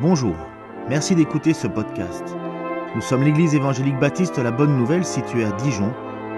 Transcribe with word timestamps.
Bonjour, 0.00 0.36
merci 0.88 1.14
d'écouter 1.14 1.52
ce 1.54 1.66
podcast. 1.66 2.22
Nous 2.94 3.00
sommes 3.00 3.24
l'église 3.24 3.54
évangélique 3.54 3.98
baptiste 3.98 4.38
La 4.38 4.50
Bonne 4.50 4.76
Nouvelle 4.76 5.04
située 5.04 5.44
à 5.44 5.52
Dijon, 5.52 5.92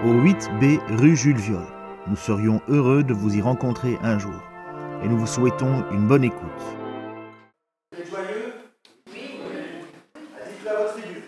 au 0.05 0.13
8B 0.15 0.79
rue 0.97 1.17
Jules 1.17 1.37
Viol. 1.37 1.67
Nous 2.07 2.17
serions 2.17 2.61
heureux 2.69 3.03
de 3.05 3.13
vous 3.13 3.37
y 3.37 3.43
rencontrer 3.43 3.99
un 4.03 4.19
jour 4.19 4.41
et 5.03 5.09
nous 5.09 5.19
vous 5.19 5.27
souhaitons 5.27 5.85
une 5.91 6.07
bonne 6.07 6.25
écoute. 6.25 6.41
Vous 7.93 8.01
êtes 8.01 8.09
joyeux 8.11 8.55
Oui. 9.13 9.41
Dites-le 10.47 10.71
à 10.71 10.75
votre 10.83 10.95
figure. 10.95 11.23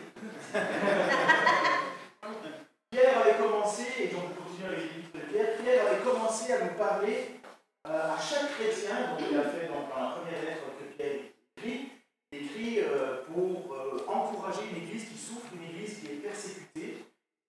Pierre 2.91 3.19
avait 3.21 3.43
commencé, 3.43 3.83
et 4.05 4.09
donc 4.09 4.23
on 4.31 4.43
continue 4.43 4.69
avec 4.69 4.79
les 4.81 4.89
livres 4.97 5.13
de 5.15 5.21
Pierre, 5.33 5.57
Pierre 5.63 5.83
avait 5.91 6.03
commencé 6.03 6.53
à 6.53 6.65
nous 6.65 6.79
parler 6.79 7.41
euh, 7.89 8.15
à 8.15 8.19
chaque 8.21 8.53
chrétien, 8.57 8.95
donc 9.11 9.27
il 9.31 9.37
a 9.39 9.43
fait 9.45 9.69
dans, 9.69 9.89
dans 9.89 10.01
la 10.03 10.11
première 10.17 10.43
lettre 10.45 10.65
que 10.79 10.85
Pierre 10.97 11.13
écrit, 11.57 11.89
il 12.33 12.39
écrit 12.39 12.79
euh, 12.81 13.23
pour 13.33 13.75
euh, 13.75 14.05
encourager 14.09 14.61
une 14.71 14.83
église 14.85 15.05
qui 15.09 15.17
souffre, 15.19 15.49
une 15.55 15.65
église 15.75 15.99
qui 16.01 16.07
est 16.07 16.21
persécutée, 16.21 17.05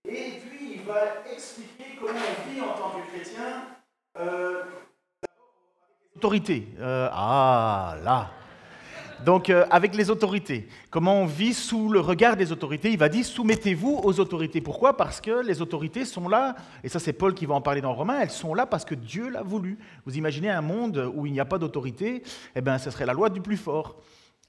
et 0.07 0.39
puis 0.39 0.75
il 0.75 0.81
va 0.83 1.23
expliquer 1.33 1.97
comment 1.99 2.13
on 2.13 2.49
vit 2.49 2.61
en 2.61 2.73
tant 2.77 2.91
que 2.91 3.07
chrétien. 3.11 3.65
Euh, 4.19 4.63
Autorité. 6.15 6.67
Euh, 6.79 7.02
ah 7.15 7.95
là. 8.03 8.31
Donc 9.23 9.49
euh, 9.49 9.65
avec 9.69 9.95
les 9.95 10.09
autorités, 10.09 10.67
comment 10.89 11.21
on 11.21 11.25
vit 11.25 11.53
sous 11.53 11.89
le 11.89 11.99
regard 11.99 12.35
des 12.35 12.51
autorités? 12.51 12.91
Il 12.91 12.97
va 12.97 13.07
dire 13.07 13.23
soumettez-vous 13.23 14.01
aux 14.03 14.19
autorités. 14.19 14.59
Pourquoi? 14.59 14.97
Parce 14.97 15.21
que 15.21 15.45
les 15.45 15.61
autorités 15.61 16.05
sont 16.05 16.27
là, 16.27 16.55
et 16.83 16.89
ça 16.89 16.99
c'est 16.99 17.13
Paul 17.13 17.33
qui 17.33 17.45
va 17.45 17.55
en 17.55 17.61
parler 17.61 17.81
dans 17.81 17.93
Romains, 17.93 18.19
elles 18.21 18.31
sont 18.31 18.53
là 18.53 18.65
parce 18.65 18.83
que 18.83 18.95
Dieu 18.95 19.29
l'a 19.29 19.43
voulu. 19.43 19.77
Vous 20.05 20.17
imaginez 20.17 20.49
un 20.49 20.61
monde 20.61 21.09
où 21.13 21.25
il 21.25 21.31
n'y 21.31 21.39
a 21.39 21.45
pas 21.45 21.57
d'autorité? 21.57 22.23
Eh 22.55 22.61
bien 22.61 22.77
ce 22.77 22.89
serait 22.89 23.05
la 23.05 23.13
loi 23.13 23.29
du 23.29 23.39
plus 23.39 23.57
fort. 23.57 23.95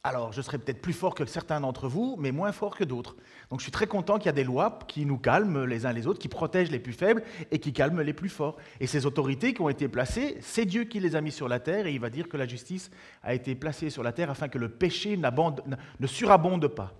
Alors, 0.06 0.34
je 0.34 0.42
serais 0.42 0.58
peut-être 0.58 0.82
plus 0.82 0.92
fort 0.92 1.14
que 1.14 1.24
certains 1.24 1.62
d'entre 1.62 1.88
vous, 1.88 2.16
mais 2.18 2.30
moins 2.30 2.52
fort 2.52 2.76
que 2.76 2.84
d'autres. 2.84 3.16
Donc, 3.48 3.60
je 3.60 3.64
suis 3.64 3.72
très 3.72 3.86
content 3.86 4.18
qu'il 4.18 4.26
y 4.26 4.28
a 4.28 4.32
des 4.32 4.44
lois 4.44 4.78
qui 4.86 5.06
nous 5.06 5.16
calment 5.16 5.64
les 5.64 5.86
uns 5.86 5.94
les 5.94 6.06
autres, 6.06 6.18
qui 6.18 6.28
protègent 6.28 6.70
les 6.70 6.78
plus 6.78 6.92
faibles 6.92 7.22
et 7.50 7.58
qui 7.58 7.72
calment 7.72 8.02
les 8.02 8.12
plus 8.12 8.28
forts. 8.28 8.58
Et 8.80 8.86
ces 8.86 9.06
autorités 9.06 9.54
qui 9.54 9.62
ont 9.62 9.70
été 9.70 9.88
placées, 9.88 10.36
c'est 10.42 10.66
Dieu 10.66 10.84
qui 10.84 11.00
les 11.00 11.16
a 11.16 11.22
mis 11.22 11.32
sur 11.32 11.48
la 11.48 11.58
terre, 11.58 11.86
et 11.86 11.92
il 11.94 12.00
va 12.00 12.10
dire 12.10 12.28
que 12.28 12.36
la 12.36 12.46
justice 12.46 12.90
a 13.22 13.32
été 13.32 13.54
placée 13.54 13.88
sur 13.88 14.02
la 14.02 14.12
terre 14.12 14.28
afin 14.28 14.48
que 14.48 14.58
le 14.58 14.68
péché 14.68 15.16
ne 15.16 16.06
surabonde 16.06 16.68
pas. 16.68 16.92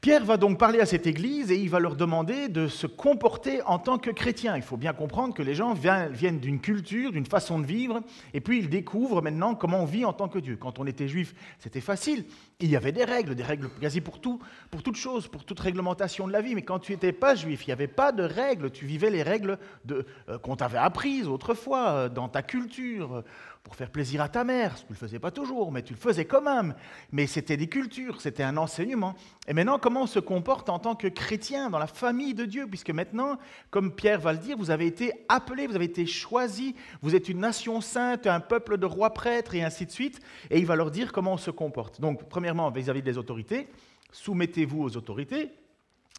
Pierre 0.00 0.24
va 0.24 0.36
donc 0.36 0.60
parler 0.60 0.78
à 0.78 0.86
cette 0.86 1.08
église 1.08 1.50
et 1.50 1.56
il 1.56 1.68
va 1.68 1.80
leur 1.80 1.96
demander 1.96 2.48
de 2.48 2.68
se 2.68 2.86
comporter 2.86 3.62
en 3.62 3.80
tant 3.80 3.98
que 3.98 4.10
chrétiens. 4.10 4.54
Il 4.54 4.62
faut 4.62 4.76
bien 4.76 4.92
comprendre 4.92 5.34
que 5.34 5.42
les 5.42 5.56
gens 5.56 5.74
viennent 5.74 6.38
d'une 6.38 6.60
culture, 6.60 7.10
d'une 7.10 7.26
façon 7.26 7.58
de 7.58 7.66
vivre, 7.66 8.00
et 8.32 8.40
puis 8.40 8.60
ils 8.60 8.68
découvrent 8.68 9.22
maintenant 9.22 9.56
comment 9.56 9.82
on 9.82 9.86
vit 9.86 10.04
en 10.04 10.12
tant 10.12 10.28
que 10.28 10.38
Dieu. 10.38 10.56
Quand 10.56 10.78
on 10.78 10.86
était 10.86 11.08
juif, 11.08 11.34
c'était 11.58 11.80
facile. 11.80 12.26
Il 12.60 12.70
y 12.70 12.76
avait 12.76 12.92
des 12.92 13.04
règles, 13.04 13.34
des 13.34 13.42
règles 13.42 13.68
quasi 13.80 14.00
pour 14.00 14.20
tout, 14.20 14.38
pour 14.70 14.84
toute 14.84 14.94
chose, 14.94 15.26
pour 15.26 15.44
toute 15.44 15.58
réglementation 15.58 16.28
de 16.28 16.32
la 16.32 16.42
vie. 16.42 16.54
Mais 16.54 16.62
quand 16.62 16.78
tu 16.78 16.92
n'étais 16.92 17.12
pas 17.12 17.34
juif, 17.34 17.66
il 17.66 17.70
n'y 17.70 17.72
avait 17.72 17.88
pas 17.88 18.12
de 18.12 18.22
règles. 18.22 18.70
Tu 18.70 18.86
vivais 18.86 19.10
les 19.10 19.24
règles 19.24 19.58
euh, 19.90 20.38
qu'on 20.38 20.54
t'avait 20.54 20.78
apprises 20.78 21.26
autrefois 21.26 21.88
euh, 21.88 22.08
dans 22.08 22.28
ta 22.28 22.42
culture 22.42 23.24
pour 23.68 23.76
faire 23.76 23.90
plaisir 23.90 24.22
à 24.22 24.30
ta 24.30 24.44
mère. 24.44 24.76
Tu 24.76 24.84
ne 24.84 24.88
le 24.88 24.94
faisais 24.94 25.18
pas 25.18 25.30
toujours, 25.30 25.70
mais 25.70 25.82
tu 25.82 25.92
le 25.92 25.98
faisais 25.98 26.24
quand 26.24 26.40
même. 26.40 26.74
Mais 27.12 27.26
c'était 27.26 27.58
des 27.58 27.66
cultures, 27.66 28.22
c'était 28.22 28.42
un 28.42 28.56
enseignement. 28.56 29.14
Et 29.46 29.52
maintenant, 29.52 29.78
comment 29.78 30.04
on 30.04 30.06
se 30.06 30.20
comporte 30.20 30.70
en 30.70 30.78
tant 30.78 30.94
que 30.94 31.06
chrétien 31.06 31.68
dans 31.68 31.78
la 31.78 31.86
famille 31.86 32.32
de 32.32 32.46
Dieu? 32.46 32.66
Puisque 32.66 32.88
maintenant, 32.88 33.36
comme 33.68 33.94
Pierre 33.94 34.20
va 34.20 34.32
le 34.32 34.38
dire, 34.38 34.56
vous 34.56 34.70
avez 34.70 34.86
été 34.86 35.12
appelés, 35.28 35.66
vous 35.66 35.76
avez 35.76 35.84
été 35.84 36.06
choisis, 36.06 36.72
vous 37.02 37.14
êtes 37.14 37.28
une 37.28 37.40
nation 37.40 37.82
sainte, 37.82 38.26
un 38.26 38.40
peuple 38.40 38.78
de 38.78 38.86
rois 38.86 39.12
prêtres 39.12 39.54
et 39.54 39.62
ainsi 39.62 39.84
de 39.84 39.90
suite. 39.90 40.18
Et 40.48 40.58
il 40.58 40.64
va 40.64 40.74
leur 40.74 40.90
dire 40.90 41.12
comment 41.12 41.34
on 41.34 41.36
se 41.36 41.50
comporte. 41.50 42.00
Donc, 42.00 42.26
premièrement, 42.26 42.70
vis-à-vis 42.70 43.02
des 43.02 43.18
autorités, 43.18 43.68
soumettez-vous 44.12 44.82
aux 44.82 44.96
autorités. 44.96 45.50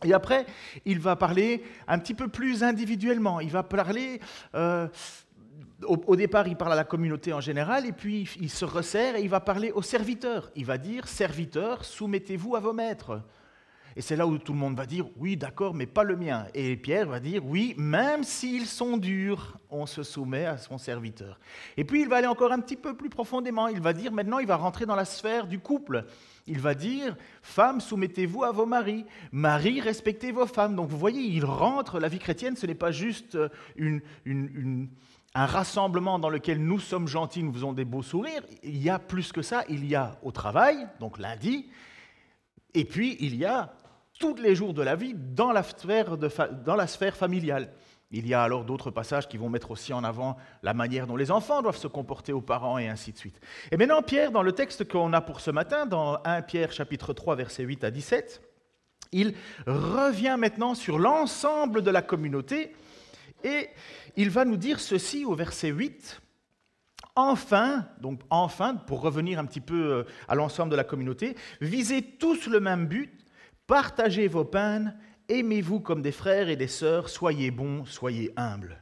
Et 0.05 0.13
après, 0.13 0.45
il 0.85 0.99
va 0.99 1.15
parler 1.15 1.63
un 1.87 1.97
petit 1.97 2.13
peu 2.13 2.27
plus 2.27 2.63
individuellement. 2.63 3.39
Il 3.39 3.49
va 3.49 3.63
parler 3.63 4.21
euh, 4.53 4.87
au, 5.85 6.15
départ, 6.15 6.47
il 6.47 6.55
parle 6.55 6.73
à 6.73 6.75
la 6.75 6.83
communauté 6.83 7.33
en 7.33 7.41
général, 7.41 7.85
et 7.85 7.91
puis 7.91 8.29
il 8.39 8.49
se 8.49 8.65
resserre 8.65 9.15
et 9.15 9.21
il 9.21 9.29
va 9.29 9.39
parler 9.39 9.71
aux 9.71 9.81
serviteurs. 9.81 10.51
Il 10.55 10.65
va 10.65 10.77
dire, 10.77 11.07
serviteurs, 11.07 11.85
soumettez-vous 11.85 12.55
à 12.55 12.59
vos 12.59 12.73
maîtres. 12.73 13.21
Et 13.95 14.01
c'est 14.01 14.15
là 14.15 14.27
où 14.27 14.37
tout 14.37 14.53
le 14.53 14.59
monde 14.59 14.77
va 14.77 14.85
dire, 14.85 15.05
oui, 15.17 15.35
d'accord, 15.35 15.73
mais 15.73 15.85
pas 15.85 16.03
le 16.03 16.15
mien. 16.15 16.45
Et 16.53 16.77
Pierre 16.77 17.07
va 17.07 17.19
dire, 17.19 17.45
oui, 17.45 17.73
même 17.77 18.23
s'ils 18.23 18.67
sont 18.67 18.97
durs, 18.97 19.57
on 19.69 19.85
se 19.85 20.03
soumet 20.03 20.45
à 20.45 20.57
son 20.57 20.77
serviteur. 20.77 21.39
Et 21.75 21.83
puis 21.83 22.01
il 22.01 22.07
va 22.07 22.17
aller 22.17 22.27
encore 22.27 22.51
un 22.51 22.59
petit 22.59 22.75
peu 22.75 22.95
plus 22.95 23.09
profondément. 23.09 23.67
Il 23.67 23.81
va 23.81 23.93
dire, 23.93 24.11
maintenant, 24.11 24.39
il 24.39 24.47
va 24.47 24.57
rentrer 24.57 24.85
dans 24.85 24.95
la 24.95 25.05
sphère 25.05 25.47
du 25.47 25.59
couple. 25.59 26.05
Il 26.45 26.59
va 26.59 26.75
dire, 26.75 27.17
femmes, 27.41 27.81
soumettez-vous 27.81 28.43
à 28.43 28.51
vos 28.51 28.65
maris. 28.65 29.05
Maris, 29.31 29.81
respectez 29.81 30.31
vos 30.31 30.45
femmes. 30.45 30.75
Donc 30.75 30.89
vous 30.89 30.97
voyez, 30.97 31.23
il 31.23 31.43
rentre, 31.43 31.99
la 31.99 32.07
vie 32.07 32.19
chrétienne, 32.19 32.55
ce 32.55 32.67
n'est 32.67 32.75
pas 32.75 32.91
juste 32.91 33.37
une, 33.75 34.01
une 34.23 34.87
un 35.35 35.45
rassemblement 35.45 36.19
dans 36.19 36.29
lequel 36.29 36.63
nous 36.63 36.79
sommes 36.79 37.07
gentils, 37.07 37.43
nous 37.43 37.53
faisons 37.53 37.73
des 37.73 37.85
beaux 37.85 38.01
sourires. 38.01 38.41
Il 38.63 38.81
y 38.81 38.89
a 38.89 38.99
plus 38.99 39.31
que 39.31 39.41
ça, 39.41 39.63
il 39.69 39.85
y 39.85 39.95
a 39.95 40.17
au 40.23 40.31
travail, 40.31 40.87
donc 40.99 41.19
lundi, 41.19 41.69
et 42.73 42.85
puis 42.85 43.17
il 43.19 43.35
y 43.35 43.45
a 43.45 43.73
tous 44.19 44.35
les 44.35 44.55
jours 44.55 44.73
de 44.73 44.81
la 44.81 44.95
vie 44.95 45.13
dans 45.15 45.51
la 45.51 45.63
sphère, 45.63 47.15
familiale. 47.15 47.71
Il 48.11 48.27
y 48.27 48.33
a 48.33 48.41
alors 48.41 48.65
d'autres 48.65 48.89
passages 48.89 49.27
qui 49.27 49.37
vont 49.37 49.49
mettre 49.49 49.69
aussi 49.69 49.93
en 49.93 50.03
avant 50.03 50.35
la 50.63 50.73
manière 50.73 51.05
dont 51.05 51.15
les 51.15 51.29
enfants 51.29 51.61
doivent 51.61 51.77
se 51.77 51.87
comporter 51.87 52.33
aux 52.33 52.41
parents 52.41 52.79
et 52.79 52.87
ainsi 52.87 53.13
de 53.13 53.17
suite. 53.17 53.39
Et 53.71 53.77
maintenant, 53.77 54.01
Pierre, 54.01 54.31
dans 54.31 54.41
le 54.41 54.51
texte 54.51 54.87
qu'on 54.91 55.13
a 55.13 55.21
pour 55.21 55.41
ce 55.41 55.51
matin, 55.51 55.85
dans 55.85 56.17
1 56.25 56.41
Pierre 56.41 56.71
chapitre 56.71 57.13
3, 57.13 57.35
versets 57.35 57.63
8 57.63 57.83
à 57.83 57.91
17, 57.91 58.41
il 59.11 59.35
revient 59.67 60.37
maintenant 60.39 60.73
sur 60.73 60.97
l'ensemble 60.97 61.83
de 61.83 61.91
la 61.91 62.01
communauté 62.01 62.75
et 63.43 63.69
il 64.15 64.29
va 64.29 64.45
nous 64.45 64.57
dire 64.57 64.79
ceci 64.79 65.25
au 65.25 65.35
verset 65.35 65.69
8. 65.69 66.21
Enfin, 67.15 67.85
donc 68.01 68.21
enfin, 68.29 68.75
pour 68.75 69.01
revenir 69.01 69.39
un 69.39 69.45
petit 69.45 69.61
peu 69.61 69.91
euh, 69.91 70.03
à 70.27 70.35
l'ensemble 70.35 70.71
de 70.71 70.75
la 70.75 70.83
communauté, 70.83 71.35
visez 71.59 72.01
tous 72.01 72.47
le 72.47 72.59
même 72.59 72.87
but, 72.87 73.25
partagez 73.67 74.27
vos 74.27 74.45
peines, 74.45 74.97
aimez-vous 75.27 75.79
comme 75.79 76.01
des 76.01 76.11
frères 76.11 76.49
et 76.49 76.55
des 76.55 76.67
sœurs, 76.67 77.09
soyez 77.09 77.51
bons, 77.51 77.85
soyez 77.85 78.31
humbles. 78.37 78.81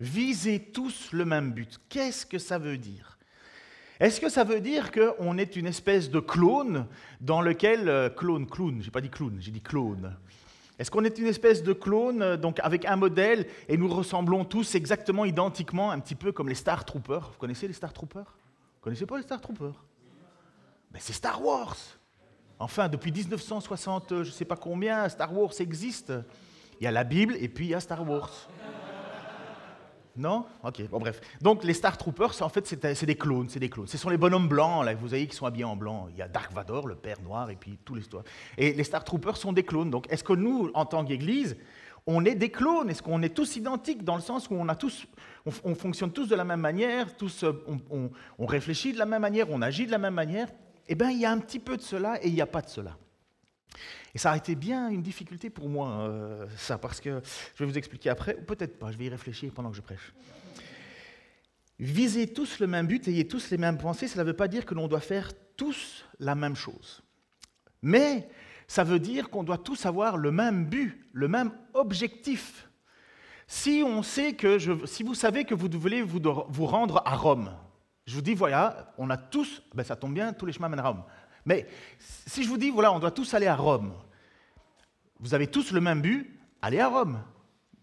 Visez 0.00 0.60
tous 0.72 1.12
le 1.12 1.24
même 1.24 1.52
but. 1.52 1.78
Qu'est-ce 1.88 2.26
que 2.26 2.38
ça 2.38 2.58
veut 2.58 2.78
dire? 2.78 3.18
Est-ce 4.00 4.20
que 4.20 4.28
ça 4.28 4.42
veut 4.42 4.60
dire 4.60 4.90
qu'on 4.90 5.38
est 5.38 5.54
une 5.54 5.66
espèce 5.66 6.10
de 6.10 6.18
clone 6.18 6.86
dans 7.20 7.40
lequel... 7.40 7.88
Euh, 7.88 8.10
clone, 8.10 8.48
clown, 8.48 8.82
j'ai 8.82 8.90
pas 8.90 9.00
dit 9.00 9.10
clown, 9.10 9.36
j'ai 9.38 9.52
dit 9.52 9.60
clone. 9.60 10.16
Est-ce 10.78 10.90
qu'on 10.90 11.04
est 11.04 11.18
une 11.18 11.26
espèce 11.26 11.62
de 11.62 11.72
clone, 11.72 12.22
euh, 12.22 12.36
donc 12.36 12.58
avec 12.60 12.84
un 12.84 12.96
modèle, 12.96 13.46
et 13.68 13.76
nous 13.76 13.88
ressemblons 13.88 14.44
tous 14.44 14.74
exactement, 14.74 15.24
identiquement, 15.24 15.90
un 15.90 16.00
petit 16.00 16.14
peu 16.14 16.32
comme 16.32 16.48
les 16.48 16.54
Star 16.54 16.84
Troopers? 16.84 17.30
Vous 17.32 17.38
connaissez 17.38 17.68
les 17.68 17.74
Star 17.74 17.92
Troopers? 17.92 18.34
Vous 18.76 18.80
connaissez 18.82 19.06
pas 19.06 19.16
les 19.16 19.22
Star 19.22 19.40
Troopers? 19.40 19.84
Mais 20.92 20.98
c'est 21.00 21.12
Star 21.12 21.42
Wars 21.44 21.76
Enfin, 22.58 22.88
depuis 22.88 23.10
1960, 23.10 24.10
je 24.10 24.14
ne 24.14 24.24
sais 24.24 24.44
pas 24.44 24.54
combien, 24.54 25.08
Star 25.08 25.36
Wars 25.36 25.50
existe. 25.58 26.12
Il 26.80 26.84
y 26.84 26.86
a 26.86 26.92
la 26.92 27.02
Bible 27.02 27.34
et 27.40 27.48
puis 27.48 27.66
il 27.66 27.70
y 27.70 27.74
a 27.74 27.80
Star 27.80 28.08
Wars. 28.08 28.48
Non? 30.16 30.44
Ok, 30.62 30.82
bon 30.90 30.98
bref. 30.98 31.20
Donc 31.40 31.64
les 31.64 31.74
Star 31.74 31.96
Troopers, 31.96 32.42
en 32.42 32.48
fait, 32.48 32.66
c'est 32.66 33.06
des 33.06 33.14
clones, 33.14 33.48
c'est 33.48 33.60
des 33.60 33.70
clones. 33.70 33.86
Ce 33.86 33.96
sont 33.96 34.10
les 34.10 34.18
bonhommes 34.18 34.48
blancs, 34.48 34.84
là, 34.84 34.94
vous 34.94 35.08
voyez, 35.08 35.26
qui 35.26 35.34
sont 35.34 35.46
habillés 35.46 35.64
en 35.64 35.76
blanc. 35.76 36.08
Il 36.10 36.16
y 36.16 36.22
a 36.22 36.28
Dark 36.28 36.52
Vador, 36.52 36.86
le 36.86 36.94
père 36.94 37.20
noir, 37.22 37.50
et 37.50 37.56
puis 37.56 37.78
tout 37.84 37.94
l'histoire. 37.94 38.24
Et 38.58 38.72
les 38.72 38.84
Star 38.84 39.04
Troopers 39.04 39.36
sont 39.36 39.52
des 39.52 39.62
clones. 39.62 39.90
Donc 39.90 40.06
est-ce 40.12 40.24
que 40.24 40.34
nous, 40.34 40.70
en 40.74 40.84
tant 40.84 41.04
qu'Église, 41.04 41.56
on 42.06 42.24
est 42.24 42.34
des 42.34 42.50
clones? 42.50 42.90
Est-ce 42.90 43.02
qu'on 43.02 43.22
est 43.22 43.34
tous 43.34 43.56
identiques 43.56 44.04
dans 44.04 44.16
le 44.16 44.22
sens 44.22 44.48
où 44.50 44.54
on, 44.54 44.68
a 44.68 44.74
tous, 44.74 45.06
on, 45.46 45.74
fonctionne 45.74 46.12
tous 46.12 46.26
de 46.26 46.36
la 46.36 46.44
même 46.44 46.60
manière, 46.60 47.16
tous, 47.16 47.44
euh, 47.44 47.64
on, 47.90 48.10
on 48.38 48.46
réfléchit 48.46 48.92
de 48.92 48.98
la 48.98 49.06
même 49.06 49.22
manière, 49.22 49.46
on 49.50 49.62
agit 49.62 49.86
de 49.86 49.92
la 49.92 49.98
même 49.98 50.14
manière? 50.14 50.48
Eh 50.88 50.94
bien, 50.94 51.10
il 51.10 51.20
y 51.20 51.24
a 51.24 51.30
un 51.30 51.38
petit 51.38 51.58
peu 51.58 51.76
de 51.76 51.82
cela 51.82 52.22
et 52.22 52.28
il 52.28 52.34
n'y 52.34 52.42
a 52.42 52.46
pas 52.46 52.60
de 52.60 52.68
cela. 52.68 52.96
Et 54.14 54.18
ça 54.18 54.32
a 54.32 54.36
été 54.36 54.54
bien 54.54 54.88
une 54.88 55.02
difficulté 55.02 55.48
pour 55.48 55.68
moi, 55.68 55.90
euh, 56.00 56.46
ça, 56.56 56.76
parce 56.76 57.00
que 57.00 57.22
je 57.54 57.64
vais 57.64 57.70
vous 57.70 57.78
expliquer 57.78 58.10
après, 58.10 58.36
ou 58.36 58.42
peut-être 58.42 58.78
pas, 58.78 58.92
je 58.92 58.98
vais 58.98 59.06
y 59.06 59.08
réfléchir 59.08 59.52
pendant 59.52 59.70
que 59.70 59.76
je 59.76 59.80
prêche. 59.80 60.12
Visez 61.78 62.32
tous 62.32 62.60
le 62.60 62.66
même 62.66 62.86
but, 62.86 63.08
ayez 63.08 63.26
tous 63.26 63.50
les 63.50 63.56
mêmes 63.56 63.78
pensées, 63.78 64.08
cela 64.08 64.24
ne 64.24 64.28
veut 64.28 64.36
pas 64.36 64.48
dire 64.48 64.66
que 64.66 64.74
l'on 64.74 64.86
doit 64.86 65.00
faire 65.00 65.32
tous 65.56 66.04
la 66.18 66.34
même 66.34 66.56
chose. 66.56 67.02
Mais 67.80 68.28
ça 68.68 68.84
veut 68.84 69.00
dire 69.00 69.30
qu'on 69.30 69.42
doit 69.42 69.58
tous 69.58 69.86
avoir 69.86 70.16
le 70.16 70.30
même 70.30 70.66
but, 70.66 71.08
le 71.12 71.28
même 71.28 71.52
objectif. 71.74 72.68
Si 73.46 73.82
on 73.84 74.02
sait 74.02 74.34
que 74.34 74.58
si 74.86 75.02
vous 75.02 75.14
savez 75.14 75.44
que 75.44 75.54
vous 75.54 75.68
voulez 75.72 76.02
vous, 76.02 76.20
vous 76.48 76.66
rendre 76.66 77.02
à 77.04 77.16
Rome, 77.16 77.50
je 78.06 78.14
vous 78.14 78.22
dis 78.22 78.34
voilà, 78.34 78.94
on 78.98 79.10
a 79.10 79.16
tous, 79.16 79.62
ben 79.74 79.84
ça 79.84 79.96
tombe 79.96 80.14
bien, 80.14 80.32
tous 80.32 80.46
les 80.46 80.52
chemins 80.52 80.68
mènent 80.68 80.80
à 80.80 80.88
Rome. 80.88 81.02
Mais 81.44 81.66
si 82.26 82.44
je 82.44 82.48
vous 82.48 82.58
dis, 82.58 82.70
voilà, 82.70 82.92
on 82.92 82.98
doit 82.98 83.10
tous 83.10 83.34
aller 83.34 83.46
à 83.46 83.56
Rome, 83.56 83.92
vous 85.20 85.34
avez 85.34 85.46
tous 85.46 85.72
le 85.72 85.80
même 85.80 86.02
but, 86.02 86.38
aller 86.60 86.80
à 86.80 86.88
Rome. 86.88 87.20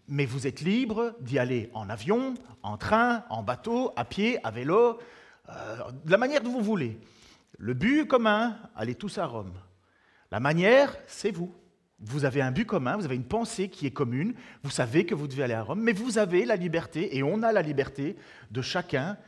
Mais 0.08 0.26
vous 0.26 0.46
êtes 0.46 0.60
libre 0.60 1.14
d'y 1.20 1.38
aller 1.38 1.70
en 1.72 1.88
avion, 1.88 2.34
en 2.62 2.76
train, 2.76 3.24
en 3.30 3.42
bateau, 3.42 3.92
à 3.96 4.04
pied, 4.04 4.44
à 4.44 4.50
vélo, 4.50 4.98
euh, 5.48 5.76
de 6.04 6.10
la 6.10 6.18
manière 6.18 6.42
dont 6.42 6.50
vous 6.50 6.62
voulez. 6.62 6.98
Le 7.58 7.74
but 7.74 8.06
commun, 8.06 8.56
allez 8.74 8.94
tous 8.94 9.18
à 9.18 9.26
Rome. 9.26 9.52
La 10.30 10.40
manière, 10.40 10.96
c'est 11.06 11.30
vous. 11.30 11.54
Vous 12.00 12.24
avez 12.24 12.40
un 12.40 12.50
but 12.50 12.64
commun, 12.64 12.96
vous 12.96 13.04
avez 13.04 13.16
une 13.16 13.24
pensée 13.24 13.68
qui 13.68 13.86
est 13.86 13.90
commune, 13.90 14.34
vous 14.62 14.70
savez 14.70 15.04
que 15.04 15.14
vous 15.14 15.28
devez 15.28 15.42
aller 15.42 15.54
à 15.54 15.62
Rome, 15.62 15.80
mais 15.80 15.92
vous 15.92 16.18
avez 16.18 16.46
la 16.46 16.56
liberté, 16.56 17.16
et 17.16 17.22
on 17.22 17.42
a 17.42 17.52
la 17.52 17.60
liberté 17.60 18.16
de 18.50 18.62
chacun 18.62 19.18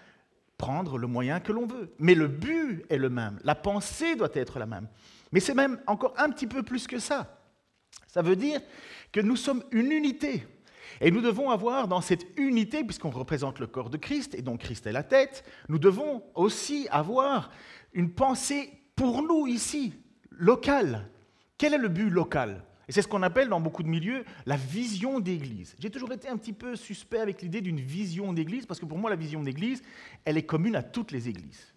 le 0.99 1.07
moyen 1.07 1.41
que 1.41 1.53
l'on 1.53 1.67
veut. 1.67 1.93
Mais 1.99 2.15
le 2.15 2.29
but 2.29 2.85
est 2.89 2.99
le 2.99 3.11
même, 3.11 3.39
la 3.45 3.55
pensée 3.55 4.17
doit 4.17 4.31
être 4.35 4.59
la 4.59 4.67
même. 4.67 4.89
Mais 5.33 5.41
c'est 5.41 5.55
même 5.55 5.81
encore 5.87 6.15
un 6.19 6.31
petit 6.31 6.47
peu 6.47 6.63
plus 6.63 6.87
que 6.87 6.99
ça. 6.99 7.39
Ça 8.07 8.23
veut 8.23 8.37
dire 8.37 8.61
que 9.13 9.21
nous 9.21 9.37
sommes 9.37 9.63
une 9.71 9.93
unité. 9.93 10.47
Et 11.01 11.11
nous 11.11 11.23
devons 11.23 11.51
avoir 11.51 11.89
dans 11.89 12.01
cette 12.01 12.27
unité, 12.37 12.85
puisqu'on 12.85 13.11
représente 13.11 13.59
le 13.59 13.67
corps 13.67 13.91
de 13.91 13.97
Christ, 13.97 14.35
et 14.35 14.43
donc 14.43 14.61
Christ 14.61 14.87
est 14.87 14.93
la 14.93 15.03
tête, 15.03 15.45
nous 15.69 15.79
devons 15.79 16.23
aussi 16.35 16.87
avoir 16.91 17.51
une 17.93 18.13
pensée 18.13 18.71
pour 18.95 19.23
nous 19.23 19.47
ici, 19.47 19.95
locale. 20.31 21.09
Quel 21.57 21.75
est 21.75 21.79
le 21.79 21.89
but 21.89 22.11
local? 22.11 22.63
Et 22.89 22.93
c'est 22.93 23.03
ce 23.03 23.09
qu'on 23.09 23.23
appelle 23.23 23.49
dans 23.49 23.61
beaucoup 23.61 23.83
de 23.83 23.89
milieux 23.89 24.25
la 24.47 24.57
vision 24.57 25.21
d'église. 25.21 25.77
J'ai 25.79 25.91
toujours 25.91 26.13
été 26.13 26.29
un 26.29 26.37
petit 26.37 26.53
peu 26.53 26.77
suspect 26.77 27.21
avec 27.21 27.43
l'idée 27.43 27.61
d'une 27.61 27.81
vision 27.81 28.33
d'église, 28.33 28.67
parce 28.67 28.81
que 28.81 28.87
pour 28.87 28.99
moi, 28.99 29.11
la 29.11 29.17
vision 29.17 29.43
d'église, 29.43 29.83
elle 30.25 30.37
est 30.37 30.43
commune 30.43 30.77
à 30.77 30.83
toutes 30.83 31.13
les 31.13 31.29
églises. 31.29 31.73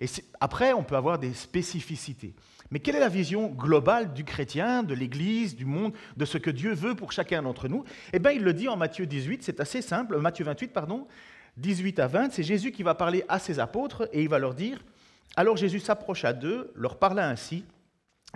Et 0.00 0.06
après, 0.40 0.72
on 0.72 0.82
peut 0.82 0.96
avoir 0.96 1.18
des 1.18 1.32
spécificités. 1.32 2.34
Mais 2.70 2.80
quelle 2.80 2.96
est 2.96 3.00
la 3.00 3.08
vision 3.08 3.48
globale 3.48 4.12
du 4.12 4.24
chrétien, 4.24 4.82
de 4.82 4.94
l'Église, 4.94 5.56
du 5.56 5.64
monde, 5.64 5.92
de 6.16 6.24
ce 6.24 6.36
que 6.36 6.50
Dieu 6.50 6.74
veut 6.74 6.94
pour 6.94 7.12
chacun 7.12 7.42
d'entre 7.42 7.68
nous? 7.68 7.84
Eh 8.12 8.18
bien, 8.18 8.32
il 8.32 8.42
le 8.42 8.52
dit 8.52 8.68
en 8.68 8.76
Matthieu 8.76 9.06
18, 9.06 9.42
c'est 9.42 9.60
assez 9.60 9.82
simple, 9.82 10.18
Matthieu 10.18 10.44
28, 10.44 10.68
pardon, 10.68 11.06
18 11.56 11.98
à 12.00 12.06
20, 12.08 12.32
c'est 12.32 12.42
Jésus 12.42 12.72
qui 12.72 12.82
va 12.82 12.94
parler 12.94 13.24
à 13.28 13.38
ses 13.38 13.58
apôtres 13.58 14.08
et 14.12 14.22
il 14.22 14.28
va 14.28 14.38
leur 14.38 14.54
dire, 14.54 14.84
alors 15.36 15.56
Jésus 15.56 15.80
s'approcha 15.80 16.32
d'eux, 16.32 16.72
leur 16.74 16.98
parla 16.98 17.28
ainsi, 17.28 17.64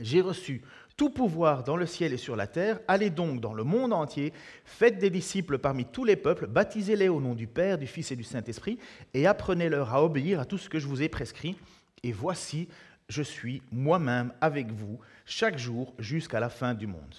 j'ai 0.00 0.20
reçu 0.20 0.62
tout 0.96 1.10
pouvoir 1.10 1.64
dans 1.64 1.76
le 1.76 1.86
ciel 1.86 2.12
et 2.12 2.18
sur 2.18 2.36
la 2.36 2.46
terre, 2.46 2.80
allez 2.88 3.10
donc 3.10 3.40
dans 3.40 3.54
le 3.54 3.64
monde 3.64 3.92
entier, 3.92 4.32
faites 4.64 4.98
des 4.98 5.10
disciples 5.10 5.58
parmi 5.58 5.84
tous 5.84 6.04
les 6.04 6.16
peuples, 6.16 6.46
baptisez-les 6.46 7.08
au 7.08 7.20
nom 7.20 7.34
du 7.34 7.46
Père, 7.46 7.78
du 7.78 7.86
Fils 7.86 8.12
et 8.12 8.16
du 8.16 8.24
Saint-Esprit, 8.24 8.78
et 9.14 9.26
apprenez-leur 9.26 9.94
à 9.94 10.04
obéir 10.04 10.40
à 10.40 10.44
tout 10.44 10.58
ce 10.58 10.68
que 10.68 10.78
je 10.78 10.86
vous 10.86 11.02
ai 11.02 11.08
prescrit. 11.08 11.56
Et 12.02 12.12
voici, 12.12 12.68
je 13.08 13.22
suis 13.22 13.62
moi-même 13.72 14.32
avec 14.40 14.70
vous 14.70 15.00
chaque 15.26 15.58
jour 15.58 15.94
jusqu'à 15.98 16.40
la 16.40 16.48
fin 16.48 16.74
du 16.74 16.86
monde. 16.86 17.14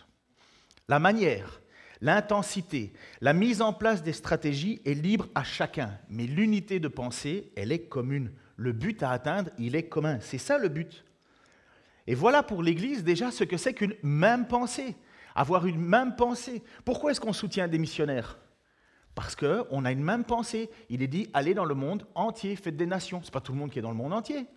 La 0.87 0.99
manière, 0.99 1.61
l'intensité, 2.01 2.93
la 3.19 3.33
mise 3.33 3.61
en 3.61 3.73
place 3.73 4.03
des 4.03 4.13
stratégies 4.13 4.81
est 4.85 4.93
libre 4.93 5.27
à 5.35 5.43
chacun, 5.43 5.97
mais 6.09 6.25
l'unité 6.25 6.79
de 6.79 6.87
pensée, 6.87 7.51
elle 7.55 7.71
est 7.71 7.87
commune. 7.87 8.31
Le 8.57 8.73
but 8.73 9.01
à 9.03 9.11
atteindre, 9.11 9.51
il 9.57 9.75
est 9.75 9.87
commun. 9.87 10.19
C'est 10.21 10.37
ça 10.37 10.57
le 10.57 10.69
but. 10.69 11.03
Et 12.07 12.15
voilà 12.15 12.43
pour 12.43 12.63
l'Église 12.63 13.03
déjà 13.03 13.31
ce 13.31 13.43
que 13.43 13.57
c'est 13.57 13.73
qu'une 13.73 13.95
même 14.03 14.47
pensée, 14.47 14.95
avoir 15.35 15.65
une 15.65 15.79
même 15.79 16.15
pensée. 16.15 16.63
Pourquoi 16.85 17.11
est-ce 17.11 17.21
qu'on 17.21 17.33
soutient 17.33 17.67
des 17.67 17.77
missionnaires? 17.77 18.37
Parce 19.15 19.35
qu'on 19.35 19.85
a 19.85 19.91
une 19.91 20.03
même 20.03 20.23
pensée. 20.23 20.69
Il 20.89 21.01
est 21.01 21.07
dit, 21.07 21.29
allez 21.33 21.53
dans 21.53 21.65
le 21.65 21.75
monde 21.75 22.07
entier, 22.15 22.55
faites 22.55 22.77
des 22.77 22.85
nations. 22.85 23.21
Ce 23.21 23.27
n'est 23.27 23.31
pas 23.31 23.41
tout 23.41 23.51
le 23.51 23.59
monde 23.59 23.69
qui 23.69 23.79
est 23.79 23.81
dans 23.81 23.91
le 23.91 23.97
monde 23.97 24.13
entier 24.13 24.47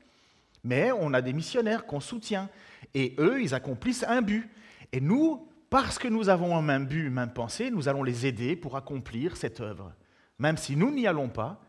mais 0.64 0.91
on 0.93 1.12
a 1.12 1.20
des 1.20 1.35
missionnaires 1.35 1.87
qu'on 1.87 2.00
soutient. 2.00 2.49
Et 2.94 3.14
eux, 3.19 3.41
ils 3.41 3.55
accomplissent 3.55 4.05
un 4.08 4.23
but. 4.23 4.49
Et 4.93 5.00
nous, 5.00 5.47
parce 5.70 5.99
que 5.99 6.08
nous 6.08 6.31
avons 6.31 6.56
un 6.56 6.62
même 6.62 6.87
but, 6.87 7.06
une 7.06 7.12
même 7.12 7.32
pensée, 7.32 7.70
nous 7.70 7.88
allons 7.88 8.02
les 8.02 8.26
aider 8.26 8.56
pour 8.56 8.76
accomplir 8.76 9.37
cette 9.37 9.61
œuvre. 9.61 9.93
Même 10.38 10.56
si 10.56 10.75
nous 10.76 10.90
n'y 10.90 11.06
allons 11.06 11.29
pas, 11.29 11.61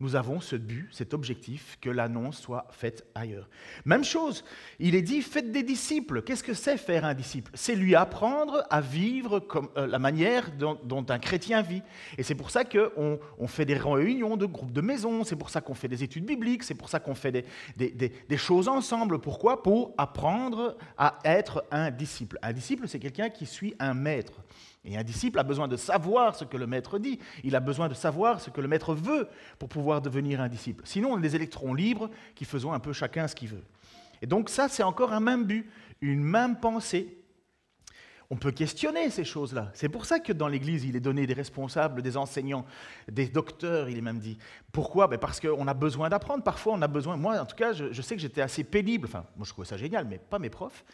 nous 0.00 0.16
avons 0.16 0.40
ce 0.40 0.56
but, 0.56 0.88
cet 0.90 1.14
objectif, 1.14 1.78
que 1.80 1.88
l'annonce 1.88 2.40
soit 2.40 2.66
faite 2.72 3.06
ailleurs. 3.14 3.48
Même 3.84 4.04
chose, 4.04 4.44
il 4.80 4.94
est 4.94 5.02
dit, 5.02 5.22
faites 5.22 5.52
des 5.52 5.62
disciples. 5.62 6.22
Qu'est-ce 6.22 6.42
que 6.42 6.54
c'est 6.54 6.76
faire 6.76 7.04
un 7.04 7.14
disciple? 7.14 7.50
C'est 7.54 7.76
lui 7.76 7.94
apprendre 7.94 8.64
à 8.70 8.80
vivre 8.80 9.38
comme 9.38 9.68
euh, 9.76 9.86
la 9.86 9.98
manière 9.98 10.50
dont, 10.52 11.06
un 11.08 11.18
chrétien 11.18 11.62
vit. 11.62 11.82
Et 12.18 12.22
c'est 12.22 12.34
pour 12.34 12.50
ça 12.50 12.64
qu'on 12.64 13.20
on 13.38 13.46
fait 13.46 13.64
des 13.64 13.76
réunions 13.76 14.36
de 14.36 14.46
groupes 14.46 14.72
de 14.72 14.80
maisons, 14.80 15.22
c'est 15.22 15.36
pour 15.36 15.50
ça 15.50 15.60
qu'on 15.60 15.74
fait 15.74 15.88
des 15.88 16.02
études 16.02 16.24
bibliques, 16.24 16.64
c'est 16.64 16.74
pour 16.74 16.88
ça 16.88 16.98
qu'on 16.98 17.14
fait 17.14 17.44
des, 17.76 17.90
des 17.92 18.36
choses 18.36 18.68
ensemble. 18.68 19.20
Pourquoi? 19.20 19.62
Pour 19.62 19.94
apprendre 19.96 20.76
à 20.98 21.18
être 21.24 21.64
un 21.70 21.90
disciple. 21.90 22.38
Un 22.42 22.52
disciple, 22.52 22.88
c'est 22.88 22.98
quelqu'un 22.98 23.30
qui 23.30 23.46
suit 23.46 23.74
un 23.78 23.94
maître. 23.94 24.42
Et 24.84 24.96
un 24.98 25.02
disciple 25.02 25.38
a 25.38 25.42
besoin 25.42 25.66
de 25.66 25.76
savoir 25.76 26.36
ce 26.36 26.44
que 26.44 26.56
le 26.56 26.66
maître 26.66 26.98
dit, 26.98 27.18
il 27.42 27.56
a 27.56 27.60
besoin 27.60 27.88
de 27.88 27.94
savoir 27.94 28.40
ce 28.40 28.50
que 28.50 28.60
le 28.60 28.68
maître 28.68 28.94
veut 28.94 29.28
pour 29.58 29.68
pouvoir 29.68 30.02
devenir 30.02 30.40
un 30.40 30.48
disciple. 30.48 30.84
Sinon, 30.86 31.12
on 31.12 31.18
est 31.18 31.22
des 31.22 31.36
électrons 31.36 31.72
libres 31.72 32.10
qui 32.34 32.44
faisons 32.44 32.72
un 32.72 32.80
peu 32.80 32.92
chacun 32.92 33.26
ce 33.26 33.34
qu'il 33.34 33.48
veut. 33.48 33.64
Et 34.20 34.26
donc 34.26 34.50
ça, 34.50 34.68
c'est 34.68 34.82
encore 34.82 35.12
un 35.12 35.20
même 35.20 35.44
but, 35.44 35.70
une 36.00 36.22
même 36.22 36.60
pensée. 36.60 37.18
On 38.30 38.36
peut 38.36 38.52
questionner 38.52 39.10
ces 39.10 39.24
choses-là. 39.24 39.70
C'est 39.74 39.88
pour 39.88 40.06
ça 40.06 40.18
que 40.18 40.32
dans 40.32 40.48
l'Église, 40.48 40.84
il 40.84 40.96
est 40.96 41.00
donné 41.00 41.26
des 41.26 41.34
responsables, 41.34 42.02
des 42.02 42.16
enseignants, 42.16 42.64
des 43.10 43.28
docteurs, 43.28 43.88
il 43.88 43.98
est 43.98 44.02
même 44.02 44.18
dit. 44.18 44.38
Pourquoi? 44.72 45.08
Ben 45.08 45.18
Parce 45.18 45.40
qu'on 45.40 45.66
a 45.68 45.74
besoin 45.74 46.08
d'apprendre. 46.08 46.42
Parfois, 46.42 46.72
on 46.72 46.82
a 46.82 46.88
besoin. 46.88 47.16
Moi, 47.16 47.38
en 47.38 47.44
tout 47.46 47.56
cas, 47.56 47.72
je, 47.72 47.92
je 47.92 48.02
sais 48.02 48.16
que 48.16 48.22
j'étais 48.22 48.40
assez 48.40 48.64
pénible. 48.64 49.06
Enfin, 49.06 49.24
moi, 49.36 49.44
je 49.44 49.50
trouvais 49.50 49.68
ça 49.68 49.76
génial, 49.76 50.06
mais 50.06 50.18
pas 50.18 50.38
mes 50.38 50.50
profs. 50.50 50.84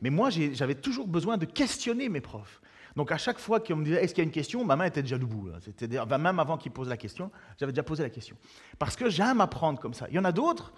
Mais 0.00 0.10
moi, 0.10 0.30
j'avais 0.30 0.74
toujours 0.74 1.06
besoin 1.06 1.36
de 1.36 1.44
questionner 1.44 2.08
mes 2.08 2.22
profs. 2.22 2.60
Donc 2.96 3.12
à 3.12 3.18
chaque 3.18 3.38
fois 3.38 3.60
qu'on 3.60 3.76
me 3.76 3.84
disait 3.84 4.02
est-ce 4.02 4.14
qu'il 4.14 4.22
y 4.22 4.26
a 4.26 4.28
une 4.28 4.32
question, 4.32 4.64
ma 4.64 4.76
main 4.76 4.84
était 4.84 5.02
déjà 5.02 5.18
debout. 5.18 5.50
C'était 5.60 5.88
même 6.18 6.38
avant 6.38 6.56
qu'il 6.56 6.72
pose 6.72 6.88
la 6.88 6.96
question, 6.96 7.30
j'avais 7.58 7.72
déjà 7.72 7.82
posé 7.82 8.02
la 8.02 8.10
question. 8.10 8.36
Parce 8.78 8.96
que 8.96 9.08
j'aime 9.10 9.40
apprendre 9.40 9.78
comme 9.78 9.94
ça. 9.94 10.06
Il 10.08 10.14
y 10.14 10.18
en 10.18 10.24
a 10.24 10.32
d'autres, 10.32 10.72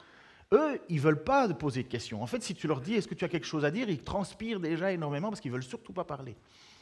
eux, 0.53 0.81
ils 0.89 1.01
veulent 1.01 1.23
pas 1.23 1.49
poser 1.49 1.83
de 1.83 1.89
questions. 1.89 2.23
En 2.23 2.27
fait, 2.27 2.43
si 2.43 2.55
tu 2.55 2.67
leur 2.67 2.81
dis 2.81 2.95
est-ce 2.95 3.09
que 3.09 3.15
tu 3.15 3.25
as 3.25 3.29
quelque 3.29 3.47
chose 3.47 3.65
à 3.65 3.71
dire, 3.71 3.89
ils 3.89 4.03
transpirent 4.03 4.61
déjà 4.61 4.93
énormément 4.93 5.29
parce 5.29 5.41
qu'ils 5.41 5.53
veulent 5.53 5.63
surtout 5.63 5.93
pas 5.93 6.05
parler. 6.05 6.37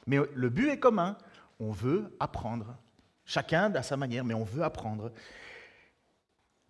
Mais 0.07 0.19
le 0.35 0.49
but 0.49 0.71
est 0.71 0.79
commun, 0.79 1.17
on 1.61 1.71
veut 1.71 2.17
apprendre. 2.19 2.77
Chacun 3.25 3.75
à 3.75 3.83
sa 3.83 3.97
manière, 3.99 4.25
mais 4.25 4.35
on 4.35 4.45
veut 4.45 4.63
apprendre. 4.63 5.13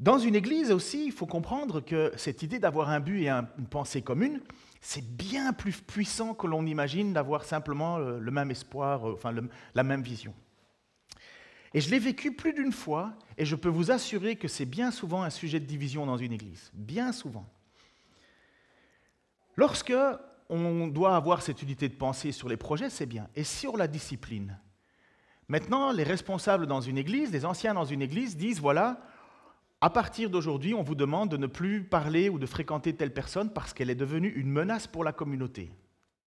Dans 0.01 0.19
une 0.19 0.35
église 0.35 0.73
aussi, 0.73 1.07
il 1.07 1.13
faut 1.13 1.27
comprendre 1.27 1.81
que 1.81 2.13
cette 2.17 2.43
idée 2.43 2.59
d'avoir 2.59 2.91
un 2.91 3.01
but 3.01 3.23
et 3.23 3.29
une 3.31 3.67
pensée 3.71 4.03
commune, 4.03 4.41
c'est 4.81 5.05
bien 5.05 5.53
plus 5.53 5.81
puissant 5.81 6.35
que 6.35 6.47
l'on 6.47 6.67
imagine 6.67 7.13
d'avoir 7.13 7.45
simplement 7.45 7.99
euh, 7.99 8.19
le 8.19 8.31
même 8.31 8.51
espoir, 8.51 9.09
euh, 9.09 9.15
enfin 9.15 9.35
la 9.75 9.83
même 9.83 10.03
vision. 10.03 10.35
Et 11.75 11.81
je 11.81 11.91
l'ai 11.91 11.99
vécu 11.99 12.35
plus 12.35 12.53
d'une 12.53 12.73
fois, 12.73 13.13
et 13.37 13.45
je 13.45 13.55
peux 13.55 13.69
vous 13.69 13.91
assurer 13.91 14.37
que 14.37 14.49
c'est 14.49 14.65
bien 14.65 14.91
souvent 14.91 15.23
un 15.23 15.31
sujet 15.31 15.61
de 15.61 15.67
division 15.67 16.07
dans 16.07 16.17
une 16.17 16.33
église. 16.33 16.71
Bien 16.73 17.13
souvent. 17.13 17.47
Lorsque 19.57 19.95
on 20.49 20.87
doit 20.87 21.15
avoir 21.15 21.43
cette 21.43 21.63
unité 21.63 21.89
de 21.89 21.95
pensée 21.95 22.33
sur 22.33 22.49
les 22.49 22.57
projets, 22.57 22.91
c'est 22.91 23.07
bien. 23.07 23.29
Et 23.35 23.45
sur 23.45 23.77
la 23.77 23.87
discipline. 23.87 24.59
Maintenant, 25.49 25.93
les 25.93 26.05
responsables 26.05 26.67
dans 26.67 26.81
une 26.81 26.97
église, 26.99 27.33
les 27.33 27.45
anciens 27.45 27.75
dans 27.75 27.85
une 27.85 28.03
église 28.03 28.37
disent, 28.37 28.61
voilà, 28.61 29.01
à 29.81 29.91
partir 29.91 30.29
d'aujourd'hui, 30.29 30.75
on 30.75 30.83
vous 30.83 30.97
demande 30.97 31.31
de 31.31 31.37
ne 31.37 31.47
plus 31.47 31.85
parler 31.85 32.29
ou 32.29 32.39
de 32.39 32.47
fréquenter 32.47 32.95
telle 32.95 33.13
personne 33.13 33.51
parce 33.51 33.73
qu'elle 33.73 33.91
est 33.91 33.95
devenue 33.95 34.29
une 34.29 34.51
menace 34.51 34.87
pour 34.87 35.05
la 35.05 35.13
communauté. 35.13 35.71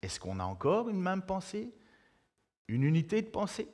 Est-ce 0.01 0.19
qu'on 0.19 0.39
a 0.39 0.43
encore 0.43 0.89
une 0.89 0.99
même 0.99 1.21
pensée? 1.21 1.71
Une 2.67 2.83
unité 2.83 3.21
de 3.21 3.27
pensée? 3.27 3.67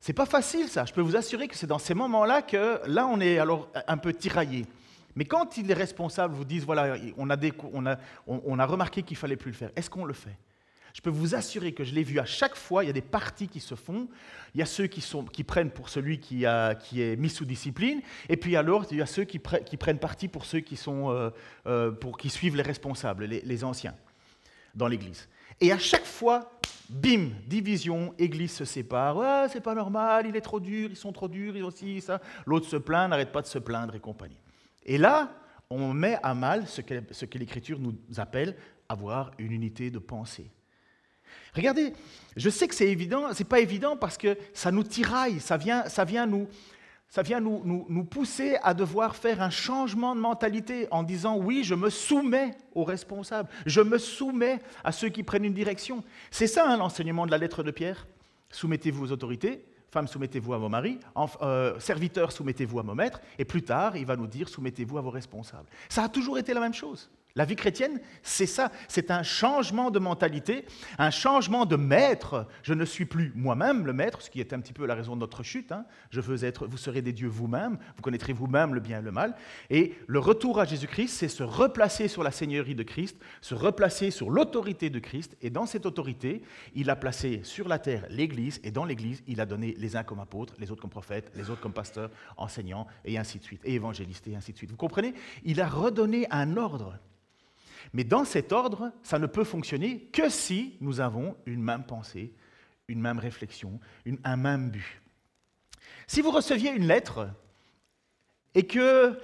C'est 0.00 0.12
pas 0.12 0.26
facile 0.26 0.68
ça. 0.68 0.84
Je 0.84 0.92
peux 0.92 1.00
vous 1.00 1.16
assurer 1.16 1.48
que 1.48 1.56
c'est 1.56 1.66
dans 1.66 1.78
ces 1.78 1.94
moments-là 1.94 2.42
que 2.42 2.80
là 2.86 3.06
on 3.06 3.20
est 3.20 3.38
alors 3.38 3.70
un 3.86 3.96
peu 3.96 4.12
tiraillé. 4.12 4.66
Mais 5.16 5.24
quand 5.24 5.56
les 5.56 5.74
responsables 5.74 6.34
vous 6.34 6.44
disent 6.44 6.66
voilà, 6.66 6.96
on 7.16 7.30
a, 7.30 7.96
on 8.26 8.58
a 8.58 8.66
remarqué 8.66 9.02
qu'il 9.02 9.16
fallait 9.16 9.36
plus 9.36 9.52
le 9.52 9.56
faire, 9.56 9.70
est-ce 9.76 9.88
qu'on 9.88 10.04
le 10.04 10.12
fait? 10.12 10.36
Je 10.94 11.00
peux 11.00 11.10
vous 11.10 11.34
assurer 11.34 11.72
que 11.72 11.82
je 11.82 11.92
l'ai 11.92 12.04
vu 12.04 12.20
à 12.20 12.24
chaque 12.24 12.54
fois, 12.54 12.84
il 12.84 12.86
y 12.86 12.90
a 12.90 12.92
des 12.92 13.02
parties 13.02 13.48
qui 13.48 13.58
se 13.58 13.74
font. 13.74 14.08
Il 14.54 14.60
y 14.60 14.62
a 14.62 14.66
ceux 14.66 14.86
qui, 14.86 15.02
prennent 15.42 15.72
pour 15.72 15.88
celui 15.88 16.20
qui, 16.20 16.44
est 16.44 17.16
mis 17.18 17.28
sous 17.28 17.44
discipline, 17.44 18.00
et 18.28 18.36
puis 18.36 18.54
alors 18.54 18.86
il 18.92 18.98
y 18.98 19.02
a 19.02 19.06
ceux 19.06 19.24
qui, 19.24 19.40
prennent 19.40 19.98
parti 19.98 20.28
pour 20.28 20.44
ceux 20.44 20.60
qui, 20.60 20.80
euh, 20.86 21.30
euh, 21.66 21.92
suivent 22.28 22.54
les 22.54 22.62
responsables, 22.62 23.24
les, 23.24 23.64
anciens, 23.64 23.96
dans 24.72 24.86
l'Église. 24.86 25.28
Et 25.60 25.72
à 25.72 25.78
chaque 25.78 26.04
fois, 26.04 26.52
bim, 26.88 27.30
division, 27.44 28.14
Église 28.16 28.52
se 28.52 28.64
sépare. 28.64 29.50
C'est 29.50 29.60
pas 29.60 29.74
normal, 29.74 30.26
il 30.28 30.36
est 30.36 30.40
trop 30.40 30.60
dur, 30.60 30.90
ils 30.90 30.96
sont 30.96 31.12
trop 31.12 31.26
durs, 31.26 31.56
ils 31.56 31.64
aussi 31.64 32.00
ça. 32.00 32.20
L'autre 32.46 32.68
se 32.68 32.76
plaint, 32.76 33.10
n'arrête 33.10 33.32
pas 33.32 33.42
de 33.42 33.48
se 33.48 33.58
plaindre 33.58 33.96
et 33.96 34.00
compagnie. 34.00 34.38
Et 34.86 34.98
là, 34.98 35.34
on 35.70 35.92
met 35.92 36.20
à 36.22 36.34
mal 36.34 36.68
ce 36.68 36.82
que, 36.82 37.02
ce 37.10 37.24
que 37.24 37.36
l'Écriture 37.36 37.80
nous 37.80 37.96
appelle 38.16 38.56
avoir 38.88 39.32
une 39.38 39.50
unité 39.50 39.90
de 39.90 39.98
pensée. 39.98 40.52
Regardez, 41.54 41.92
je 42.36 42.50
sais 42.50 42.68
que 42.68 42.74
c'est 42.74 42.88
évident, 42.88 43.32
c'est 43.32 43.48
pas 43.48 43.60
évident 43.60 43.96
parce 43.96 44.18
que 44.18 44.36
ça 44.52 44.70
nous 44.72 44.82
tiraille, 44.82 45.40
ça 45.40 45.56
vient, 45.56 45.88
ça 45.88 46.04
vient, 46.04 46.26
nous, 46.26 46.48
ça 47.08 47.22
vient 47.22 47.40
nous, 47.40 47.62
nous, 47.88 48.04
pousser 48.04 48.56
à 48.62 48.74
devoir 48.74 49.14
faire 49.14 49.40
un 49.40 49.50
changement 49.50 50.16
de 50.16 50.20
mentalité 50.20 50.88
en 50.90 51.02
disant 51.02 51.36
oui, 51.36 51.62
je 51.62 51.74
me 51.74 51.90
soumets 51.90 52.56
aux 52.74 52.84
responsables, 52.84 53.48
je 53.66 53.80
me 53.80 53.98
soumets 53.98 54.60
à 54.82 54.92
ceux 54.92 55.08
qui 55.08 55.22
prennent 55.22 55.44
une 55.44 55.54
direction. 55.54 56.02
C'est 56.30 56.48
ça 56.48 56.68
hein, 56.68 56.76
l'enseignement 56.76 57.26
de 57.26 57.30
la 57.30 57.38
lettre 57.38 57.62
de 57.62 57.70
Pierre. 57.70 58.06
Soumettez-vous 58.50 59.06
aux 59.06 59.12
autorités, 59.12 59.64
Femmes, 59.94 60.08
soumettez-vous 60.08 60.54
à 60.54 60.58
vos 60.58 60.68
maris. 60.68 60.98
Euh, 61.40 61.78
serviteurs, 61.78 62.32
soumettez-vous 62.32 62.80
à 62.80 62.82
vos 62.82 62.96
maîtres. 62.96 63.20
Et 63.38 63.44
plus 63.44 63.62
tard, 63.62 63.96
il 63.96 64.04
va 64.04 64.16
nous 64.16 64.26
dire, 64.26 64.48
soumettez-vous 64.48 64.98
à 64.98 65.00
vos 65.00 65.10
responsables. 65.10 65.68
Ça 65.88 66.02
a 66.02 66.08
toujours 66.08 66.36
été 66.36 66.52
la 66.52 66.58
même 66.58 66.74
chose. 66.74 67.08
La 67.36 67.44
vie 67.44 67.56
chrétienne, 67.56 68.00
c'est 68.22 68.46
ça, 68.46 68.70
c'est 68.86 69.10
un 69.10 69.24
changement 69.24 69.90
de 69.90 69.98
mentalité, 69.98 70.66
un 70.98 71.10
changement 71.10 71.66
de 71.66 71.74
maître. 71.74 72.46
Je 72.62 72.74
ne 72.74 72.84
suis 72.84 73.06
plus 73.06 73.32
moi-même 73.34 73.86
le 73.86 73.92
maître, 73.92 74.22
ce 74.22 74.30
qui 74.30 74.38
est 74.38 74.52
un 74.52 74.60
petit 74.60 74.72
peu 74.72 74.86
la 74.86 74.94
raison 74.94 75.16
de 75.16 75.20
notre 75.20 75.42
chute. 75.42 75.72
Hein. 75.72 75.84
Je 76.10 76.20
veux 76.20 76.44
être, 76.44 76.68
vous 76.68 76.76
serez 76.76 77.02
des 77.02 77.12
dieux 77.12 77.26
vous-même, 77.26 77.76
vous 77.96 78.02
connaîtrez 78.02 78.32
vous-même 78.32 78.72
le 78.72 78.78
bien 78.78 79.00
et 79.00 79.02
le 79.02 79.10
mal. 79.10 79.34
Et 79.68 79.96
le 80.06 80.20
retour 80.20 80.60
à 80.60 80.64
Jésus-Christ, 80.64 81.08
c'est 81.08 81.26
se 81.26 81.42
replacer 81.42 82.06
sur 82.06 82.22
la 82.22 82.30
Seigneurie 82.30 82.76
de 82.76 82.84
Christ, 82.84 83.18
se 83.40 83.56
replacer 83.56 84.12
sur 84.12 84.30
l'autorité 84.30 84.88
de 84.88 85.00
Christ. 85.00 85.36
Et 85.42 85.50
dans 85.50 85.66
cette 85.66 85.86
autorité, 85.86 86.40
il 86.76 86.88
a 86.88 86.94
placé 86.94 87.40
sur 87.42 87.66
la 87.66 87.80
terre 87.80 88.06
l'Église, 88.10 88.60
et 88.62 88.70
dans 88.70 88.84
l'Église, 88.84 89.24
il 89.26 89.40
a 89.40 89.46
donné 89.46 89.74
les 89.76 89.96
uns 89.96 90.04
comme 90.04 90.20
apôtres, 90.20 90.54
les 90.60 90.70
autres 90.70 90.82
comme 90.82 90.90
prophètes, 90.90 91.32
les 91.34 91.50
autres 91.50 91.60
comme 91.60 91.72
pasteurs, 91.72 92.12
enseignants, 92.36 92.86
et 93.04 93.18
ainsi 93.18 93.40
de 93.40 93.42
suite, 93.42 93.62
et 93.64 93.74
évangélistes, 93.74 94.28
et 94.28 94.36
ainsi 94.36 94.52
de 94.52 94.56
suite. 94.56 94.70
Vous 94.70 94.76
comprenez? 94.76 95.14
Il 95.42 95.60
a 95.60 95.66
redonné 95.66 96.28
un 96.30 96.56
ordre. 96.56 96.96
Mais 97.94 98.04
dans 98.04 98.24
cet 98.24 98.52
ordre, 98.52 98.92
ça 99.04 99.20
ne 99.20 99.26
peut 99.26 99.44
fonctionner 99.44 100.00
que 100.12 100.28
si 100.28 100.76
nous 100.80 101.00
avons 101.00 101.36
une 101.46 101.62
même 101.62 101.84
pensée, 101.84 102.34
une 102.88 103.00
même 103.00 103.20
réflexion, 103.20 103.80
un 104.24 104.36
même 104.36 104.70
but. 104.70 105.00
Si 106.08 106.20
vous 106.20 106.32
receviez 106.32 106.72
une 106.72 106.88
lettre 106.88 107.28
et 108.54 108.66
que 108.66 109.16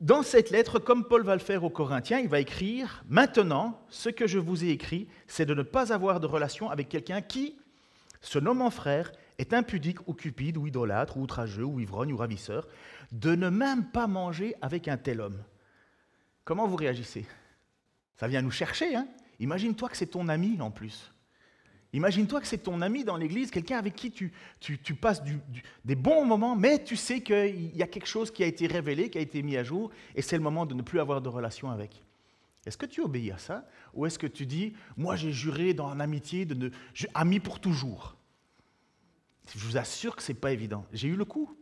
dans 0.00 0.22
cette 0.22 0.50
lettre, 0.50 0.78
comme 0.78 1.08
Paul 1.08 1.24
va 1.24 1.34
le 1.34 1.40
faire 1.40 1.64
aux 1.64 1.70
Corinthiens, 1.70 2.18
il 2.18 2.28
va 2.28 2.38
écrire 2.38 3.02
Maintenant, 3.08 3.80
ce 3.88 4.10
que 4.10 4.26
je 4.26 4.38
vous 4.38 4.62
ai 4.62 4.68
écrit, 4.68 5.08
c'est 5.26 5.46
de 5.46 5.54
ne 5.54 5.62
pas 5.62 5.90
avoir 5.92 6.20
de 6.20 6.26
relation 6.26 6.68
avec 6.68 6.90
quelqu'un 6.90 7.22
qui, 7.22 7.56
se 8.20 8.38
nommant 8.38 8.70
frère, 8.70 9.10
est 9.38 9.54
impudique 9.54 10.06
ou 10.06 10.12
cupide 10.12 10.58
ou 10.58 10.66
idolâtre 10.66 11.16
ou 11.16 11.22
outrageux 11.22 11.64
ou 11.64 11.80
ivrogne 11.80 12.12
ou 12.12 12.18
ravisseur, 12.18 12.68
de 13.10 13.34
ne 13.34 13.48
même 13.48 13.86
pas 13.90 14.06
manger 14.06 14.54
avec 14.60 14.86
un 14.86 14.98
tel 14.98 15.22
homme. 15.22 15.42
Comment 16.44 16.68
vous 16.68 16.76
réagissez? 16.76 17.24
Ça 18.16 18.28
vient 18.28 18.42
nous 18.42 18.50
chercher. 18.50 18.94
Hein 18.94 19.08
Imagine-toi 19.40 19.88
que 19.88 19.96
c'est 19.96 20.06
ton 20.06 20.28
ami 20.28 20.60
en 20.60 20.70
plus. 20.70 21.10
Imagine-toi 21.92 22.40
que 22.40 22.46
c'est 22.48 22.58
ton 22.58 22.82
ami 22.82 23.04
dans 23.04 23.16
l'église, 23.16 23.52
quelqu'un 23.52 23.78
avec 23.78 23.94
qui 23.94 24.10
tu, 24.10 24.32
passes 25.00 25.22
des 25.84 25.94
bons 25.94 26.24
moments, 26.24 26.56
mais 26.56 26.82
tu 26.82 26.96
sais 26.96 27.20
qu'il 27.20 27.76
y 27.76 27.82
a 27.84 27.86
quelque 27.86 28.08
chose 28.08 28.32
qui 28.32 28.42
a 28.42 28.46
été 28.46 28.66
révélé, 28.66 29.10
qui 29.10 29.18
a 29.18 29.20
été 29.20 29.42
mis 29.44 29.56
à 29.56 29.62
jour, 29.62 29.92
et 30.16 30.20
c'est 30.20 30.36
le 30.36 30.42
moment 30.42 30.66
de 30.66 30.74
ne 30.74 30.82
plus 30.82 30.98
avoir 30.98 31.22
de 31.22 31.28
relation 31.28 31.70
avec. 31.70 32.02
Est-ce 32.66 32.76
que 32.76 32.86
tu 32.86 33.00
obéis 33.00 33.30
à 33.30 33.38
ça? 33.38 33.68
Ou 33.92 34.06
est-ce 34.06 34.18
que 34.18 34.26
tu 34.26 34.44
dis, 34.44 34.74
moi 34.96 35.14
j'ai 35.14 35.30
juré 35.30 35.72
dans 35.72 35.94
l'amitié 35.94 36.44
de 36.44 36.54
ne... 36.54 36.70
ami 37.14 37.38
pour 37.38 37.60
toujours 37.60 38.16
Je 39.54 39.64
vous 39.64 39.76
assure 39.76 40.16
que 40.16 40.22
ce 40.22 40.32
n'est 40.32 40.38
pas 40.38 40.50
évident. 40.50 40.86
J'ai 40.92 41.06
eu 41.06 41.16
le 41.16 41.24
coup. 41.24 41.56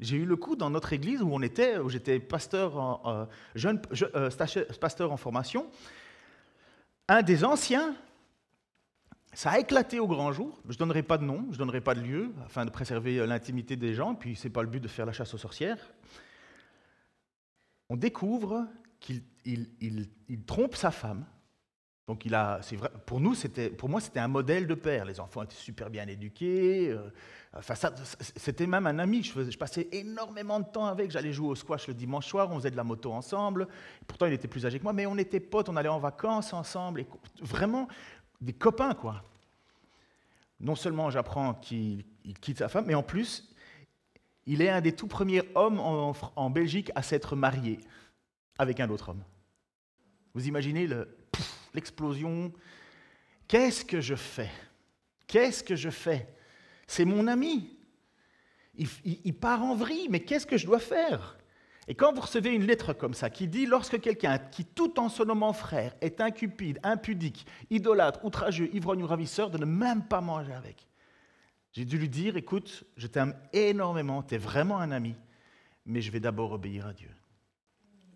J'ai 0.00 0.16
eu 0.16 0.24
le 0.24 0.36
coup 0.36 0.56
dans 0.56 0.70
notre 0.70 0.92
église 0.92 1.22
où 1.22 1.28
on 1.32 1.40
était, 1.42 1.78
où 1.78 1.88
j'étais 1.88 2.18
pasteur 2.18 2.76
en, 2.76 3.00
euh, 3.06 3.24
jeune, 3.54 3.80
euh, 4.16 4.30
pasteur 4.80 5.12
en 5.12 5.16
formation. 5.16 5.66
Un 7.08 7.22
des 7.22 7.44
anciens, 7.44 7.94
ça 9.32 9.52
a 9.52 9.58
éclaté 9.58 10.00
au 10.00 10.08
grand 10.08 10.32
jour. 10.32 10.60
Je 10.68 10.74
ne 10.74 10.78
donnerai 10.78 11.02
pas 11.02 11.18
de 11.18 11.24
nom, 11.24 11.46
je 11.50 11.54
ne 11.54 11.58
donnerai 11.58 11.80
pas 11.80 11.94
de 11.94 12.00
lieu, 12.00 12.32
afin 12.44 12.64
de 12.64 12.70
préserver 12.70 13.18
euh, 13.18 13.26
l'intimité 13.26 13.76
des 13.76 13.94
gens, 13.94 14.14
puis 14.14 14.34
ce 14.34 14.48
n'est 14.48 14.52
pas 14.52 14.62
le 14.62 14.68
but 14.68 14.80
de 14.80 14.88
faire 14.88 15.06
la 15.06 15.12
chasse 15.12 15.32
aux 15.32 15.38
sorcières. 15.38 15.92
On 17.88 17.96
découvre 17.96 18.66
qu'il 18.98 19.24
trompe 20.46 20.74
sa 20.74 20.90
femme 20.90 21.24
donc 22.06 22.26
pour 23.06 23.18
nous, 23.18 23.34
pour 23.78 23.88
moi, 23.88 24.00
c'était 24.00 24.20
un 24.20 24.28
modèle 24.28 24.66
de 24.66 24.74
père. 24.74 25.06
Les 25.06 25.20
enfants 25.20 25.42
étaient 25.42 25.54
super 25.54 25.88
bien 25.88 26.06
éduqués. 26.06 26.90
Euh, 26.90 27.08
enfin, 27.54 27.74
c'était 28.36 28.66
même 28.66 28.86
un 28.86 28.98
ami. 28.98 29.22
Je, 29.22 29.50
je, 29.50 29.56
passais 29.56 29.88
énormément 29.90 30.60
de 30.60 30.66
temps 30.66 30.84
avec. 30.84 31.10
J'allais 31.10 31.32
jouer 31.32 31.48
au 31.48 31.54
squash 31.54 31.88
le 31.88 31.94
dimanche 31.94 32.26
soir. 32.26 32.50
On 32.50 32.56
faisait 32.56 32.70
de 32.70 32.76
la 32.76 32.84
moto 32.84 33.10
ensemble. 33.10 33.68
Pourtant, 34.06 34.26
il 34.26 34.34
était 34.34 34.48
plus 34.48 34.66
âgé 34.66 34.78
que 34.78 34.84
moi, 34.84 34.92
mais 34.92 35.06
on 35.06 35.16
était 35.16 35.40
potes. 35.40 35.70
On 35.70 35.76
allait 35.76 35.88
en 35.88 35.98
vacances 35.98 36.52
ensemble. 36.52 37.06
Vraiment 37.40 37.88
des 38.38 38.52
copains, 38.52 38.92
quoi. 38.92 39.22
Non 40.60 40.74
seulement 40.74 41.08
j'apprends 41.08 41.54
qu'il 41.54 42.04
quitte 42.42 42.58
sa 42.58 42.68
femme, 42.68 42.84
mais 42.86 42.94
en 42.94 43.02
plus, 43.02 43.50
il 44.44 44.60
est 44.60 44.68
un 44.68 44.82
des 44.82 44.92
tout 44.92 45.06
premiers 45.06 45.42
hommes 45.54 45.80
en 45.80 46.50
Belgique 46.50 46.92
à 46.94 47.02
s'être 47.02 47.34
marié 47.34 47.80
avec 48.58 48.78
un 48.78 48.90
autre 48.90 49.08
homme. 49.08 49.22
Vous 50.34 50.48
imaginez 50.48 50.86
le, 50.86 51.08
l'explosion. 51.74 52.52
Qu'est-ce 53.48 53.84
que 53.84 54.00
je 54.00 54.14
fais? 54.14 54.50
Qu'est-ce 55.26 55.62
que 55.62 55.76
je 55.76 55.90
fais? 55.90 56.26
C'est 56.86 57.04
mon 57.04 57.26
ami. 57.26 57.76
Il, 58.76 59.34
part 59.34 59.62
en 59.62 59.76
vrille, 59.76 60.08
mais 60.10 60.20
qu'est-ce 60.20 60.46
que 60.46 60.56
je 60.56 60.66
dois 60.66 60.80
faire? 60.80 61.38
Et 61.86 61.94
quand 61.94 62.12
vous 62.12 62.22
recevez 62.22 62.50
une 62.50 62.66
lettre 62.66 62.92
comme 62.92 63.14
ça, 63.14 63.30
qui 63.30 63.46
dit 63.46 63.66
lorsque 63.66 64.00
quelqu'un 64.00 64.38
qui, 64.38 64.64
tout 64.64 64.98
en 64.98 65.08
se 65.08 65.22
nommant 65.22 65.52
frère, 65.52 65.94
est 66.00 66.20
incupide, 66.20 66.80
impudique, 66.82 67.46
idolâtre, 67.70 68.24
outrageux, 68.24 68.70
ivrogne 68.74 69.02
ou 69.02 69.06
ravisseur, 69.06 69.50
de 69.50 69.58
ne 69.58 69.66
même 69.66 70.04
pas 70.04 70.20
manger 70.20 70.54
avec. 70.54 70.88
J'ai 71.72 71.84
dû 71.84 71.98
lui 71.98 72.08
dire, 72.08 72.36
écoute, 72.36 72.84
je 72.96 73.06
t'aime 73.06 73.36
énormément, 73.52 74.22
tu 74.22 74.34
es 74.34 74.38
vraiment 74.38 74.78
un 74.78 74.92
ami, 74.92 75.14
mais 75.86 76.00
je 76.00 76.10
vais 76.10 76.20
d'abord 76.20 76.52
obéir 76.52 76.86
à 76.86 76.92
Dieu. 76.92 77.10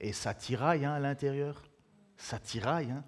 Et 0.00 0.12
ça 0.12 0.32
tiraille 0.32 0.84
hein, 0.84 0.92
à 0.92 1.00
l'intérieur, 1.00 1.62
ça 2.16 2.38
tiraille. 2.38 2.90
Hein. 2.90 3.04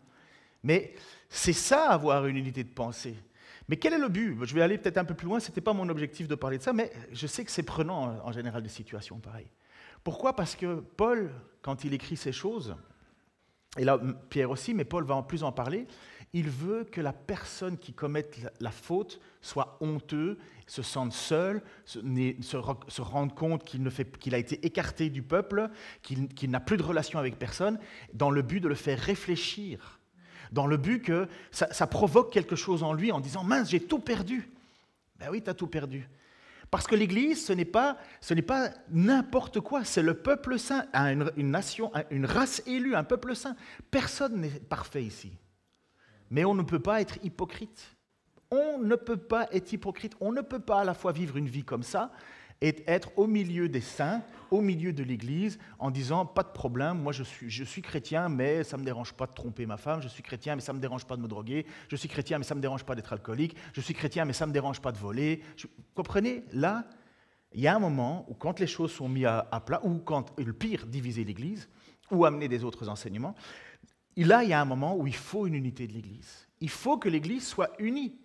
Mais 0.63 0.95
c'est 1.29 1.53
ça, 1.53 1.91
avoir 1.91 2.27
une 2.27 2.37
unité 2.37 2.65
de 2.65 2.69
pensée. 2.69 3.17
Mais 3.69 3.77
quel 3.77 3.93
est 3.93 3.99
le 3.99 4.09
but? 4.09 4.37
Je 4.45 4.55
vais 4.55 4.63
aller 4.63 4.79
peut-être 4.79 4.99
un 4.99 5.05
peu 5.05 5.15
plus 5.15 5.27
loin, 5.27 5.39
ce 5.39 5.49
n'était 5.49 5.61
pas 5.61 5.73
mon 5.73 5.89
objectif 5.89 6.27
de 6.27 6.35
parler 6.35 6.59
de 6.59 6.63
ça, 6.63 6.73
mais 6.73 6.93
je 7.13 7.27
sais 7.27 7.45
que 7.45 7.51
c'est 7.51 7.63
prenant 7.63 8.19
en 8.25 8.33
général 8.33 8.63
des 8.63 8.69
situations 8.69 9.19
pareilles. 9.21 9.51
Pourquoi? 10.03 10.35
Parce 10.35 10.57
que 10.57 10.81
Paul, 10.81 11.31
quand 11.63 11.85
il 11.85 11.95
écrit 11.95 12.17
ces 12.17 12.33
choses, 12.33 12.75
et 13.79 13.85
là 13.85 14.01
Pierre 14.29 14.51
aussi, 14.51 14.75
mais 14.75 14.85
Paul 14.85 15.05
va 15.05 15.15
en 15.15 15.23
plus 15.23 15.45
en 15.45 15.53
parler, 15.53 15.87
il 16.33 16.49
veut 16.49 16.85
que 16.85 17.01
la 17.01 17.13
personne 17.13 17.77
qui 17.79 17.93
commette 17.93 18.41
la 18.61 18.71
faute 18.71 19.21
soit 19.41 19.79
honteux, 19.81 20.39
se 20.67 20.83
sente 20.83 21.13
seul, 21.13 21.63
se, 21.85 23.01
rende 23.01 23.35
compte 23.35 23.65
qu'il 23.65 24.35
a 24.35 24.39
été 24.39 24.65
écarté 24.65 25.11
du 25.11 25.23
peuple, 25.23 25.69
qu'il 26.03 26.51
n'a 26.51 26.61
plus 26.61 26.77
de 26.77 26.83
relation 26.83 27.19
avec 27.19 27.39
personne, 27.39 27.79
dans 28.15 28.31
le 28.31 28.43
but 28.43 28.61
de 28.61 28.69
le 28.69 28.75
faire 28.75 28.99
réfléchir 28.99 30.00
dans 30.53 30.67
le 30.67 30.77
but 30.77 31.03
que 31.03 31.29
ça, 31.51 31.87
provoque 31.87 32.33
quelque 32.33 32.57
chose 32.57 32.83
en 32.83 32.93
lui 32.93 33.13
en 33.13 33.21
disant 33.21 33.45
Mince, 33.45 33.71
j'ai 33.71 33.81
tout 33.81 33.99
perdu. 33.99 34.51
Ben 35.19 35.29
oui, 35.31 35.43
tu 35.43 35.51
as 35.51 35.55
tout 35.55 35.67
perdu. 35.67 36.09
Parce 36.71 36.87
que 36.87 36.95
l'Église, 36.95 37.45
ce 37.45 37.53
n'est 37.53 37.65
pas, 37.65 37.97
n'importe 38.91 39.61
quoi, 39.61 39.85
c'est 39.85 40.03
le 40.03 40.15
peuple 40.15 40.59
saint, 40.59 40.87
une, 40.95 41.31
une 41.37 41.51
nation, 41.51 41.91
une 42.11 42.27
race 42.27 42.63
élue, 42.67 42.95
un 42.95 43.05
peuple 43.05 43.35
saint. 43.35 43.57
Personne 43.91 44.41
n'est 44.41 44.49
parfait 44.49 45.03
ici. 45.03 45.33
Mais 46.31 46.45
on 46.45 46.55
ne 46.55 46.63
peut 46.63 46.79
pas 46.79 47.01
être 47.01 47.19
hypocrite. 47.25 47.97
On 48.53 48.79
ne 48.79 48.95
peut 48.95 49.17
pas 49.17 49.49
être 49.53 49.73
hypocrite. 49.73 50.15
On 50.21 50.33
ne 50.33 50.41
peut 50.41 50.61
pas 50.61 50.81
à 50.81 50.85
la 50.85 50.95
fois 50.95 51.13
vivre 51.13 51.37
une 51.37 51.49
vie 51.49 51.65
comme 51.65 51.83
ça 51.83 52.13
et 52.61 52.77
être 52.87 53.11
au 53.17 53.27
milieu 53.27 53.69
des 53.69 53.81
saints, 53.81 54.23
au 54.51 54.61
milieu 54.61 54.93
de 54.93 55.03
l'Église, 55.03 55.59
en 55.79 55.91
disant 55.91 56.27
pas 56.27 56.43
de 56.43 56.51
problème, 56.51 56.99
moi 56.99 57.13
je 57.13 57.23
suis, 57.23 57.49
je 57.51 57.81
chrétien, 57.81 58.29
mais 58.29 58.65
ça 58.65 58.77
ne 58.77 58.83
me 58.83 58.85
dérange 58.85 59.13
pas 59.15 59.27
de 59.27 59.33
tromper 59.33 59.65
ma 59.65 59.77
femme, 59.77 60.03
je 60.03 60.09
suis 60.09 60.23
chrétien, 60.23 60.57
mais 60.57 60.61
ça 60.61 60.73
ne 60.73 60.79
me 60.79 60.81
dérange 60.81 61.07
pas 61.07 61.17
de 61.17 61.23
me 61.23 61.29
droguer, 61.29 61.67
je 61.89 61.97
suis 61.97 62.09
chrétien, 62.09 62.39
mais 62.39 62.45
ça 62.45 62.55
ne 62.55 62.59
me 62.59 62.63
dérange 62.63 62.85
pas 62.85 62.95
d'être 62.95 63.13
alcoolique, 63.13 63.57
je 63.73 63.81
suis 63.81 63.95
chrétien, 63.95 64.25
mais 64.25 64.33
ça 64.33 64.45
ne 64.45 64.51
me 64.51 64.53
dérange 64.53 64.81
pas 64.81 64.93
de 64.93 64.99
voler. 64.99 65.43
Vous 65.63 65.69
comprenez? 65.95 66.45
Là, 66.53 66.85
il 67.53 67.61
y 67.61 67.69
a 67.69 67.75
un 67.75 67.79
moment 67.79 68.27
où 68.29 68.35
quand 68.35 68.61
les 68.61 68.67
choses 68.67 68.93
sont 68.93 69.09
mises 69.09 69.27
à, 69.27 69.49
à 69.51 69.61
plat, 69.61 69.81
ou 69.85 69.99
quand, 69.99 70.39
le 70.39 70.53
pire, 70.53 70.87
diviser 70.87 71.25
l'Église, 71.25 71.69
ou 72.11 72.25
amener 72.25 72.49
des 72.49 72.65
autres 72.65 72.89
enseignements, 72.89 73.35
là, 74.17 74.43
il 74.43 74.51
y 74.51 74.53
a 74.53 74.61
un 74.61 74.65
moment 74.65 74.97
où 74.97 75.07
il 75.07 75.15
faut 75.15 75.47
une 75.47 75.55
unité 75.55 75.87
de 75.87 75.93
l'Église. 75.93 76.49
Il 76.61 76.71
faut 76.71 76.99
que 76.99 77.09
l'Église 77.09 77.47
soit 77.47 77.73
unie. 77.79 78.19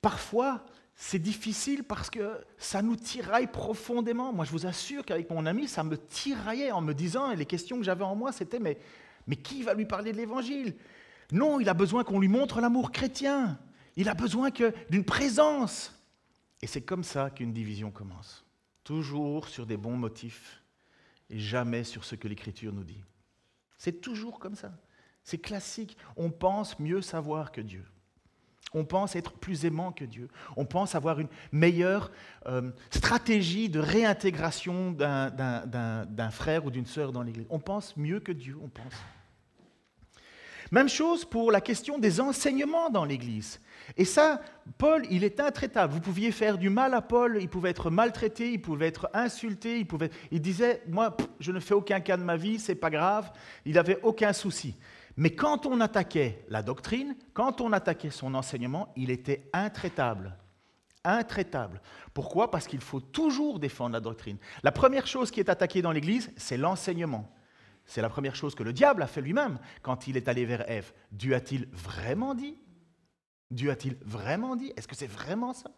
Parfois, 0.00 0.64
c'est 1.02 1.18
difficile 1.18 1.82
parce 1.82 2.10
que 2.10 2.44
ça 2.58 2.82
nous 2.82 2.94
tiraille 2.94 3.46
profondément. 3.46 4.34
Moi, 4.34 4.44
je 4.44 4.50
vous 4.50 4.66
assure 4.66 5.02
qu'avec 5.02 5.30
mon 5.30 5.46
ami, 5.46 5.66
ça 5.66 5.82
me 5.82 5.96
tiraillait 5.96 6.72
en 6.72 6.82
me 6.82 6.92
disant, 6.92 7.30
et 7.30 7.36
les 7.36 7.46
questions 7.46 7.78
que 7.78 7.82
j'avais 7.82 8.04
en 8.04 8.14
moi, 8.14 8.32
c'était, 8.32 8.58
mais, 8.58 8.78
mais 9.26 9.36
qui 9.36 9.62
va 9.62 9.72
lui 9.72 9.86
parler 9.86 10.12
de 10.12 10.18
l'Évangile? 10.18 10.76
Non, 11.32 11.58
il 11.58 11.70
a 11.70 11.74
besoin 11.74 12.04
qu'on 12.04 12.20
lui 12.20 12.28
montre 12.28 12.60
l'amour 12.60 12.92
chrétien. 12.92 13.58
Il 13.96 14.10
a 14.10 14.14
besoin 14.14 14.50
d'une 14.90 15.04
présence. 15.04 15.98
Et 16.60 16.66
c'est 16.66 16.82
comme 16.82 17.02
ça 17.02 17.30
qu'une 17.30 17.54
division 17.54 17.90
commence. 17.90 18.44
Toujours 18.84 19.48
sur 19.48 19.64
des 19.64 19.78
bons 19.78 19.96
motifs 19.96 20.62
et 21.30 21.38
jamais 21.38 21.82
sur 21.82 22.04
ce 22.04 22.14
que 22.14 22.28
l'Écriture 22.28 22.74
nous 22.74 22.84
dit. 22.84 23.02
C'est 23.78 24.02
toujours 24.02 24.38
comme 24.38 24.54
ça. 24.54 24.70
C'est 25.24 25.38
classique. 25.38 25.96
On 26.18 26.30
pense 26.30 26.78
mieux 26.78 27.00
savoir 27.00 27.52
que 27.52 27.62
Dieu. 27.62 27.86
On 28.72 28.84
pense 28.84 29.16
être 29.16 29.32
plus 29.32 29.64
aimant 29.64 29.92
que 29.92 30.04
Dieu. 30.04 30.28
On 30.56 30.64
pense 30.64 30.94
avoir 30.94 31.18
une 31.18 31.28
meilleure 31.50 32.10
euh, 32.46 32.70
stratégie 32.90 33.68
de 33.68 33.80
réintégration 33.80 34.92
d'un 34.92 36.30
frère 36.30 36.64
ou 36.64 36.70
d'une 36.70 36.86
sœur 36.86 37.12
dans 37.12 37.22
l'Église. 37.22 37.46
On 37.50 37.58
pense 37.58 37.96
mieux 37.96 38.20
que 38.20 38.32
Dieu, 38.32 38.56
on 38.62 38.68
pense. 38.68 38.94
Même 40.70 40.88
chose 40.88 41.24
pour 41.24 41.50
la 41.50 41.60
question 41.60 41.98
des 41.98 42.20
enseignements 42.20 42.90
dans 42.90 43.04
l'Église. 43.04 43.60
Et 43.96 44.04
ça, 44.04 44.40
Paul, 44.78 45.04
il 45.10 45.24
est 45.24 45.40
intraitable. 45.40 45.92
Vous 45.92 46.00
pouviez 46.00 46.30
faire 46.30 46.58
du 46.58 46.70
mal 46.70 46.94
à 46.94 47.02
Paul, 47.02 47.38
il 47.40 47.48
pouvait 47.48 47.70
être 47.70 47.90
maltraité, 47.90 48.52
il 48.52 48.62
pouvait 48.62 48.86
être 48.86 49.10
insulté, 49.12 49.80
il, 49.80 49.86
pouvait... 49.86 50.10
il 50.30 50.40
disait, 50.40 50.82
moi, 50.86 51.16
je 51.40 51.50
ne 51.50 51.58
fais 51.58 51.74
aucun 51.74 51.98
cas 51.98 52.16
de 52.16 52.22
ma 52.22 52.36
vie, 52.36 52.60
c'est 52.60 52.76
pas 52.76 52.90
grave, 52.90 53.32
il 53.64 53.74
n'avait 53.74 53.98
aucun 54.02 54.32
souci. 54.32 54.76
Mais 55.20 55.34
quand 55.34 55.66
on 55.66 55.82
attaquait 55.82 56.46
la 56.48 56.62
doctrine, 56.62 57.14
quand 57.34 57.60
on 57.60 57.74
attaquait 57.74 58.08
son 58.08 58.32
enseignement, 58.32 58.90
il 58.96 59.10
était 59.10 59.50
intraitable. 59.52 60.34
Intraitable. 61.04 61.82
Pourquoi? 62.14 62.50
Parce 62.50 62.66
qu'il 62.66 62.80
faut 62.80 63.00
toujours 63.00 63.58
défendre 63.58 63.92
la 63.92 64.00
doctrine. 64.00 64.38
La 64.62 64.72
première 64.72 65.06
chose 65.06 65.30
qui 65.30 65.38
est 65.38 65.50
attaquée 65.50 65.82
dans 65.82 65.92
l'Église, 65.92 66.32
c'est 66.38 66.56
l'enseignement. 66.56 67.30
C'est 67.84 68.00
la 68.00 68.08
première 68.08 68.34
chose 68.34 68.54
que 68.54 68.62
le 68.62 68.72
diable 68.72 69.02
a 69.02 69.06
fait 69.06 69.20
lui-même 69.20 69.58
quand 69.82 70.06
il 70.06 70.16
est 70.16 70.26
allé 70.26 70.46
vers 70.46 70.66
Ève. 70.70 70.90
Dieu 71.12 71.34
a-t-il 71.34 71.68
vraiment 71.70 72.34
dit? 72.34 72.56
Dieu 73.50 73.70
a-t-il 73.70 73.98
vraiment 74.00 74.56
dit? 74.56 74.72
Est-ce 74.74 74.88
que 74.88 74.96
c'est 74.96 75.06
vraiment 75.06 75.52
ça? 75.52 75.70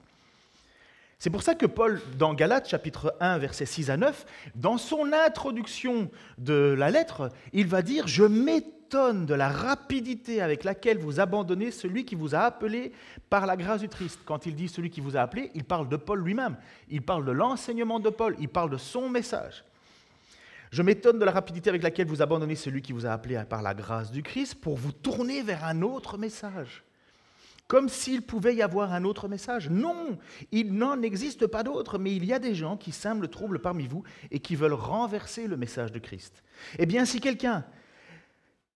C'est 1.18 1.30
pour 1.30 1.42
ça 1.42 1.56
que 1.56 1.66
Paul, 1.66 2.00
dans 2.16 2.32
Galates 2.32 2.68
chapitre 2.68 3.16
1, 3.18 3.38
versets 3.38 3.66
6 3.66 3.90
à 3.90 3.96
9, 3.96 4.24
dans 4.54 4.78
son 4.78 5.12
introduction 5.12 6.12
de 6.38 6.76
la 6.78 6.92
lettre, 6.92 7.30
il 7.52 7.66
va 7.66 7.82
dire, 7.82 8.06
je 8.06 8.22
m'étonne 8.92 9.24
de 9.24 9.32
la 9.32 9.48
rapidité 9.48 10.42
avec 10.42 10.64
laquelle 10.64 10.98
vous 10.98 11.18
abandonnez 11.18 11.70
celui 11.70 12.04
qui 12.04 12.14
vous 12.14 12.34
a 12.34 12.40
appelé 12.40 12.92
par 13.30 13.46
la 13.46 13.56
grâce 13.56 13.80
du 13.80 13.88
Christ. 13.88 14.20
Quand 14.26 14.44
il 14.44 14.54
dit 14.54 14.68
celui 14.68 14.90
qui 14.90 15.00
vous 15.00 15.16
a 15.16 15.22
appelé, 15.22 15.50
il 15.54 15.64
parle 15.64 15.88
de 15.88 15.96
Paul 15.96 16.22
lui-même, 16.22 16.58
il 16.90 17.00
parle 17.00 17.24
de 17.24 17.30
l'enseignement 17.32 18.00
de 18.00 18.10
Paul, 18.10 18.36
il 18.38 18.50
parle 18.50 18.68
de 18.68 18.76
son 18.76 19.08
message. 19.08 19.64
Je 20.70 20.82
m'étonne 20.82 21.18
de 21.18 21.24
la 21.24 21.32
rapidité 21.32 21.70
avec 21.70 21.82
laquelle 21.82 22.06
vous 22.06 22.20
abandonnez 22.20 22.54
celui 22.54 22.82
qui 22.82 22.92
vous 22.92 23.06
a 23.06 23.12
appelé 23.12 23.42
par 23.48 23.62
la 23.62 23.72
grâce 23.72 24.10
du 24.10 24.22
Christ 24.22 24.56
pour 24.56 24.76
vous 24.76 24.92
tourner 24.92 25.40
vers 25.40 25.64
un 25.64 25.80
autre 25.80 26.18
message. 26.18 26.82
Comme 27.68 27.88
s'il 27.88 28.20
pouvait 28.20 28.54
y 28.54 28.60
avoir 28.60 28.92
un 28.92 29.04
autre 29.04 29.26
message. 29.26 29.70
Non, 29.70 30.18
il 30.50 30.74
n'en 30.74 31.00
existe 31.00 31.46
pas 31.46 31.62
d'autre, 31.62 31.98
mais 31.98 32.14
il 32.14 32.26
y 32.26 32.34
a 32.34 32.38
des 32.38 32.54
gens 32.54 32.76
qui 32.76 32.92
sèment 32.92 33.22
le 33.22 33.28
trouble 33.28 33.58
parmi 33.58 33.86
vous 33.86 34.02
et 34.30 34.40
qui 34.40 34.54
veulent 34.54 34.74
renverser 34.74 35.46
le 35.46 35.56
message 35.56 35.92
de 35.92 35.98
Christ. 35.98 36.42
Eh 36.78 36.84
bien, 36.84 37.06
si 37.06 37.20
quelqu'un, 37.20 37.64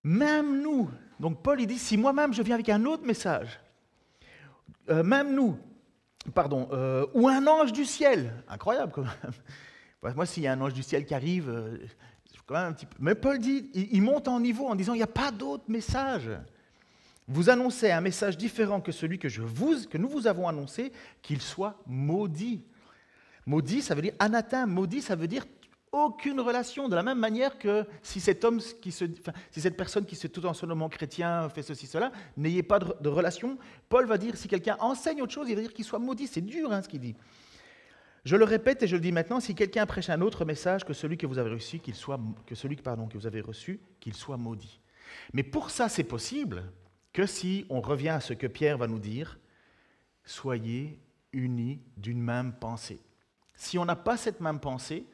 même 0.06 0.62
nous, 0.62 0.88
donc 1.18 1.42
Paul 1.42 1.60
il 1.60 1.66
dit, 1.66 1.78
si 1.78 1.96
moi-même 1.96 2.32
je 2.32 2.40
viens 2.40 2.54
avec 2.54 2.68
un 2.68 2.84
autre 2.84 3.04
message, 3.04 3.60
euh, 4.88 5.02
même 5.02 5.34
nous, 5.34 5.58
pardon, 6.32 6.68
euh, 6.70 7.06
ou 7.12 7.28
un 7.28 7.44
ange 7.48 7.72
du 7.72 7.84
ciel, 7.84 8.32
incroyable 8.48 8.92
quand 8.94 9.02
même, 9.02 10.14
moi, 10.14 10.24
s'il 10.24 10.44
y 10.44 10.46
a 10.46 10.52
un 10.52 10.60
ange 10.60 10.74
du 10.74 10.84
ciel 10.84 11.04
qui 11.04 11.14
arrive, 11.14 11.50
euh, 11.50 11.78
quand 12.46 12.54
même 12.54 12.68
un 12.68 12.72
petit 12.72 12.86
peu. 12.86 12.94
Mais 13.00 13.16
Paul 13.16 13.40
dit, 13.40 13.68
il 13.74 14.00
monte 14.00 14.28
en 14.28 14.38
niveau 14.38 14.68
en 14.68 14.76
disant 14.76 14.94
il 14.94 14.98
n'y 14.98 15.02
a 15.02 15.08
pas 15.08 15.32
d'autre 15.32 15.64
message. 15.66 16.30
Vous 17.26 17.50
annoncez 17.50 17.90
un 17.90 18.00
message 18.00 18.36
différent 18.36 18.80
que 18.80 18.92
celui 18.92 19.18
que, 19.18 19.28
je 19.28 19.42
vous, 19.42 19.88
que 19.90 19.98
nous 19.98 20.08
vous 20.08 20.28
avons 20.28 20.46
annoncé, 20.46 20.92
qu'il 21.22 21.42
soit 21.42 21.82
maudit. 21.84 22.62
Maudit, 23.44 23.82
ça 23.82 23.96
veut 23.96 24.02
dire 24.02 24.14
anathème. 24.20 24.70
Maudit, 24.70 25.02
ça 25.02 25.16
veut 25.16 25.26
dire 25.26 25.44
aucune 25.92 26.40
relation. 26.40 26.88
De 26.88 26.94
la 26.94 27.02
même 27.02 27.18
manière 27.18 27.58
que 27.58 27.86
si 28.02 28.20
cet 28.20 28.44
homme, 28.44 28.60
qui 28.80 28.92
se, 28.92 29.04
si 29.50 29.60
cette 29.60 29.76
personne 29.76 30.04
qui 30.04 30.16
se 30.16 30.26
tout 30.26 30.44
en 30.46 30.54
son 30.54 30.66
nom 30.66 30.88
chrétien 30.88 31.48
fait 31.48 31.62
ceci, 31.62 31.86
cela, 31.86 32.12
n'ayez 32.36 32.62
pas 32.62 32.78
de, 32.78 32.94
de, 33.00 33.08
relation. 33.08 33.58
Paul 33.88 34.06
va 34.06 34.18
dire 34.18 34.36
si 34.36 34.48
quelqu'un 34.48 34.76
enseigne 34.80 35.22
autre 35.22 35.32
chose, 35.32 35.48
il 35.48 35.56
va 35.56 35.62
dire 35.62 35.72
qu'il 35.72 35.84
soit 35.84 35.98
maudit. 35.98 36.26
C'est 36.26 36.40
dur 36.40 36.72
hein, 36.72 36.82
ce 36.82 36.88
qu'il 36.88 37.00
dit. 37.00 37.16
Je 38.26 38.34
le 38.34 38.44
répète 38.44 38.82
et 38.82 38.88
je 38.88 38.96
le 38.96 39.00
dis 39.00 39.12
maintenant, 39.12 39.38
si 39.38 39.54
quelqu'un 39.54 39.86
prêche 39.86 40.10
un 40.10 40.20
autre 40.20 40.44
message 40.44 40.84
que 40.84 40.92
celui 40.92 41.16
que 41.16 41.28
vous 41.28 41.38
avez 41.38 41.50
reçu, 41.50 41.78
qu'il 41.78 41.94
soit, 41.94 42.18
que 42.44 42.56
celui 42.56 42.74
pardon, 42.74 43.06
que 43.06 43.16
vous 43.16 43.28
avez 43.28 43.40
reçu, 43.40 43.78
qu'il 44.00 44.14
soit 44.14 44.36
maudit. 44.36 44.80
Mais 45.32 45.44
pour 45.44 45.70
ça, 45.70 45.88
c'est 45.88 46.02
possible 46.02 46.64
que 47.12 47.24
si 47.24 47.66
on 47.70 47.80
revient 47.80 48.08
à 48.08 48.20
ce 48.20 48.32
que 48.32 48.48
Pierre 48.48 48.78
va 48.78 48.88
nous 48.88 48.98
dire, 48.98 49.38
soyez 50.24 50.98
unis 51.32 51.80
d'une 51.96 52.20
même 52.20 52.52
pensée. 52.52 53.00
Si 53.54 53.78
on 53.78 53.84
n'a 53.84 53.94
pas 53.94 54.16
cette 54.16 54.40
même 54.40 54.58
pensée, 54.58 55.06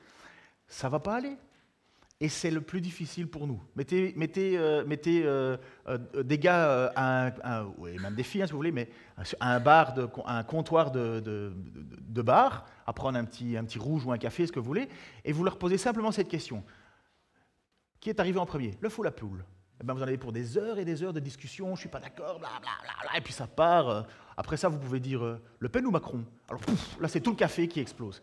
ça 0.73 0.87
ne 0.89 0.93
va 0.93 1.01
pas 1.01 1.17
aller. 1.17 1.37
Et 2.21 2.29
c'est 2.29 2.51
le 2.51 2.61
plus 2.61 2.81
difficile 2.81 3.29
pour 3.29 3.47
nous. 3.47 3.61
Mettez, 3.75 4.15
mettez, 4.17 4.57
euh, 4.57 4.85
mettez 4.87 5.23
euh, 5.25 5.57
euh, 5.89 6.23
des 6.23 6.39
gars 6.39 6.93
à 6.95 7.33
même 7.79 8.15
des 8.15 8.23
filles 8.23 8.43
hein, 8.43 8.47
si 8.47 8.53
vous 8.53 8.59
voulez, 8.59 8.73
mais 8.73 8.89
à 9.41 9.55
un 9.55 9.61
bar, 9.61 9.95
un 10.25 10.45
comptoir 10.45 10.93
de, 10.93 11.21
de, 11.21 12.23
bar, 12.23 12.65
à 12.87 12.93
prendre 12.93 13.19
un 13.19 13.25
petit, 13.25 13.57
un 13.57 13.65
petit 13.65 13.79
rouge 13.79 14.07
ou 14.07 14.13
un 14.13 14.19
café, 14.19 14.47
ce 14.47 14.53
que 14.53 14.61
vous 14.61 14.67
voulez, 14.67 14.89
et 15.25 15.33
vous 15.33 15.43
leur 15.43 15.59
posez 15.59 15.79
simplement 15.79 16.13
cette 16.13 16.29
question. 16.29 16.65
Qui 18.01 18.11
est 18.11 18.21
arrivé 18.21 18.39
en 18.39 18.47
premier? 18.47 18.79
Le 18.81 18.89
fou 18.89 19.03
la 19.03 19.11
poule 19.11 19.45
eh 19.81 19.85
ben, 19.85 19.93
Vous 19.95 20.03
en 20.03 20.07
avez 20.07 20.19
pour 20.19 20.33
des 20.33 20.57
heures 20.57 20.79
et 20.79 20.85
des 20.85 21.03
heures 21.03 21.13
de 21.13 21.21
discussion, 21.21 21.67
je 21.67 21.73
ne 21.73 21.77
suis 21.77 21.89
pas 21.89 22.01
d'accord, 22.01 22.39
bla, 22.39 22.49
et 23.17 23.21
puis 23.21 23.33
ça 23.33 23.49
part. 23.49 24.07
Après 24.37 24.57
ça, 24.57 24.69
vous 24.69 24.79
pouvez 24.79 25.01
dire 25.01 25.39
Le 25.59 25.69
Pen 25.69 25.85
ou 25.87 25.91
Macron? 25.91 26.25
Alors 26.49 26.63
là, 27.01 27.09
c'est 27.09 27.21
tout 27.21 27.31
le 27.31 27.37
café 27.37 27.67
qui 27.67 27.81
explose. 27.81 28.23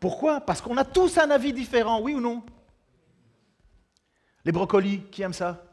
Pourquoi? 0.00 0.40
Parce 0.40 0.60
qu'on 0.60 0.76
a 0.76 0.84
tous 0.84 1.18
un 1.18 1.30
avis 1.30 1.52
différent, 1.52 2.00
oui 2.00 2.14
ou 2.14 2.20
non? 2.20 2.42
Les 4.44 4.52
brocolis, 4.52 5.02
qui 5.10 5.22
aime 5.22 5.32
ça? 5.32 5.64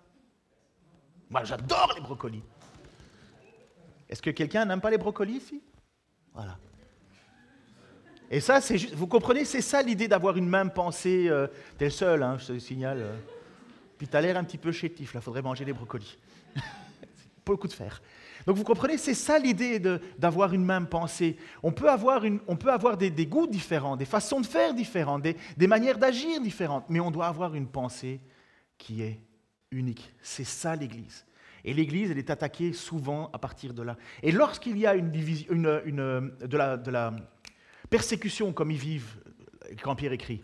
Moi, 1.30 1.44
j'adore 1.44 1.94
les 1.96 2.02
brocolis. 2.02 2.44
Est-ce 4.10 4.22
que 4.22 4.30
quelqu'un 4.30 4.66
n'aime 4.66 4.82
pas 4.82 4.90
les 4.90 4.98
brocolis 4.98 5.38
ici? 5.38 5.62
Voilà. 6.34 6.58
Et 8.30 8.40
ça, 8.40 8.60
c'est 8.62 8.78
juste, 8.78 8.94
vous 8.96 9.08
comprenez, 9.08 9.46
c'est 9.46 9.62
ça 9.62 9.82
l'idée 9.82 10.08
d'avoir 10.08 10.38
une 10.38 10.50
même 10.50 10.72
pensée. 10.72 11.28
Euh, 11.30 11.48
T'es 11.78 11.90
seul, 11.90 12.24
hein, 12.24 12.38
je 12.40 12.48
te 12.48 12.60
signale. 12.60 13.00
Euh. 13.02 13.16
Puis 13.98 14.08
t'as 14.08 14.22
l'air 14.22 14.38
un 14.38 14.44
petit 14.44 14.58
peu 14.58 14.72
chétif, 14.72 15.14
là, 15.14 15.22
faudrait 15.22 15.42
manger 15.42 15.64
des 15.64 15.74
brocolis. 15.74 16.18
pas 16.56 17.54
le 17.54 17.58
coup 17.58 17.68
de 17.68 17.74
fer. 17.74 18.02
Donc 18.46 18.58
vous 18.58 18.64
comprenez, 18.64 18.98
c'est 18.98 19.16
ça 19.16 19.40
l'idée 19.40 19.80
d'avoir 20.18 20.54
une 20.54 20.64
même 20.64 20.88
pensée. 20.88 21.38
On 21.64 21.72
peut 21.72 21.90
avoir, 21.90 22.26
une, 22.26 22.40
on 22.48 22.56
peut 22.56 22.72
avoir 22.72 22.96
des, 22.96 23.26
goûts 23.26 23.48
différents, 23.48 23.98
des 23.98 24.06
façons 24.06 24.40
de 24.40 24.46
faire 24.46 24.74
différentes, 24.74 25.24
des, 25.24 25.36
des 25.58 25.68
manières 25.68 25.98
d'agir 25.98 26.40
différentes, 26.42 26.86
mais 26.90 27.00
on 27.00 27.12
doit 27.12 27.28
avoir 27.28 27.56
une 27.56 27.68
pensée 27.68 28.22
qui 28.78 29.02
est 29.02 29.20
unique. 29.72 30.14
C'est 30.22 30.44
ça 30.44 30.76
l'Église. 30.76 31.26
Et 31.64 31.74
l'Église, 31.74 32.12
elle 32.12 32.20
est 32.20 32.30
attaquée 32.30 32.74
souvent 32.74 33.32
à 33.34 33.40
partir 33.40 33.74
de 33.74 33.82
là. 33.82 33.98
Et 34.22 34.32
lorsqu'il 34.32 34.78
y 34.78 34.86
a 34.86 34.94
une, 34.94 35.10
division, 35.10 35.52
une, 35.52 36.32
de, 36.40 36.58
la, 36.58 36.78
de, 36.78 36.92
la, 36.92 37.16
persécution 37.90 38.54
comme 38.54 38.70
ils 38.70 38.78
vivent, 38.78 39.18
quand 39.82 39.96
Pierre 39.96 40.14
écrit, 40.14 40.44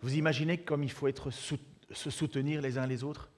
vous 0.00 0.14
imaginez 0.14 0.58
comme 0.58 0.82
il 0.82 0.90
faut 0.90 1.08
être, 1.08 1.30
se 1.30 2.10
soutenir 2.10 2.62
les 2.62 2.78
uns 2.78 2.86
les 2.86 3.04
autres? 3.04 3.31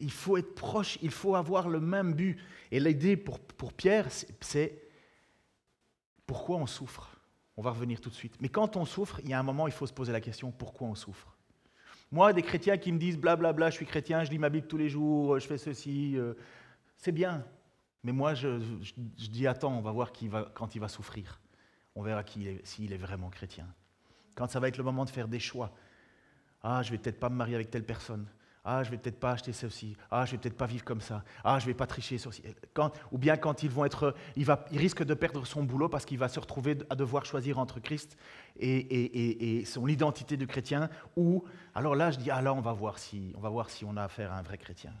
Il 0.00 0.10
faut 0.10 0.36
être 0.36 0.54
proche, 0.54 0.98
il 1.02 1.10
faut 1.10 1.34
avoir 1.34 1.68
le 1.68 1.80
même 1.80 2.14
but. 2.14 2.38
Et 2.70 2.80
l'idée 2.80 3.16
pour, 3.16 3.38
pour 3.38 3.72
Pierre, 3.72 4.08
c'est 4.40 4.82
pourquoi 6.26 6.56
on 6.56 6.66
souffre? 6.66 7.10
On 7.56 7.62
va 7.62 7.70
revenir 7.70 8.00
tout 8.00 8.10
de 8.10 8.14
suite. 8.14 8.34
Mais 8.40 8.48
quand 8.48 8.76
on 8.76 8.84
souffre, 8.84 9.20
il 9.22 9.30
y 9.30 9.32
a 9.32 9.38
un 9.38 9.42
moment, 9.42 9.66
il 9.66 9.72
faut 9.72 9.86
se 9.86 9.92
poser 9.92 10.12
la 10.12 10.20
question, 10.20 10.50
pourquoi 10.50 10.88
on 10.88 10.94
souffre? 10.94 11.36
Moi, 12.10 12.32
des 12.32 12.42
chrétiens 12.42 12.76
qui 12.76 12.92
me 12.92 12.98
disent 12.98 13.18
blablabla, 13.18 13.52
bla, 13.52 13.66
bla, 13.66 13.70
je 13.70 13.76
suis 13.76 13.86
chrétien, 13.86 14.24
je 14.24 14.30
lis 14.30 14.38
ma 14.38 14.48
Bible 14.48 14.66
tous 14.66 14.76
les 14.76 14.88
jours, 14.88 15.38
je 15.38 15.46
fais 15.46 15.58
ceci, 15.58 16.16
euh, 16.16 16.34
c'est 16.96 17.12
bien. 17.12 17.44
Mais 18.02 18.12
moi, 18.12 18.34
je, 18.34 18.60
dis 18.96 19.46
attends, 19.46 19.76
on 19.76 19.80
va 19.80 19.90
voir 19.90 20.12
qui 20.12 20.28
va, 20.28 20.50
quand 20.54 20.74
il 20.74 20.78
va 20.78 20.88
souffrir. 20.88 21.40
On 21.94 22.02
verra 22.02 22.22
s'il 22.64 22.92
est 22.92 22.98
vraiment 22.98 23.30
chrétien. 23.30 23.66
Quand 24.34 24.48
ça 24.50 24.60
va 24.60 24.68
être 24.68 24.76
le 24.76 24.84
moment 24.84 25.04
de 25.04 25.10
faire 25.10 25.28
des 25.28 25.38
choix. 25.38 25.72
Ah, 26.62 26.82
je 26.82 26.90
vais 26.90 26.98
peut-être 26.98 27.20
pas 27.20 27.30
me 27.30 27.36
marier 27.36 27.54
avec 27.54 27.70
telle 27.70 27.84
personne. 27.84 28.26
Ah, 28.66 28.82
je 28.82 28.90
vais 28.90 28.96
peut-être 28.96 29.20
pas 29.20 29.32
acheter 29.32 29.52
ceci. 29.52 29.94
Ah, 30.10 30.24
je 30.24 30.32
vais 30.32 30.38
peut-être 30.38 30.56
pas 30.56 30.66
vivre 30.66 30.84
comme 30.84 31.02
ça. 31.02 31.22
Ah, 31.44 31.58
je 31.58 31.66
vais 31.66 31.74
pas 31.74 31.86
tricher 31.86 32.16
sur 32.16 32.30
quand, 32.72 32.92
Ou 33.12 33.18
bien 33.18 33.36
quand 33.36 33.62
ils 33.62 33.68
vont 33.68 33.84
être, 33.84 34.14
il, 34.36 34.46
va, 34.46 34.64
il 34.72 34.78
risque 34.78 35.04
de 35.04 35.12
perdre 35.12 35.46
son 35.46 35.64
boulot 35.64 35.90
parce 35.90 36.06
qu'il 36.06 36.18
va 36.18 36.28
se 36.28 36.40
retrouver 36.40 36.78
à 36.88 36.94
devoir 36.94 37.26
choisir 37.26 37.58
entre 37.58 37.78
Christ 37.78 38.16
et, 38.56 39.58
et, 39.58 39.64
son 39.66 39.86
identité 39.86 40.38
de 40.38 40.46
chrétien. 40.46 40.88
Ou 41.16 41.44
alors 41.74 41.94
là, 41.94 42.10
je 42.10 42.18
dis 42.18 42.30
ah 42.30 42.40
là, 42.40 42.54
on 42.54 42.62
va 42.62 42.72
voir 42.72 42.98
si 42.98 43.34
on 43.36 43.40
va 43.40 43.50
voir 43.50 43.68
si 43.68 43.84
on 43.84 43.98
a 43.98 44.04
affaire 44.04 44.32
à 44.32 44.38
un 44.38 44.42
vrai 44.42 44.56
chrétien. 44.56 44.94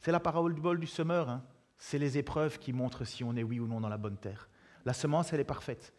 C'est 0.00 0.12
la 0.12 0.20
parole 0.20 0.54
du 0.54 0.60
bol 0.60 0.78
du 0.78 0.86
semeur. 0.86 1.28
Hein. 1.28 1.42
C'est 1.78 1.98
les 1.98 2.18
épreuves 2.18 2.60
qui 2.60 2.72
montrent 2.72 3.04
si 3.04 3.24
on 3.24 3.34
est 3.34 3.42
oui 3.42 3.58
ou 3.58 3.66
non 3.66 3.80
dans 3.80 3.88
la 3.88 3.98
bonne 3.98 4.16
terre. 4.16 4.48
La 4.84 4.92
semence, 4.92 5.32
elle 5.32 5.40
est 5.40 5.44
parfaite. 5.44 5.92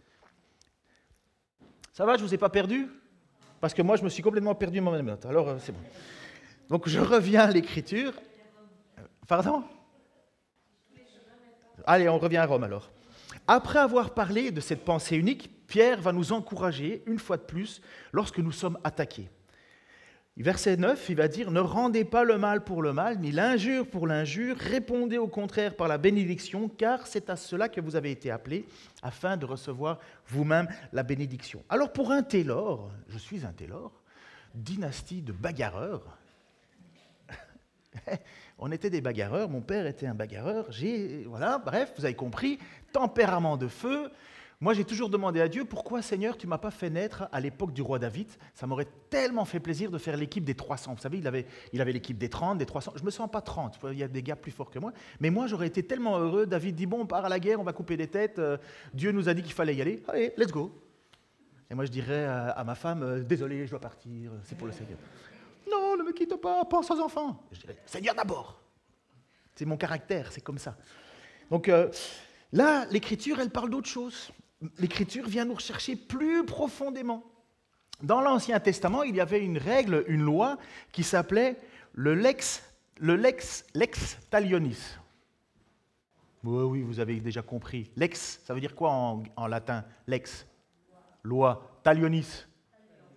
Ça 1.92 2.06
va, 2.06 2.16
je 2.16 2.24
vous 2.24 2.34
ai 2.34 2.38
pas 2.38 2.50
perdu? 2.50 2.88
Parce 3.60 3.74
que 3.74 3.82
moi, 3.82 3.98
je 3.98 4.04
me 4.04 4.10
suis 4.10 4.24
complètement 4.24 4.56
perdu 4.56 4.80
moi-même. 4.80 5.18
Alors, 5.28 5.50
euh, 5.50 5.58
c'est 5.60 5.74
bon. 5.74 5.80
Donc 6.70 6.88
je 6.88 7.00
reviens 7.00 7.42
à 7.42 7.52
l'écriture. 7.52 8.14
Pardon? 9.28 9.64
Allez, 11.86 12.10
on 12.10 12.18
revient 12.18 12.38
à 12.38 12.46
Rome 12.46 12.64
alors. 12.64 12.92
Après 13.48 13.80
avoir 13.80 14.14
parlé 14.14 14.52
de 14.52 14.60
cette 14.60 14.84
pensée 14.84 15.16
unique, 15.16 15.50
Pierre 15.68 16.02
va 16.02 16.12
nous 16.12 16.34
encourager, 16.34 17.04
une 17.06 17.20
fois 17.20 17.38
de 17.38 17.44
plus, 17.44 17.82
lorsque 18.12 18.40
nous 18.40 18.52
sommes 18.52 18.78
attaqués. 18.84 19.30
Verset 20.36 20.78
9, 20.78 21.10
il 21.10 21.16
va 21.16 21.28
dire, 21.28 21.50
ne 21.50 21.60
rendez 21.60 22.06
pas 22.06 22.24
le 22.24 22.38
mal 22.38 22.64
pour 22.64 22.82
le 22.84 22.94
mal, 22.94 23.20
ni 23.20 23.32
l'injure 23.32 23.88
pour 23.88 24.06
l'injure, 24.06 24.56
répondez 24.58 25.18
au 25.18 25.28
contraire 25.28 25.76
par 25.76 25.88
la 25.88 25.98
bénédiction, 25.98 26.70
car 26.70 27.08
c'est 27.08 27.30
à 27.30 27.36
cela 27.36 27.70
que 27.70 27.82
vous 27.82 27.96
avez 27.96 28.12
été 28.12 28.30
appelés, 28.30 28.66
afin 29.02 29.36
de 29.36 29.46
recevoir 29.46 30.00
vous-même 30.28 30.68
la 30.94 31.04
bénédiction. 31.04 31.64
Alors 31.70 31.92
pour 31.92 32.12
un 32.12 32.22
télor, 32.22 32.92
je 33.08 33.18
suis 33.18 33.46
un 33.46 33.52
télor, 33.52 33.92
dynastie 34.54 35.22
de 35.22 35.32
bagarreurs, 35.32 36.17
On 38.60 38.72
était 38.72 38.90
des 38.90 39.02
bagarreurs, 39.02 39.50
mon 39.50 39.62
père 39.62 39.86
était 39.88 40.08
un 40.08 40.16
bagarreur, 40.16 40.66
j'ai, 40.72 41.24
voilà, 41.26 41.58
bref, 41.58 41.94
vous 41.98 42.06
avez 42.06 42.16
compris, 42.16 42.60
tempérament 42.92 43.58
de 43.58 43.68
feu. 43.68 44.10
Moi, 44.60 44.74
j'ai 44.74 44.86
toujours 44.86 45.10
demandé 45.10 45.40
à 45.40 45.48
Dieu, 45.48 45.66
pourquoi 45.66 46.02
Seigneur, 46.02 46.36
tu 46.36 46.48
m'as 46.48 46.58
pas 46.58 46.72
fait 46.72 46.90
naître 46.90 47.30
à 47.32 47.40
l'époque 47.40 47.74
du 47.74 47.84
roi 47.84 48.00
David? 48.00 48.28
Ça 48.56 48.66
m'aurait 48.66 48.88
tellement 49.12 49.46
fait 49.46 49.60
plaisir 49.60 49.92
de 49.92 50.00
faire 50.00 50.18
l'équipe 50.18 50.44
des 50.44 50.56
300. 50.56 50.96
Vous 50.96 51.02
savez, 51.02 51.20
il 51.20 51.28
avait, 51.28 51.46
il 51.74 51.82
avait 51.82 51.92
l'équipe 51.92 52.18
des 52.18 52.28
30, 52.28 52.58
des 52.58 52.66
300. 52.66 52.94
Je 52.96 53.04
me 53.04 53.12
sens 53.12 53.30
pas 53.30 53.42
30, 53.42 53.78
il 53.92 54.00
y 54.00 54.04
a 54.04 54.08
des 54.08 54.24
gars 54.24 54.36
plus 54.36 54.52
forts 54.52 54.72
que 54.72 54.80
moi. 54.80 54.94
Mais 55.20 55.30
moi, 55.30 55.46
j'aurais 55.46 55.68
été 55.68 55.84
tellement 55.84 56.18
heureux. 56.18 56.48
David 56.48 56.74
dit, 56.74 56.88
bon, 56.88 57.02
on 57.02 57.06
part 57.06 57.26
à 57.26 57.30
la 57.30 57.40
guerre, 57.40 57.60
on 57.60 57.64
va 57.64 57.74
couper 57.74 57.98
des 57.98 58.08
têtes. 58.08 58.40
Euh, 58.40 58.58
Dieu 58.96 59.12
nous 59.12 59.30
a 59.30 59.36
dit 59.36 59.44
qu'il 59.44 59.54
fallait 59.54 59.76
y 59.76 59.82
aller. 59.82 60.02
Allez, 60.08 60.34
let's 60.38 60.52
go. 60.52 60.72
Et 61.70 61.76
moi, 61.76 61.86
je 61.86 61.92
dirais 61.92 62.26
à, 62.26 62.64
ma 62.66 62.74
femme, 62.74 63.04
euh, 63.04 63.20
désolé, 63.22 63.66
je 63.66 63.72
dois 63.72 63.80
partir, 63.80 64.32
c'est 64.44 64.58
pour 64.58 64.66
le 64.66 64.74
Seigneur. 64.74 64.98
Non, 65.70 65.98
ne 65.98 66.04
me 66.04 66.12
quitte 66.12 66.36
pas, 66.36 66.64
pense 66.66 66.90
aux 66.92 67.00
enfants. 67.00 67.44
Je 67.52 67.62
dirais, 67.62 67.78
Seigneur 67.86 68.16
d'abord. 68.16 68.60
C'est 69.56 69.66
mon 69.66 69.78
caractère, 69.78 70.32
c'est 70.32 70.42
comme 70.42 70.58
ça. 70.58 70.78
Donc 71.50 71.68
euh, 71.68 71.90
là, 72.52 72.86
l'Écriture, 72.92 73.40
elle 73.40 73.50
parle 73.50 73.70
d'autre 73.70 73.88
chose. 73.88 74.32
L'Écriture 74.78 75.28
vient 75.28 75.46
nous 75.46 75.56
rechercher 75.56 75.96
plus 75.96 76.46
profondément. 76.46 77.24
Dans 78.02 78.22
l'Ancien 78.22 78.60
Testament, 78.60 79.04
il 79.04 79.16
y 79.16 79.22
avait 79.22 79.44
une 79.44 79.58
règle, 79.58 80.04
une 80.08 80.22
loi 80.22 80.58
qui 80.92 81.04
s'appelait 81.04 81.58
le 81.94 82.14
lex, 82.14 82.64
le 83.00 83.16
lex, 83.16 83.66
lex 83.74 84.18
talionis. 84.30 84.98
Oui, 86.44 86.82
vous 86.82 87.00
avez 87.00 87.20
déjà 87.20 87.42
compris. 87.42 87.92
Lex, 87.96 88.42
ça 88.46 88.54
veut 88.54 88.62
dire 88.62 88.76
quoi 88.76 88.92
en 88.92 89.48
latin? 89.48 89.84
Lex, 90.06 90.46
loi. 91.24 91.80
Talionis, 91.84 92.46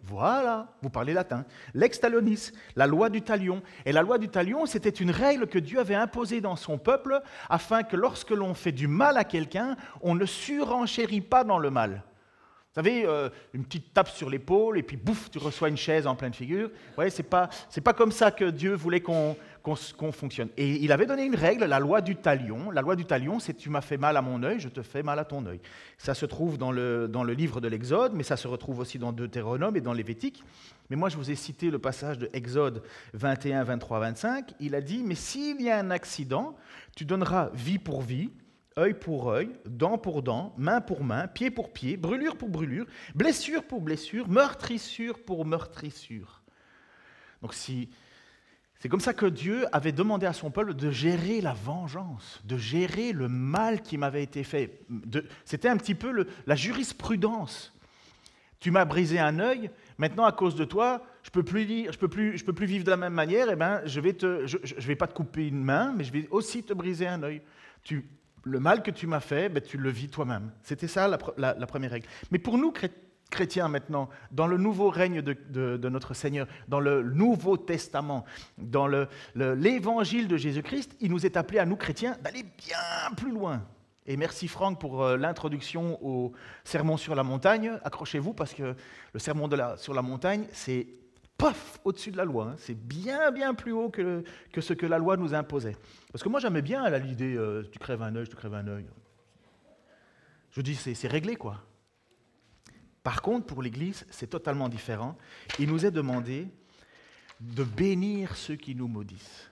voilà, 0.02 0.68
vous 0.82 0.90
parlez 0.90 1.12
latin. 1.12 1.44
Lex 1.74 2.00
talionis, 2.00 2.50
la 2.76 2.86
loi 2.86 3.10
du 3.10 3.22
talion. 3.22 3.62
Et 3.84 3.92
la 3.92 4.02
loi 4.02 4.18
du 4.18 4.28
talion, 4.28 4.66
c'était 4.66 4.88
une 4.88 5.10
règle 5.10 5.46
que 5.46 5.58
Dieu 5.58 5.78
avait 5.78 5.94
imposée 5.94 6.40
dans 6.40 6.56
son 6.56 6.78
peuple 6.78 7.20
afin 7.48 7.82
que 7.82 7.96
lorsque 7.96 8.30
l'on 8.30 8.54
fait 8.54 8.72
du 8.72 8.88
mal 8.88 9.16
à 9.16 9.24
quelqu'un, 9.24 9.76
on 10.00 10.14
ne 10.14 10.26
surenchérit 10.26 11.20
pas 11.20 11.44
dans 11.44 11.58
le 11.58 11.70
mal. 11.70 12.02
Vous 12.70 12.74
savez, 12.74 13.04
euh, 13.04 13.28
une 13.52 13.64
petite 13.64 13.92
tape 13.92 14.10
sur 14.10 14.30
l'épaule 14.30 14.78
et 14.78 14.84
puis 14.84 14.96
bouf, 14.96 15.28
tu 15.28 15.38
reçois 15.38 15.68
une 15.68 15.76
chaise 15.76 16.06
en 16.06 16.14
pleine 16.14 16.32
figure. 16.32 16.68
Vous 16.68 16.94
voyez, 16.94 17.10
pas, 17.24 17.50
c'est 17.68 17.80
pas 17.80 17.92
comme 17.92 18.12
ça 18.12 18.30
que 18.30 18.44
Dieu 18.44 18.74
voulait 18.74 19.00
qu'on, 19.00 19.36
qu'on, 19.62 20.12
fonctionne. 20.12 20.48
Et 20.56 20.82
il 20.82 20.92
avait 20.92 21.06
donné 21.06 21.24
une 21.24 21.34
règle, 21.34 21.64
la 21.64 21.78
loi 21.78 22.00
du 22.00 22.16
talion. 22.16 22.70
La 22.70 22.82
loi 22.82 22.96
du 22.96 23.04
talion, 23.04 23.38
c'est 23.38 23.54
tu 23.54 23.70
m'as 23.70 23.80
fait 23.80 23.96
mal 23.96 24.16
à 24.16 24.22
mon 24.22 24.42
œil, 24.42 24.60
je 24.60 24.68
te 24.68 24.82
fais 24.82 25.02
mal 25.02 25.18
à 25.18 25.24
ton 25.24 25.44
œil. 25.46 25.60
Ça 25.98 26.14
se 26.14 26.26
trouve 26.26 26.58
dans 26.58 26.72
le, 26.72 27.08
dans 27.08 27.24
le 27.24 27.32
livre 27.32 27.60
de 27.60 27.68
l'Exode, 27.68 28.12
mais 28.14 28.22
ça 28.22 28.36
se 28.36 28.48
retrouve 28.48 28.78
aussi 28.78 28.98
dans 28.98 29.12
Deutéronome 29.12 29.76
et 29.76 29.80
dans 29.80 29.92
Lévitique. 29.92 30.42
Mais 30.88 30.96
moi, 30.96 31.08
je 31.08 31.16
vous 31.16 31.30
ai 31.30 31.36
cité 31.36 31.70
le 31.70 31.78
passage 31.78 32.18
de 32.18 32.28
Exode 32.32 32.82
21, 33.14 33.64
23, 33.64 34.00
25. 34.00 34.54
Il 34.60 34.74
a 34.74 34.80
dit, 34.80 35.02
mais 35.04 35.14
s'il 35.14 35.60
y 35.60 35.70
a 35.70 35.78
un 35.78 35.90
accident, 35.90 36.56
tu 36.96 37.04
donneras 37.04 37.50
vie 37.54 37.78
pour 37.78 38.02
vie 38.02 38.30
œil 38.78 38.94
pour 38.94 39.30
œil, 39.30 39.50
dent 39.66 39.98
pour 39.98 40.22
dent, 40.22 40.54
main 40.56 40.80
pour 40.80 41.04
main, 41.04 41.26
pied 41.28 41.50
pour 41.50 41.72
pied, 41.72 41.96
brûlure 41.96 42.36
pour 42.36 42.48
brûlure, 42.48 42.86
blessure 43.14 43.64
pour 43.64 43.80
blessure, 43.80 44.28
meurtrissure 44.28 45.22
pour 45.22 45.44
meurtrissure. 45.44 46.42
Donc 47.42 47.54
si 47.54 47.88
c'est 48.80 48.88
comme 48.88 49.00
ça 49.00 49.12
que 49.12 49.26
Dieu 49.26 49.66
avait 49.72 49.92
demandé 49.92 50.24
à 50.24 50.32
son 50.32 50.50
peuple 50.50 50.72
de 50.72 50.90
gérer 50.90 51.42
la 51.42 51.52
vengeance, 51.52 52.40
de 52.46 52.56
gérer 52.56 53.12
le 53.12 53.28
mal 53.28 53.82
qui 53.82 53.98
m'avait 53.98 54.22
été 54.22 54.42
fait. 54.42 54.80
C'était 55.44 55.68
un 55.68 55.76
petit 55.76 55.94
peu 55.94 56.26
la 56.46 56.54
jurisprudence. 56.56 57.74
Tu 58.58 58.70
m'as 58.70 58.86
brisé 58.86 59.18
un 59.18 59.38
œil, 59.38 59.70
maintenant 59.98 60.24
à 60.24 60.32
cause 60.32 60.54
de 60.54 60.64
toi, 60.64 61.04
je 61.22 61.30
peux 61.30 61.42
plus 61.42 61.66
je 61.92 61.98
peux 61.98 62.08
plus, 62.08 62.42
peux 62.42 62.54
plus 62.54 62.64
vivre 62.64 62.84
de 62.84 62.90
la 62.90 62.96
même 62.96 63.12
manière. 63.12 63.48
Eh 63.50 63.56
ben, 63.56 63.82
je 63.84 64.00
vais 64.00 64.16
je, 64.18 64.86
vais 64.86 64.96
pas 64.96 65.06
te 65.06 65.14
couper 65.14 65.46
une 65.46 65.62
main, 65.62 65.92
mais 65.94 66.04
je 66.04 66.12
vais 66.12 66.26
aussi 66.30 66.62
te 66.62 66.72
briser 66.72 67.06
un 67.06 67.22
œil. 67.22 67.42
Le 68.44 68.60
mal 68.60 68.82
que 68.82 68.90
tu 68.90 69.06
m'as 69.06 69.20
fait, 69.20 69.50
ben, 69.50 69.62
tu 69.62 69.76
le 69.76 69.90
vis 69.90 70.08
toi-même. 70.08 70.52
C'était 70.62 70.88
ça 70.88 71.06
la, 71.06 71.18
première 71.66 71.90
règle. 71.90 72.06
Mais 72.30 72.38
pour 72.38 72.56
nous, 72.56 72.72
chrétiens 72.72 72.96
maintenant, 73.68 74.08
dans 74.30 74.46
le 74.46 74.56
nouveau 74.56 74.90
règne 74.90 75.22
de, 75.22 75.88
notre 75.88 76.14
Seigneur, 76.14 76.46
dans 76.68 76.80
le 76.80 77.02
Nouveau 77.02 77.56
Testament, 77.56 78.24
dans 78.58 78.88
l'évangile 79.34 80.28
de 80.28 80.36
Jésus-Christ, 80.36 80.96
il 81.00 81.10
nous 81.10 81.24
est 81.26 81.36
appelé 81.36 81.58
à 81.58 81.66
nous, 81.66 81.76
chrétiens, 81.76 82.16
d'aller 82.22 82.42
bien 82.42 83.14
plus 83.16 83.32
loin. 83.32 83.62
Et 84.06 84.16
merci 84.16 84.48
Franck 84.48 84.80
pour 84.80 85.04
euh, 85.04 85.16
l'introduction 85.16 85.98
au 86.04 86.32
sermon 86.64 86.96
sur 86.96 87.14
la 87.14 87.22
montagne. 87.22 87.78
Accrochez-vous 87.84 88.32
parce 88.32 88.54
que 88.54 88.74
le 89.12 89.20
sermon 89.20 89.48
sur 89.76 89.94
la 89.94 90.02
montagne, 90.02 90.46
c'est 90.52 90.86
paf, 91.36 91.78
au-dessus 91.84 92.10
de 92.10 92.16
la 92.16 92.24
loi. 92.24 92.48
Hein. 92.50 92.54
C'est 92.58 92.74
bien, 92.74 93.30
bien 93.30 93.54
plus 93.54 93.72
haut 93.72 93.88
que, 93.88 94.24
que, 94.52 94.60
ce 94.60 94.72
que 94.72 94.86
la 94.86 94.98
loi 94.98 95.16
nous 95.16 95.34
imposait. 95.34 95.76
Parce 96.12 96.24
que 96.24 96.28
moi, 96.28 96.40
j'aimais 96.40 96.62
bien 96.62 96.88
l'idée, 96.98 97.36
euh, 97.36 97.62
tu 97.70 97.78
crèves 97.78 98.02
un 98.02 98.16
œil, 98.16 98.26
tu 98.26 98.36
crèves 98.36 98.54
un 98.54 98.66
œil. 98.66 98.86
Je 100.50 100.60
dis, 100.60 100.74
c'est 100.74 101.08
réglé, 101.08 101.36
quoi. 101.36 101.62
Par 103.02 103.22
contre, 103.22 103.46
pour 103.46 103.62
l'Église, 103.62 104.06
c'est 104.10 104.28
totalement 104.28 104.68
différent. 104.68 105.16
Il 105.58 105.68
nous 105.68 105.86
est 105.86 105.90
demandé 105.90 106.48
de 107.40 107.64
bénir 107.64 108.36
ceux 108.36 108.56
qui 108.56 108.74
nous 108.74 108.88
maudissent, 108.88 109.50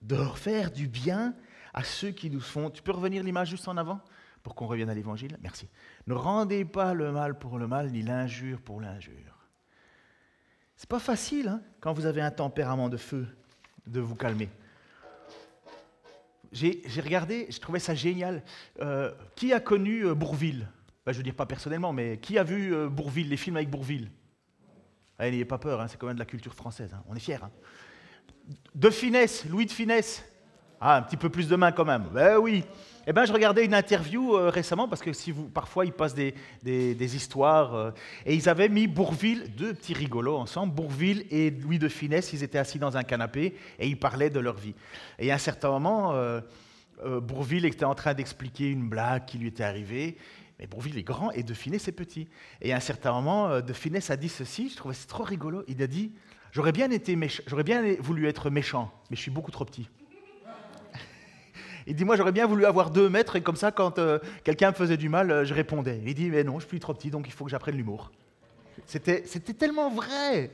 de 0.00 0.16
faire 0.34 0.70
du 0.70 0.88
bien 0.88 1.34
à 1.74 1.84
ceux 1.84 2.10
qui 2.10 2.30
nous 2.30 2.40
font. 2.40 2.70
Tu 2.70 2.82
peux 2.82 2.92
revenir 2.92 3.22
l'image 3.22 3.50
juste 3.50 3.68
en 3.68 3.76
avant 3.76 4.00
pour 4.42 4.54
qu'on 4.54 4.66
revienne 4.66 4.88
à 4.88 4.94
l'Évangile? 4.94 5.36
Merci. 5.42 5.68
Ne 6.06 6.14
rendez 6.14 6.64
pas 6.64 6.94
le 6.94 7.12
mal 7.12 7.38
pour 7.38 7.58
le 7.58 7.66
mal, 7.66 7.90
ni 7.90 8.02
l'injure 8.02 8.60
pour 8.62 8.80
l'injure. 8.80 9.36
C'est 10.76 10.88
pas 10.88 11.00
facile, 11.00 11.48
hein, 11.48 11.60
quand 11.80 11.92
vous 11.92 12.06
avez 12.06 12.22
un 12.22 12.30
tempérament 12.30 12.88
de 12.88 12.96
feu, 12.96 13.26
de 13.86 14.00
vous 14.00 14.14
calmer. 14.14 14.48
J'ai 16.52 17.00
regardé, 17.02 17.46
je 17.50 17.58
trouvais 17.58 17.78
ça 17.78 17.94
génial. 17.94 18.42
Euh, 18.80 19.12
qui 19.34 19.52
a 19.52 19.60
connu 19.60 20.06
euh, 20.06 20.14
Bourville? 20.14 20.68
Ben, 21.08 21.14
Je 21.14 21.18
veux 21.20 21.24
dire 21.24 21.34
pas 21.34 21.46
personnellement, 21.46 21.94
mais 21.94 22.18
qui 22.18 22.36
a 22.36 22.42
vu 22.42 22.74
euh, 22.74 22.90
Bourville, 22.90 23.30
les 23.30 23.38
films 23.38 23.56
avec 23.56 23.70
Bourville? 23.70 24.10
Allez, 25.18 25.30
N'ayez 25.30 25.46
pas 25.46 25.56
peur, 25.56 25.80
hein, 25.80 25.88
c'est 25.88 25.96
quand 25.96 26.06
même 26.06 26.16
de 26.16 26.20
la 26.20 26.26
culture 26.26 26.52
française, 26.52 26.90
hein, 26.92 27.02
on 27.08 27.16
est 27.16 27.18
fiers. 27.18 27.38
De 28.74 28.90
Finesse, 28.90 29.46
Louis 29.46 29.64
de 29.64 29.70
Finesse. 29.70 30.22
Ah, 30.78 30.98
un 30.98 31.02
petit 31.02 31.16
peu 31.16 31.30
plus 31.30 31.48
de 31.48 31.56
main 31.56 31.72
quand 31.72 31.86
même. 31.86 32.04
Ben 32.12 32.36
oui. 32.36 32.62
Eh 33.06 33.14
ben, 33.14 33.24
je 33.24 33.32
regardais 33.32 33.64
une 33.64 33.72
interview 33.72 34.36
euh, 34.36 34.50
récemment, 34.50 34.86
parce 34.86 35.00
que 35.00 35.10
parfois 35.48 35.86
ils 35.86 35.92
passent 35.92 36.14
des, 36.14 36.34
des, 36.62 37.16
histoires, 37.16 37.74
euh, 37.74 37.90
et 38.26 38.34
ils 38.34 38.46
avaient 38.46 38.68
mis 38.68 38.86
Bourville, 38.86 39.50
deux 39.56 39.72
petits 39.72 39.94
rigolos 39.94 40.36
ensemble, 40.36 40.74
Bourville 40.74 41.24
et 41.30 41.50
Louis 41.50 41.78
de 41.78 41.88
Finesse, 41.88 42.34
ils 42.34 42.44
étaient 42.44 42.58
assis 42.58 42.78
dans 42.78 42.98
un 42.98 43.02
canapé, 43.02 43.56
et 43.78 43.88
ils 43.88 43.98
parlaient 43.98 44.28
de 44.28 44.40
leur 44.40 44.58
vie. 44.58 44.74
Et 45.18 45.32
à 45.32 45.36
un 45.36 45.38
certain 45.38 45.70
moment, 45.70 46.12
euh, 46.12 46.42
Bourville 47.02 47.64
était 47.64 47.86
en 47.86 47.94
train 47.94 48.12
d'expliquer 48.12 48.70
une 48.70 48.90
blague 48.90 49.24
qui 49.24 49.38
lui 49.38 49.48
était 49.48 49.64
arrivée, 49.64 50.18
mais 50.58 50.66
Bourville 50.66 50.98
est 50.98 51.02
grand 51.02 51.30
et 51.32 51.42
De 51.42 51.54
Finesse 51.54 51.88
est 51.88 51.92
petit. 51.92 52.28
Et 52.60 52.72
à 52.72 52.76
un 52.76 52.80
certain 52.80 53.12
moment, 53.12 53.60
De 53.60 53.72
Finesse 53.72 54.10
a 54.10 54.16
dit 54.16 54.28
ceci, 54.28 54.68
je 54.70 54.76
trouvais 54.76 54.94
c'est 54.94 55.06
trop 55.06 55.24
rigolo, 55.24 55.62
il 55.68 55.82
a 55.82 55.86
dit, 55.86 56.12
j'aurais 56.52 56.72
bien, 56.72 56.90
été 56.90 57.18
j'aurais 57.46 57.64
bien 57.64 57.82
voulu 58.00 58.26
être 58.26 58.50
méchant, 58.50 58.92
mais 59.10 59.16
je 59.16 59.22
suis 59.22 59.30
beaucoup 59.30 59.50
trop 59.50 59.64
petit. 59.64 59.88
Il 61.88 61.94
dit, 61.94 62.04
moi 62.04 62.16
j'aurais 62.16 62.32
bien 62.32 62.46
voulu 62.46 62.66
avoir 62.66 62.90
deux 62.90 63.08
mètres 63.08 63.36
et 63.36 63.40
comme 63.40 63.56
ça, 63.56 63.72
quand 63.72 63.98
euh, 63.98 64.18
quelqu'un 64.44 64.72
me 64.72 64.74
faisait 64.74 64.98
du 64.98 65.08
mal, 65.08 65.30
euh, 65.30 65.44
je 65.46 65.54
répondais. 65.54 66.02
Il 66.04 66.14
dit, 66.14 66.28
mais 66.28 66.44
non, 66.44 66.60
je 66.60 66.66
suis 66.66 66.78
trop 66.80 66.92
petit, 66.92 67.10
donc 67.10 67.26
il 67.26 67.32
faut 67.32 67.46
que 67.46 67.50
j'apprenne 67.50 67.76
l'humour. 67.76 68.12
C'était, 68.84 69.22
c'était 69.24 69.54
tellement 69.54 69.88
vrai. 69.88 70.50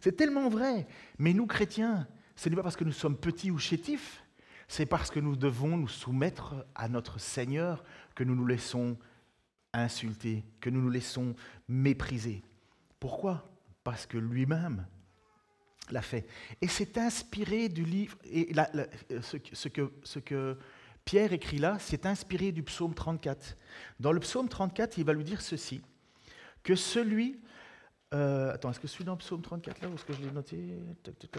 C'est 0.00 0.16
tellement 0.16 0.48
vrai. 0.48 0.86
Mais 1.18 1.34
nous, 1.34 1.46
chrétiens, 1.46 2.06
ce 2.34 2.48
n'est 2.48 2.56
pas 2.56 2.62
parce 2.62 2.76
que 2.76 2.84
nous 2.84 2.92
sommes 2.92 3.16
petits 3.16 3.50
ou 3.50 3.58
chétifs, 3.58 4.24
c'est 4.68 4.86
parce 4.86 5.10
que 5.10 5.20
nous 5.20 5.36
devons 5.36 5.76
nous 5.76 5.88
soumettre 5.88 6.54
à 6.74 6.88
notre 6.88 7.20
Seigneur 7.20 7.84
que 8.14 8.24
nous 8.24 8.34
nous 8.34 8.46
laissons 8.46 8.96
insulter, 9.72 10.44
que 10.60 10.70
nous 10.70 10.80
nous 10.80 10.90
laissons 10.90 11.34
mépriser. 11.68 12.42
Pourquoi? 12.98 13.48
Parce 13.84 14.06
que 14.06 14.18
lui-même 14.18 14.86
l'a 15.90 16.02
fait. 16.02 16.26
Et 16.60 16.68
c'est 16.68 16.98
inspiré 16.98 17.68
du 17.68 17.84
livre, 17.84 18.16
et 18.24 18.52
ce, 19.20 19.68
que, 19.68 19.92
ce 20.02 20.18
que 20.18 20.56
Pierre 21.04 21.32
écrit 21.32 21.58
là, 21.58 21.76
c'est 21.80 22.06
inspiré 22.06 22.52
du 22.52 22.62
psaume 22.62 22.94
34. 22.94 23.56
Dans 23.98 24.12
le 24.12 24.20
psaume 24.20 24.48
34, 24.48 24.98
il 24.98 25.04
va 25.04 25.12
lui 25.12 25.24
dire 25.24 25.40
ceci, 25.40 25.80
que 26.62 26.74
celui... 26.74 27.40
Euh, 28.12 28.52
attends, 28.52 28.70
est-ce 28.70 28.80
que 28.80 28.88
je 28.88 29.04
dans 29.04 29.12
le 29.12 29.18
psaume 29.18 29.40
34 29.40 29.82
là, 29.82 29.88
ou 29.88 29.94
est-ce 29.94 30.04
que 30.04 30.12
je 30.12 30.20
l'ai 30.20 30.32
noté? 30.32 30.74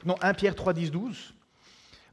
Non, 0.06 0.15
1 0.22 0.34
Pierre 0.34 0.56
3, 0.56 0.74
10, 0.74 0.91
12. 0.91 1.34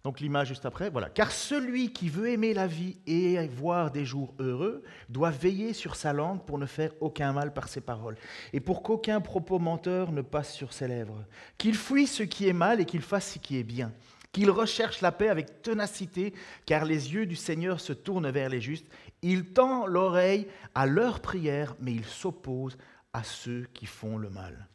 Donc 0.04 0.20
l'image 0.20 0.48
juste 0.48 0.64
après, 0.64 0.90
voilà. 0.90 1.10
Car 1.10 1.32
celui 1.32 1.92
qui 1.92 2.08
veut 2.08 2.28
aimer 2.28 2.54
la 2.54 2.66
vie 2.66 2.98
et 3.06 3.46
voir 3.48 3.90
des 3.90 4.04
jours 4.04 4.34
heureux 4.38 4.82
doit 5.08 5.30
veiller 5.30 5.72
sur 5.72 5.96
sa 5.96 6.12
langue 6.12 6.44
pour 6.44 6.58
ne 6.58 6.66
faire 6.66 6.92
aucun 7.00 7.32
mal 7.32 7.52
par 7.52 7.68
ses 7.68 7.80
paroles, 7.80 8.16
et 8.52 8.60
pour 8.60 8.82
qu'aucun 8.82 9.20
propos 9.20 9.58
menteur 9.58 10.12
ne 10.12 10.22
passe 10.22 10.52
sur 10.54 10.72
ses 10.72 10.88
lèvres. 10.88 11.24
Qu'il 11.56 11.74
fuit 11.74 12.06
ce 12.06 12.22
qui 12.22 12.48
est 12.48 12.52
mal 12.52 12.80
et 12.80 12.84
qu'il 12.84 13.02
fasse 13.02 13.34
ce 13.34 13.38
qui 13.38 13.58
est 13.58 13.64
bien. 13.64 13.92
Qu'il 14.30 14.50
recherche 14.50 15.00
la 15.00 15.10
paix 15.10 15.30
avec 15.30 15.62
ténacité, 15.62 16.32
car 16.64 16.84
les 16.84 17.14
yeux 17.14 17.26
du 17.26 17.36
Seigneur 17.36 17.80
se 17.80 17.92
tournent 17.92 18.30
vers 18.30 18.50
les 18.50 18.60
justes. 18.60 18.86
Il 19.22 19.52
tend 19.52 19.86
l'oreille 19.86 20.46
à 20.74 20.86
leurs 20.86 21.20
prières, 21.20 21.74
mais 21.80 21.92
il 21.92 22.04
s'oppose 22.04 22.76
à 23.12 23.24
ceux 23.24 23.66
qui 23.72 23.86
font 23.86 24.16
le 24.16 24.30
mal. 24.30 24.68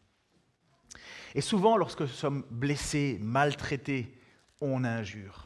Et 1.35 1.41
souvent, 1.41 1.77
lorsque 1.77 2.01
nous 2.01 2.07
sommes 2.07 2.43
blessés, 2.49 3.19
maltraités, 3.21 4.17
on 4.63 4.83
injure. 4.83 5.45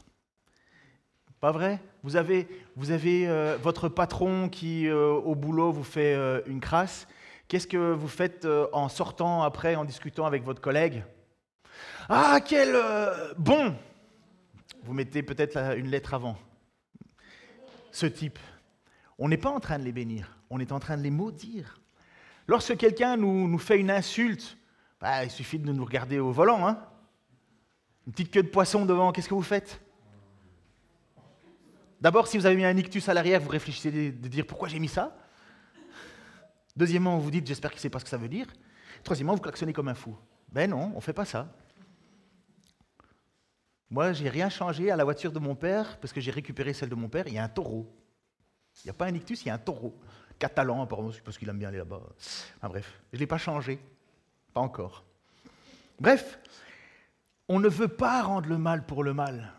Pas 1.40 1.52
vrai? 1.52 1.80
Vous 2.04 2.16
avez, 2.16 2.48
vous 2.76 2.92
avez 2.92 3.28
euh, 3.28 3.58
votre 3.62 3.90
patron 3.90 4.50
qui, 4.50 4.88
euh, 4.88 5.10
au 5.10 5.36
boulot, 5.36 5.72
vous 5.72 5.84
fait 5.84 6.16
euh, 6.16 6.42
une 6.48 6.60
crasse. 6.60 7.08
Qu'est-ce 7.48 7.68
que 7.68 7.94
vous 7.94 8.08
faites 8.08 8.46
en 8.74 8.90
sortant 8.90 9.44
après, 9.44 9.76
en 9.76 9.86
discutant 9.86 10.26
avec 10.26 10.44
votre 10.44 10.62
collègue? 10.62 11.04
Ah, 12.10 12.40
quel 12.46 12.76
bon 13.38 13.74
Vous 14.84 14.94
mettez 14.94 15.24
peut-être 15.24 15.78
une 15.78 15.88
lettre 15.88 16.14
avant. 16.14 16.38
Ce 17.92 18.06
type. 18.06 18.38
On 19.18 19.30
n'est 19.30 19.38
pas 19.38 19.50
en 19.50 19.62
train 19.62 19.80
de 19.80 19.84
les 19.84 19.94
bénir, 19.94 20.38
on 20.50 20.60
est 20.60 20.74
en 20.74 20.80
train 20.80 20.98
de 20.98 21.04
les 21.04 21.10
maudire. 21.10 21.80
Lorsque 22.48 22.76
quelqu'un 22.76 23.16
nous, 23.16 23.58
fait 23.58 23.80
une 23.80 23.92
insulte, 23.92 24.58
bah, 25.00 25.24
il 25.24 25.32
suffit 25.32 25.58
de 25.58 25.72
nous 25.72 25.86
regarder 25.86 26.20
au 26.20 26.32
volant. 26.32 26.68
Hein 26.68 26.80
une 28.08 28.14
petite 28.14 28.32
queue 28.32 28.42
de 28.44 28.48
poisson 28.48 28.86
devant, 28.86 29.12
qu'est-ce 29.12 29.28
que 29.28 29.34
vous 29.34 29.44
faites? 29.44 29.82
D'abord, 32.00 32.28
si 32.28 32.38
vous 32.38 32.46
avez 32.46 32.56
mis 32.56 32.64
un 32.64 32.78
ictus 32.78 33.08
à 33.10 33.14
l'arrière, 33.14 33.42
vous 33.42 33.50
réfléchissez 33.50 33.92
de 33.92 34.28
dire 34.28 34.48
pourquoi 34.48 34.70
j'ai 34.70 34.80
mis 34.80 34.88
ça? 34.88 35.16
Deuxièmement, 36.76 37.18
vous 37.18 37.32
dites 37.32 37.46
j'espère 37.46 37.72
qu'il 37.72 37.80
ne 37.80 37.82
sait 37.82 37.90
pas 37.90 38.00
ce 38.00 38.06
que 38.06 38.10
ça 38.10 38.18
veut 38.18 38.30
dire. 38.30 38.48
Troisièmement, 39.04 39.36
vous 39.36 39.42
klaxonnez 39.42 39.74
comme 39.74 39.90
un 39.90 39.94
fou. 39.94 40.16
Ben 40.50 40.70
non, 40.70 40.92
on 40.94 40.98
ne 40.98 41.02
fait 41.02 41.14
pas 41.14 41.26
ça. 41.26 41.52
Moi, 43.90 44.14
j'ai 44.14 44.30
rien 44.30 44.50
changé 44.50 44.90
à 44.90 44.96
la 44.96 45.04
voiture 45.04 45.32
de 45.32 45.40
mon 45.40 45.56
père 45.56 45.98
parce 46.00 46.14
que 46.14 46.22
j'ai 46.22 46.32
récupéré 46.32 46.74
celle 46.74 46.90
de 46.90 46.96
mon 46.96 47.10
père. 47.10 47.28
Il 47.28 47.34
y 47.34 47.38
a 47.38 47.44
un 47.44 47.50
taureau. 47.50 47.94
Il 48.84 48.88
n'y 48.88 48.92
a 48.92 48.94
pas 48.94 49.06
un 49.06 49.16
ictus, 49.16 49.42
il 49.44 49.48
y 49.48 49.52
a 49.52 49.56
un 49.56 49.60
taureau. 49.60 50.00
Catalan, 50.40 50.84
apparemment, 50.84 51.12
parce 51.26 51.38
qu'il 51.38 51.50
aime 51.50 51.58
bien 51.58 51.70
aller 51.70 51.80
là-bas. 51.80 52.02
Enfin 52.58 52.70
bref, 52.70 53.02
je 53.12 53.18
ne 53.18 53.20
l'ai 53.20 53.28
pas 53.28 53.38
changé. 53.38 53.80
Pas 54.54 54.62
encore. 54.62 55.04
Bref, 56.00 56.40
on 57.50 57.60
ne 57.60 57.70
veut 57.70 57.88
pas 57.88 58.22
rendre 58.22 58.50
le 58.50 58.58
mal 58.58 58.86
pour 58.86 59.04
le 59.04 59.14
mal. 59.14 59.54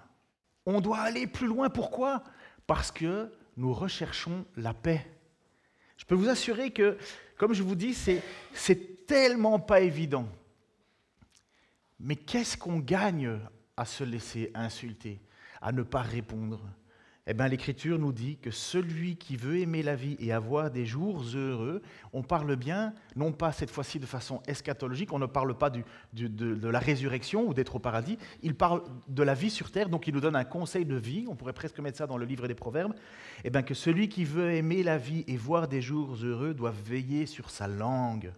On 0.66 0.81
doit 0.81 0.98
aller 0.98 1.27
plus 1.27 1.46
loin. 1.46 1.70
Pourquoi? 1.70 2.22
Parce 2.66 2.90
que 2.90 3.33
nous 3.57 3.72
recherchons 3.72 4.44
la 4.57 4.74
paix. 4.74 5.07
Je 5.96 6.05
peux 6.05 6.14
vous 6.14 6.29
assurer 6.29 6.70
que, 6.70 6.96
comme 7.37 7.55
je 7.55 7.62
vous 7.62 7.74
dis, 7.74 7.94
c'est, 7.94 8.22
tellement 9.07 9.59
pas 9.59 9.81
évident. 9.81 10.29
Mais 11.98 12.14
qu'est-ce 12.14 12.59
qu'on 12.59 12.79
gagne 12.79 13.38
à 13.74 13.87
se 13.87 14.05
laisser 14.05 14.51
insulter, 14.55 15.18
à 15.62 15.72
ne 15.72 15.83
pas 15.83 16.03
répondre? 16.03 16.61
Eh 17.30 17.34
bien, 17.34 17.46
l'Écriture 17.46 17.98
nous 17.98 18.12
dit 18.12 18.38
que 18.38 18.50
celui 18.50 19.16
qui 19.16 19.36
veut 19.36 19.58
aimer 19.58 19.82
la 19.82 19.94
vie 19.94 20.16
et 20.18 20.32
avoir 20.32 20.70
des 20.70 20.86
jours 20.86 21.22
heureux, 21.34 21.82
on 22.14 22.22
parle 22.22 22.56
bien, 22.56 22.94
non 23.16 23.32
pas 23.32 23.52
cette 23.52 23.70
fois-ci 23.70 23.98
de 23.98 24.06
façon 24.06 24.40
eschatologique, 24.46 25.12
on 25.12 25.18
ne 25.18 25.26
parle 25.26 25.54
pas 25.54 25.68
de, 25.68 25.82
de, 26.14 26.68
la 26.68 26.78
résurrection 26.78 27.46
ou 27.46 27.52
d'être 27.52 27.76
au 27.76 27.80
paradis, 27.80 28.16
il 28.42 28.54
parle 28.54 28.82
de 29.08 29.22
la 29.22 29.34
vie 29.34 29.50
sur 29.50 29.70
terre, 29.70 29.90
donc 29.90 30.06
il 30.06 30.14
nous 30.14 30.22
donne 30.22 30.36
un 30.36 30.44
conseil 30.44 30.86
de 30.86 30.96
vie, 30.96 31.26
on 31.28 31.36
pourrait 31.36 31.52
presque 31.52 31.78
mettre 31.80 31.98
ça 31.98 32.06
dans 32.06 32.16
le 32.16 32.24
livre 32.24 32.48
des 32.48 32.54
Proverbes, 32.54 32.94
eh 33.44 33.50
bien, 33.50 33.62
que 33.62 33.74
celui 33.74 34.08
qui 34.08 34.24
veut 34.24 34.52
aimer 34.52 34.82
la 34.82 34.96
vie 34.96 35.24
et 35.26 35.36
voir 35.36 35.68
des 35.68 35.82
jours 35.82 36.16
heureux 36.22 36.54
doit 36.54 36.72
veiller 36.86 37.26
sur 37.26 37.50
sa 37.50 37.68
langue 37.68 38.32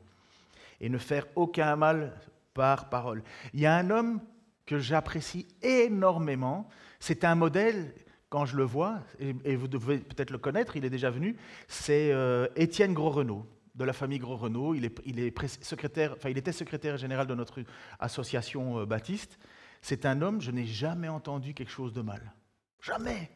et 0.80 0.88
ne 0.88 0.98
faire 0.98 1.28
aucun 1.36 1.76
mal 1.76 2.12
par 2.54 2.90
parole. 2.90 3.22
Il 3.54 3.60
y 3.60 3.66
a 3.66 3.76
un 3.76 3.88
homme 3.90 4.20
que 4.66 4.80
j'apprécie 4.80 5.46
énormément, 5.62 6.68
c'est 6.98 7.22
un 7.22 7.36
modèle 7.36 7.94
quand 8.30 8.46
je 8.46 8.56
le 8.56 8.62
vois, 8.62 9.00
et, 9.18 9.56
vous 9.56 9.68
devez 9.68 9.98
peut-être 9.98 10.30
le 10.30 10.38
connaître, 10.38 10.76
il 10.76 10.84
est 10.84 10.90
déjà 10.90 11.10
venu, 11.10 11.36
c'est 11.66 12.12
euh, 12.12 12.46
Étienne 12.54 12.94
Gros-Renault, 12.94 13.44
de 13.74 13.84
la 13.84 13.92
famille 13.92 14.20
Gros-Renault. 14.20 14.76
Il, 14.76 14.84
est, 14.84 15.00
il, 15.04 15.18
est 15.18 15.64
secrétaire, 15.64 16.14
enfin, 16.16 16.30
il 16.30 16.38
était 16.38 16.52
secrétaire 16.52 16.96
général 16.96 17.26
de 17.26 17.34
notre 17.34 17.60
association 17.98 18.78
euh, 18.78 18.86
baptiste. 18.86 19.38
C'est 19.82 20.06
un 20.06 20.22
homme, 20.22 20.40
je 20.40 20.52
n'ai 20.52 20.64
jamais 20.64 21.08
entendu 21.08 21.54
quelque 21.54 21.72
chose 21.72 21.92
de 21.92 22.02
mal. 22.02 22.32
Jamais. 22.80 23.30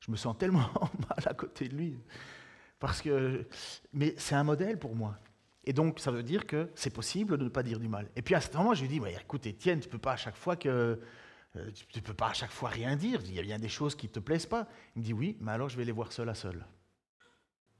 Je 0.00 0.10
me 0.10 0.16
sens 0.16 0.36
tellement 0.36 0.68
mal 1.08 1.24
à 1.24 1.32
côté 1.32 1.68
de 1.68 1.74
lui. 1.74 1.98
Parce 2.78 3.00
que, 3.00 3.46
mais 3.94 4.14
c'est 4.18 4.34
un 4.34 4.44
modèle 4.44 4.78
pour 4.78 4.94
moi. 4.94 5.16
Et 5.64 5.72
donc, 5.72 6.00
ça 6.00 6.10
veut 6.10 6.22
dire 6.22 6.46
que 6.46 6.68
c'est 6.74 6.92
possible 6.92 7.38
de 7.38 7.44
ne 7.44 7.48
pas 7.48 7.62
dire 7.62 7.80
du 7.80 7.88
mal. 7.88 8.10
Et 8.14 8.20
puis 8.20 8.34
à 8.34 8.42
ce 8.42 8.54
moment, 8.54 8.74
je 8.74 8.82
lui 8.82 8.88
dis, 8.88 9.00
ouais, 9.00 9.16
écoute, 9.18 9.46
Étienne, 9.46 9.80
tu 9.80 9.88
ne 9.88 9.92
peux 9.92 9.98
pas 9.98 10.12
à 10.12 10.16
chaque 10.16 10.36
fois 10.36 10.56
que 10.56 11.00
euh, 11.56 11.70
tu 11.72 11.98
ne 11.98 12.04
peux 12.04 12.14
pas 12.14 12.28
à 12.28 12.32
chaque 12.32 12.50
fois 12.50 12.68
rien 12.68 12.96
dire, 12.96 13.20
il 13.24 13.34
y 13.34 13.38
a 13.38 13.42
bien 13.42 13.58
des 13.58 13.68
choses 13.68 13.94
qui 13.94 14.06
ne 14.06 14.12
te 14.12 14.18
plaisent 14.18 14.46
pas. 14.46 14.66
Il 14.96 15.00
me 15.00 15.04
dit 15.04 15.12
oui, 15.12 15.36
mais 15.40 15.52
alors 15.52 15.68
je 15.68 15.76
vais 15.76 15.84
les 15.84 15.92
voir 15.92 16.12
seul 16.12 16.28
à 16.28 16.34
seul. 16.34 16.64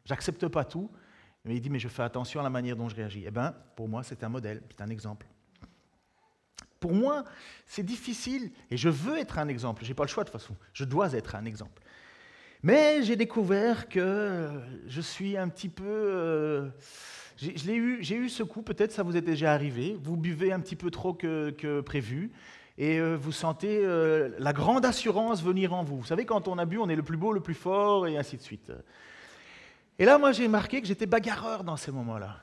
J'accepte 0.04 0.46
pas 0.48 0.64
tout, 0.64 0.90
mais 1.44 1.56
il 1.56 1.60
dit 1.60 1.70
mais 1.70 1.80
je 1.80 1.88
fais 1.88 2.02
attention 2.02 2.40
à 2.40 2.42
la 2.42 2.50
manière 2.50 2.76
dont 2.76 2.88
je 2.88 2.94
réagis. 2.94 3.24
Eh 3.26 3.30
bien, 3.30 3.54
pour 3.74 3.88
moi, 3.88 4.02
c'est 4.02 4.22
un 4.22 4.28
modèle, 4.28 4.62
c'est 4.70 4.82
un 4.82 4.90
exemple. 4.90 5.26
Pour 6.78 6.92
moi, 6.92 7.24
c'est 7.66 7.82
difficile, 7.82 8.52
et 8.70 8.76
je 8.76 8.90
veux 8.90 9.18
être 9.18 9.38
un 9.38 9.48
exemple. 9.48 9.82
Je 9.84 9.88
n'ai 9.88 9.94
pas 9.94 10.04
le 10.04 10.08
choix 10.08 10.22
de 10.22 10.30
toute 10.30 10.40
façon, 10.40 10.54
je 10.72 10.84
dois 10.84 11.12
être 11.14 11.34
un 11.34 11.46
exemple. 11.46 11.82
Mais 12.62 13.02
j'ai 13.02 13.16
découvert 13.16 13.88
que 13.88 14.48
je 14.86 15.00
suis 15.00 15.36
un 15.36 15.48
petit 15.48 15.68
peu... 15.68 15.84
Euh, 15.84 16.68
j'ai 17.36 17.74
eu, 17.74 18.28
ce 18.28 18.42
coup, 18.42 18.62
peut-être 18.62 18.92
ça 18.92 19.02
vous 19.02 19.16
est 19.16 19.22
déjà 19.22 19.52
arrivé, 19.52 19.98
vous 20.00 20.16
buvez 20.16 20.52
un 20.52 20.60
petit 20.60 20.76
peu 20.76 20.90
trop 20.90 21.14
que 21.14 21.80
prévu, 21.80 22.30
et 22.76 22.98
euh, 22.98 23.14
vous 23.14 23.32
sentez 23.32 23.80
euh, 23.82 24.30
la 24.38 24.52
grande 24.52 24.84
assurance 24.84 25.42
venir 25.42 25.72
en 25.74 25.84
vous. 25.84 25.98
Vous 25.98 26.06
savez, 26.06 26.24
quand 26.24 26.48
on 26.48 26.58
a 26.58 26.64
bu, 26.64 26.78
on 26.78 26.88
est 26.88 26.96
le 26.96 27.02
plus 27.02 27.16
beau, 27.16 27.32
le 27.32 27.40
plus 27.40 27.54
fort, 27.54 28.06
et 28.06 28.16
ainsi 28.16 28.36
de 28.36 28.42
suite. 28.42 28.72
Et 29.98 30.04
là, 30.04 30.18
moi, 30.18 30.32
j'ai 30.32 30.48
marqué 30.48 30.80
que 30.80 30.86
j'étais 30.86 31.06
bagarreur 31.06 31.62
dans 31.62 31.76
ces 31.76 31.92
moments-là. 31.92 32.38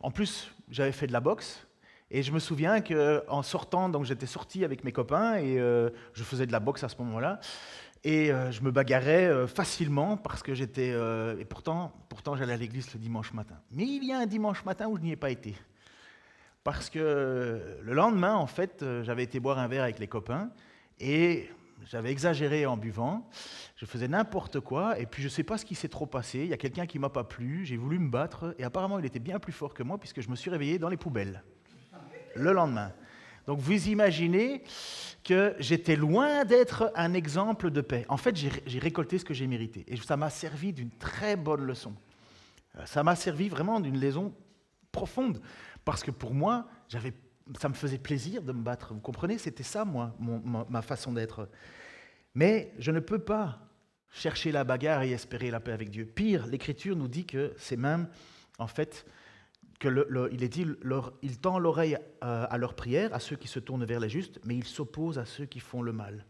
En 0.00 0.10
plus, 0.10 0.50
j'avais 0.70 0.92
fait 0.92 1.06
de 1.06 1.12
la 1.12 1.20
boxe, 1.20 1.66
et 2.10 2.22
je 2.22 2.32
me 2.32 2.38
souviens 2.38 2.80
qu'en 2.80 3.42
sortant, 3.42 3.88
donc 3.88 4.04
j'étais 4.04 4.26
sorti 4.26 4.64
avec 4.64 4.84
mes 4.84 4.92
copains, 4.92 5.36
et 5.36 5.60
euh, 5.60 5.90
je 6.14 6.24
faisais 6.24 6.46
de 6.46 6.52
la 6.52 6.60
boxe 6.60 6.82
à 6.82 6.88
ce 6.88 6.96
moment-là, 6.98 7.40
et 8.04 8.32
je 8.50 8.62
me 8.62 8.72
bagarrais 8.72 9.46
facilement 9.46 10.16
parce 10.16 10.42
que 10.42 10.54
j'étais... 10.54 10.88
et 11.38 11.44
pourtant, 11.44 11.92
pourtant 12.08 12.34
j'allais 12.34 12.54
à 12.54 12.56
l'église 12.56 12.92
le 12.92 12.98
dimanche 12.98 13.32
matin. 13.32 13.54
Mais 13.70 13.84
il 13.84 14.04
y 14.04 14.10
a 14.10 14.18
un 14.18 14.26
dimanche 14.26 14.64
matin 14.64 14.88
où 14.88 14.96
je 14.96 15.02
n'y 15.02 15.12
ai 15.12 15.16
pas 15.16 15.30
été. 15.30 15.54
Parce 16.64 16.90
que 16.90 17.78
le 17.82 17.92
lendemain, 17.92 18.34
en 18.34 18.46
fait, 18.46 18.82
euh, 18.82 19.02
j'avais 19.02 19.24
été 19.24 19.40
boire 19.40 19.58
un 19.58 19.66
verre 19.66 19.82
avec 19.82 19.98
les 19.98 20.06
copains 20.06 20.50
et 21.00 21.48
j'avais 21.90 22.12
exagéré 22.12 22.66
en 22.66 22.76
buvant. 22.76 23.28
Je 23.76 23.84
faisais 23.84 24.06
n'importe 24.06 24.60
quoi 24.60 24.98
et 24.98 25.06
puis 25.06 25.22
je 25.22 25.28
ne 25.28 25.32
sais 25.32 25.42
pas 25.42 25.58
ce 25.58 25.64
qui 25.64 25.74
s'est 25.74 25.88
trop 25.88 26.06
passé. 26.06 26.40
Il 26.40 26.48
y 26.48 26.52
a 26.52 26.56
quelqu'un 26.56 26.86
qui 26.86 26.98
m'a 26.98 27.08
pas 27.08 27.24
plu, 27.24 27.64
j'ai 27.64 27.76
voulu 27.76 27.98
me 27.98 28.10
battre 28.10 28.54
et 28.58 28.64
apparemment 28.64 28.98
il 28.98 29.04
était 29.04 29.18
bien 29.18 29.40
plus 29.40 29.52
fort 29.52 29.74
que 29.74 29.82
moi 29.82 29.98
puisque 29.98 30.20
je 30.20 30.30
me 30.30 30.36
suis 30.36 30.50
réveillé 30.50 30.78
dans 30.78 30.88
les 30.88 30.96
poubelles 30.96 31.42
le 32.34 32.52
lendemain. 32.52 32.92
Donc 33.46 33.58
vous 33.58 33.88
imaginez 33.88 34.62
que 35.24 35.54
j'étais 35.58 35.96
loin 35.96 36.44
d'être 36.44 36.92
un 36.94 37.14
exemple 37.14 37.70
de 37.70 37.80
paix. 37.80 38.04
En 38.08 38.16
fait, 38.16 38.36
j'ai 38.36 38.78
récolté 38.78 39.18
ce 39.18 39.24
que 39.24 39.34
j'ai 39.34 39.46
mérité 39.46 39.84
et 39.88 39.96
ça 39.96 40.16
m'a 40.16 40.30
servi 40.30 40.72
d'une 40.72 40.90
très 40.90 41.36
bonne 41.36 41.64
leçon. 41.64 41.94
Euh, 42.78 42.86
ça 42.86 43.02
m'a 43.02 43.16
servi 43.16 43.48
vraiment 43.48 43.80
d'une 43.80 44.00
leçon 44.00 44.32
profonde. 44.92 45.40
Parce 45.84 46.02
que 46.02 46.10
pour 46.10 46.34
moi, 46.34 46.66
ça 47.58 47.68
me 47.68 47.74
faisait 47.74 47.98
plaisir 47.98 48.42
de 48.42 48.52
me 48.52 48.62
battre. 48.62 48.94
Vous 48.94 49.00
comprenez? 49.00 49.38
C'était 49.38 49.62
ça, 49.62 49.84
moi, 49.84 50.14
ma, 50.68 50.82
façon 50.82 51.12
d'être. 51.12 51.48
Mais 52.34 52.72
je 52.78 52.90
ne 52.90 53.00
peux 53.00 53.18
pas 53.18 53.58
chercher 54.10 54.52
la 54.52 54.64
bagarre 54.64 55.02
et 55.02 55.10
espérer 55.10 55.50
la 55.50 55.60
paix 55.60 55.72
avec 55.72 55.90
Dieu. 55.90 56.04
Pire, 56.04 56.46
l'Écriture 56.46 56.96
nous 56.96 57.08
dit 57.08 57.24
que 57.24 57.52
c'est 57.56 57.76
même, 57.76 58.08
en 58.58 58.66
fait, 58.66 59.06
que 59.80 59.88
est 60.42 60.48
dit, 60.48 60.66
il 61.22 61.38
tend 61.40 61.58
l'oreille 61.58 61.98
à, 62.20 62.44
à 62.44 62.58
leur 62.58 62.74
prière, 62.74 63.12
à 63.14 63.18
ceux 63.18 63.36
qui 63.36 63.48
se 63.48 63.58
tournent 63.58 63.84
vers 63.84 64.00
les 64.00 64.08
justes, 64.08 64.38
mais 64.44 64.54
il 64.54 64.64
s'oppose 64.64 65.18
à 65.18 65.24
ceux 65.24 65.46
qui 65.46 65.60
font 65.60 65.82
le 65.82 65.92
mal. 65.92 66.24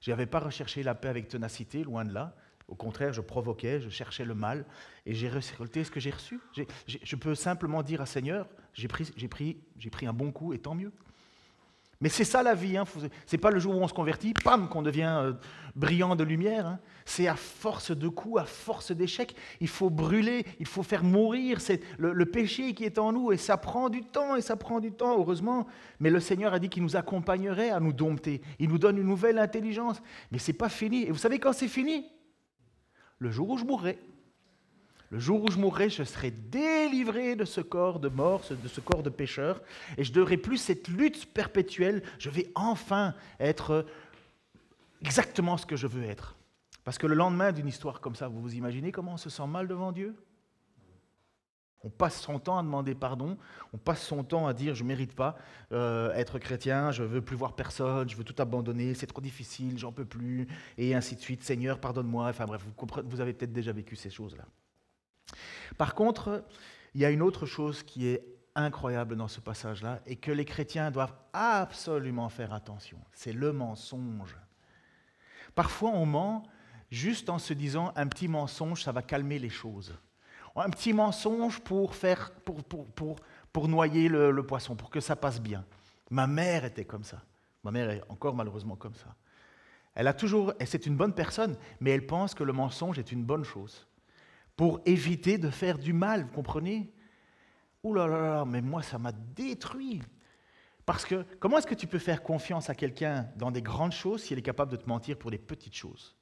Je 0.00 0.10
n'avais 0.10 0.26
pas 0.26 0.40
recherché 0.40 0.82
la 0.82 0.94
paix 0.94 1.08
avec 1.08 1.28
ténacité, 1.28 1.84
loin 1.84 2.04
de 2.04 2.12
là. 2.12 2.34
Au 2.66 2.74
contraire, 2.74 3.12
je 3.12 3.20
provoquais, 3.20 3.80
je 3.80 3.88
cherchais 3.88 4.24
le 4.24 4.34
mal 4.34 4.66
et 5.06 5.14
j'ai 5.14 5.28
récolté 5.28 5.84
ce 5.84 5.90
que 5.90 6.00
j'ai 6.00 6.10
reçu. 6.10 6.38
je 6.86 7.16
peux 7.16 7.34
simplement 7.34 7.82
dire 7.82 8.00
à 8.00 8.06
Seigneur, 8.06 8.46
j'ai 8.78 8.86
pris, 8.86 9.04
pris, 9.28 9.56
pris 9.90 10.06
un 10.06 10.12
bon 10.12 10.30
coup 10.30 10.52
et 10.52 10.58
tant 10.58 10.76
mieux. 10.76 10.92
Mais 12.00 12.08
c'est 12.08 12.24
ça 12.24 12.44
la 12.44 12.54
vie. 12.54 12.76
Hein. 12.76 12.84
C'est 13.26 13.38
pas 13.38 13.50
le 13.50 13.58
jour 13.58 13.76
où 13.76 13.80
on 13.80 13.88
se 13.88 13.92
convertit, 13.92 14.32
pam, 14.32 14.68
qu'on 14.68 14.82
devient 14.82 15.18
euh, 15.20 15.32
brillant 15.74 16.14
de 16.14 16.22
lumière. 16.22 16.64
Hein. 16.68 16.78
C'est 17.04 17.26
à 17.26 17.34
force 17.34 17.90
de 17.90 18.06
coups, 18.06 18.40
à 18.40 18.44
force 18.44 18.92
d'échecs. 18.92 19.34
Il 19.60 19.66
faut 19.66 19.90
brûler, 19.90 20.46
il 20.60 20.66
faut 20.66 20.84
faire 20.84 21.02
mourir 21.02 21.60
c'est 21.60 21.82
le, 21.98 22.24
péché 22.24 22.72
qui 22.72 22.84
est 22.84 22.98
en 23.00 23.12
nous. 23.12 23.32
Et 23.32 23.36
ça 23.36 23.56
prend 23.56 23.88
du 23.88 24.04
temps, 24.04 24.36
et 24.36 24.42
ça 24.42 24.54
prend 24.54 24.78
du 24.78 24.92
temps, 24.92 25.18
heureusement. 25.18 25.66
Mais 25.98 26.10
le 26.10 26.20
Seigneur 26.20 26.54
a 26.54 26.60
dit 26.60 26.68
qu'il 26.68 26.84
nous 26.84 26.94
accompagnerait 26.94 27.70
à 27.70 27.80
nous 27.80 27.92
dompter. 27.92 28.42
Il 28.60 28.68
nous 28.68 28.78
donne 28.78 28.98
une 28.98 29.08
nouvelle 29.08 29.40
intelligence. 29.40 30.00
Mais 30.30 30.38
c'est 30.38 30.52
pas 30.52 30.68
fini. 30.68 31.02
Et 31.02 31.10
vous 31.10 31.18
savez 31.18 31.40
quand 31.40 31.52
c'est 31.52 31.66
fini? 31.66 32.06
Le 33.18 33.32
jour 33.32 33.50
où 33.50 33.58
je 33.58 33.64
mourrai. 33.64 33.98
Le 35.10 35.18
jour 35.18 35.42
où 35.42 35.50
je 35.50 35.58
mourrai, 35.58 35.88
je 35.88 36.02
serai 36.02 36.30
délivré 36.30 37.34
de 37.34 37.46
ce 37.46 37.62
corps 37.62 37.98
de 37.98 38.08
mort, 38.08 38.42
de 38.50 38.68
ce 38.68 38.80
corps 38.80 39.02
de 39.02 39.10
pécheur, 39.10 39.62
et 39.96 40.04
je 40.04 40.12
n'aurai 40.12 40.36
plus 40.36 40.58
cette 40.58 40.88
lutte 40.88 41.32
perpétuelle. 41.32 42.02
Je 42.18 42.28
vais 42.28 42.50
enfin 42.54 43.14
être 43.40 43.86
exactement 45.00 45.56
ce 45.56 45.64
que 45.64 45.76
je 45.76 45.86
veux 45.86 46.04
être. 46.04 46.36
Parce 46.84 46.98
que 46.98 47.06
le 47.06 47.14
lendemain 47.14 47.52
d'une 47.52 47.68
histoire 47.68 48.00
comme 48.00 48.14
ça, 48.14 48.28
vous 48.28 48.40
vous 48.40 48.54
imaginez 48.54 48.92
comment 48.92 49.14
on 49.14 49.18
se 49.18 49.30
sent 49.30 49.46
mal 49.46 49.66
devant 49.66 49.92
Dieu? 49.92 50.14
On 51.84 51.90
passe 51.90 52.20
son 52.20 52.38
temps 52.38 52.58
à 52.58 52.62
demander 52.62 52.94
pardon, 52.94 53.38
on 53.72 53.78
passe 53.78 54.02
son 54.02 54.24
temps 54.24 54.46
à 54.46 54.52
dire 54.52 54.74
je 54.74 54.82
ne 54.82 54.88
mérite 54.88 55.14
pas 55.14 55.38
euh, 55.72 56.12
être 56.14 56.38
chrétien, 56.38 56.90
je 56.90 57.04
ne 57.04 57.08
veux 57.08 57.20
plus 57.22 57.36
voir 57.36 57.54
personne, 57.54 58.08
je 58.08 58.16
veux 58.16 58.24
tout 58.24 58.34
abandonner, 58.42 58.94
c'est 58.94 59.06
trop 59.06 59.20
difficile, 59.20 59.78
j'en 59.78 59.92
peux 59.92 60.04
plus, 60.04 60.48
et 60.76 60.94
ainsi 60.94 61.14
de 61.14 61.20
suite. 61.20 61.44
Seigneur, 61.44 61.78
pardonne-moi. 61.78 62.26
Enfin 62.28 62.46
bref, 62.46 62.62
vous, 62.64 63.02
vous 63.04 63.20
avez 63.20 63.32
peut-être 63.32 63.52
déjà 63.52 63.72
vécu 63.72 63.94
ces 63.94 64.10
choses-là. 64.10 64.44
Par 65.76 65.94
contre, 65.94 66.44
il 66.94 67.00
y 67.00 67.04
a 67.04 67.10
une 67.10 67.22
autre 67.22 67.46
chose 67.46 67.82
qui 67.82 68.06
est 68.06 68.24
incroyable 68.54 69.16
dans 69.16 69.28
ce 69.28 69.40
passage-là 69.40 70.00
et 70.06 70.16
que 70.16 70.32
les 70.32 70.44
chrétiens 70.44 70.90
doivent 70.90 71.14
absolument 71.32 72.28
faire 72.28 72.52
attention. 72.52 72.98
C'est 73.12 73.32
le 73.32 73.52
mensonge. 73.52 74.36
Parfois, 75.54 75.90
on 75.90 76.06
ment 76.06 76.44
juste 76.90 77.30
en 77.30 77.38
se 77.38 77.52
disant 77.52 77.92
un 77.96 78.06
petit 78.06 78.28
mensonge, 78.28 78.82
ça 78.82 78.92
va 78.92 79.02
calmer 79.02 79.38
les 79.38 79.50
choses. 79.50 79.94
Un 80.56 80.70
petit 80.70 80.92
mensonge 80.92 81.60
pour, 81.60 81.94
faire, 81.94 82.32
pour, 82.44 82.64
pour, 82.64 83.16
pour, 83.52 83.68
noyer 83.68 84.08
le, 84.08 84.32
le, 84.32 84.42
poisson, 84.44 84.74
pour 84.74 84.90
que 84.90 84.98
ça 84.98 85.14
passe 85.14 85.40
bien. 85.40 85.64
Ma 86.10 86.26
mère 86.26 86.64
était 86.64 86.84
comme 86.84 87.04
ça. 87.04 87.22
Ma 87.62 87.70
mère 87.70 87.90
est 87.90 88.02
encore 88.08 88.34
malheureusement 88.34 88.74
comme 88.74 88.94
ça. 88.94 89.14
Elle 89.94 90.06
a 90.06 90.14
toujours, 90.14 90.54
c'est 90.64 90.86
une 90.86 90.96
bonne 90.96 91.12
personne, 91.12 91.56
mais 91.80 91.90
elle 91.90 92.06
pense 92.06 92.34
que 92.34 92.44
le 92.44 92.52
mensonge 92.52 92.98
est 92.98 93.12
une 93.12 93.24
bonne 93.24 93.44
chose. 93.44 93.87
Pour 94.58 94.80
éviter 94.86 95.38
de 95.38 95.50
faire 95.50 95.78
du 95.78 95.92
mal, 95.92 96.24
vous 96.24 96.32
comprenez? 96.32 96.92
Ouh 97.84 97.94
là 97.94 98.08
là 98.08 98.20
là, 98.20 98.44
mais 98.44 98.60
moi 98.60 98.82
ça 98.82 98.98
m'a 98.98 99.12
détruit. 99.12 100.02
Parce 100.84 101.04
que 101.04 101.24
comment 101.38 101.58
est-ce 101.58 101.66
que 101.68 101.76
tu 101.76 101.86
peux 101.86 102.00
faire 102.00 102.24
confiance 102.24 102.68
à 102.68 102.74
quelqu'un 102.74 103.28
dans 103.36 103.52
des 103.52 103.62
grandes 103.62 103.92
choses 103.92 104.24
s'il 104.24 104.36
est 104.36 104.42
capable 104.42 104.72
de 104.72 104.76
te 104.76 104.88
mentir 104.88 105.16
pour 105.16 105.30
des 105.30 105.38
petites 105.38 105.76
choses? 105.76 106.16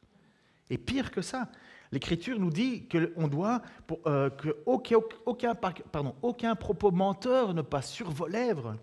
Et 0.68 0.76
pire 0.76 1.10
que 1.12 1.22
ça, 1.22 1.50
l'Écriture 1.90 2.38
nous 2.38 2.50
dit 2.50 2.86
qu'on 2.90 3.26
doit, 3.26 3.62
euh, 4.06 4.28
que 4.28 4.54
aucun 4.66 6.54
propos 6.56 6.90
menteur 6.90 7.54
ne 7.54 7.62
passe 7.62 7.90
sur 7.90 8.10
vos 8.10 8.26
lèvres. 8.26 8.76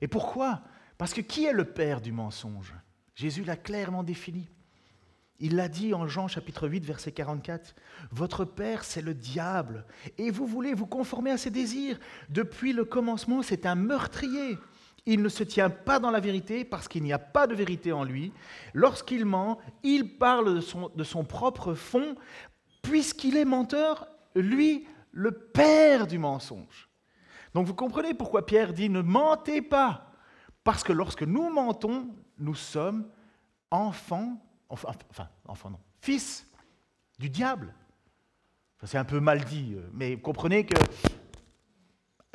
Et 0.00 0.08
pourquoi? 0.08 0.62
Parce 0.96 1.12
que 1.12 1.20
qui 1.20 1.44
est 1.44 1.52
le 1.52 1.66
père 1.66 2.00
du 2.00 2.10
mensonge? 2.10 2.74
Jésus 3.14 3.44
l'a 3.44 3.56
clairement 3.56 4.02
défini. 4.02 4.48
Il 5.44 5.56
l'a 5.56 5.68
dit 5.68 5.92
en 5.92 6.06
Jean 6.06 6.28
chapitre 6.28 6.68
8, 6.68 6.84
verset 6.84 7.10
44. 7.10 7.74
Votre 8.12 8.44
père, 8.44 8.84
c'est 8.84 9.02
le 9.02 9.12
diable, 9.12 9.84
et 10.16 10.30
vous 10.30 10.46
voulez 10.46 10.72
vous 10.72 10.86
conformer 10.86 11.32
à 11.32 11.36
ses 11.36 11.50
désirs. 11.50 11.98
Depuis 12.28 12.72
le 12.72 12.84
commencement, 12.84 13.42
c'est 13.42 13.66
un 13.66 13.74
meurtrier. 13.74 14.56
Il 15.04 15.20
ne 15.20 15.28
se 15.28 15.42
tient 15.42 15.68
pas 15.68 15.98
dans 15.98 16.12
la 16.12 16.20
vérité 16.20 16.64
parce 16.64 16.86
qu'il 16.86 17.02
n'y 17.02 17.12
a 17.12 17.18
pas 17.18 17.48
de 17.48 17.56
vérité 17.56 17.90
en 17.90 18.04
lui. 18.04 18.32
Lorsqu'il 18.72 19.24
ment, 19.24 19.58
il 19.82 20.16
parle 20.16 20.54
de 20.54 20.60
son, 20.60 20.90
de 20.94 21.02
son 21.02 21.24
propre 21.24 21.74
fond, 21.74 22.14
puisqu'il 22.80 23.36
est 23.36 23.44
menteur, 23.44 24.06
lui, 24.36 24.86
le 25.10 25.32
père 25.32 26.06
du 26.06 26.20
mensonge. 26.20 26.88
Donc 27.52 27.66
vous 27.66 27.74
comprenez 27.74 28.14
pourquoi 28.14 28.46
Pierre 28.46 28.72
dit 28.72 28.88
ne 28.88 29.02
mentez 29.02 29.60
pas. 29.60 30.12
Parce 30.62 30.84
que 30.84 30.92
lorsque 30.92 31.24
nous 31.24 31.50
mentons, 31.50 32.06
nous 32.38 32.54
sommes 32.54 33.10
enfants 33.72 34.40
enfin, 34.72 35.28
enfant 35.46 35.70
non, 35.70 35.80
fils 36.00 36.46
du 37.18 37.28
diable. 37.28 37.74
C'est 38.84 38.98
un 38.98 39.04
peu 39.04 39.20
mal 39.20 39.44
dit, 39.44 39.74
euh, 39.76 39.88
mais 39.92 40.16
comprenez 40.16 40.66
que, 40.66 40.74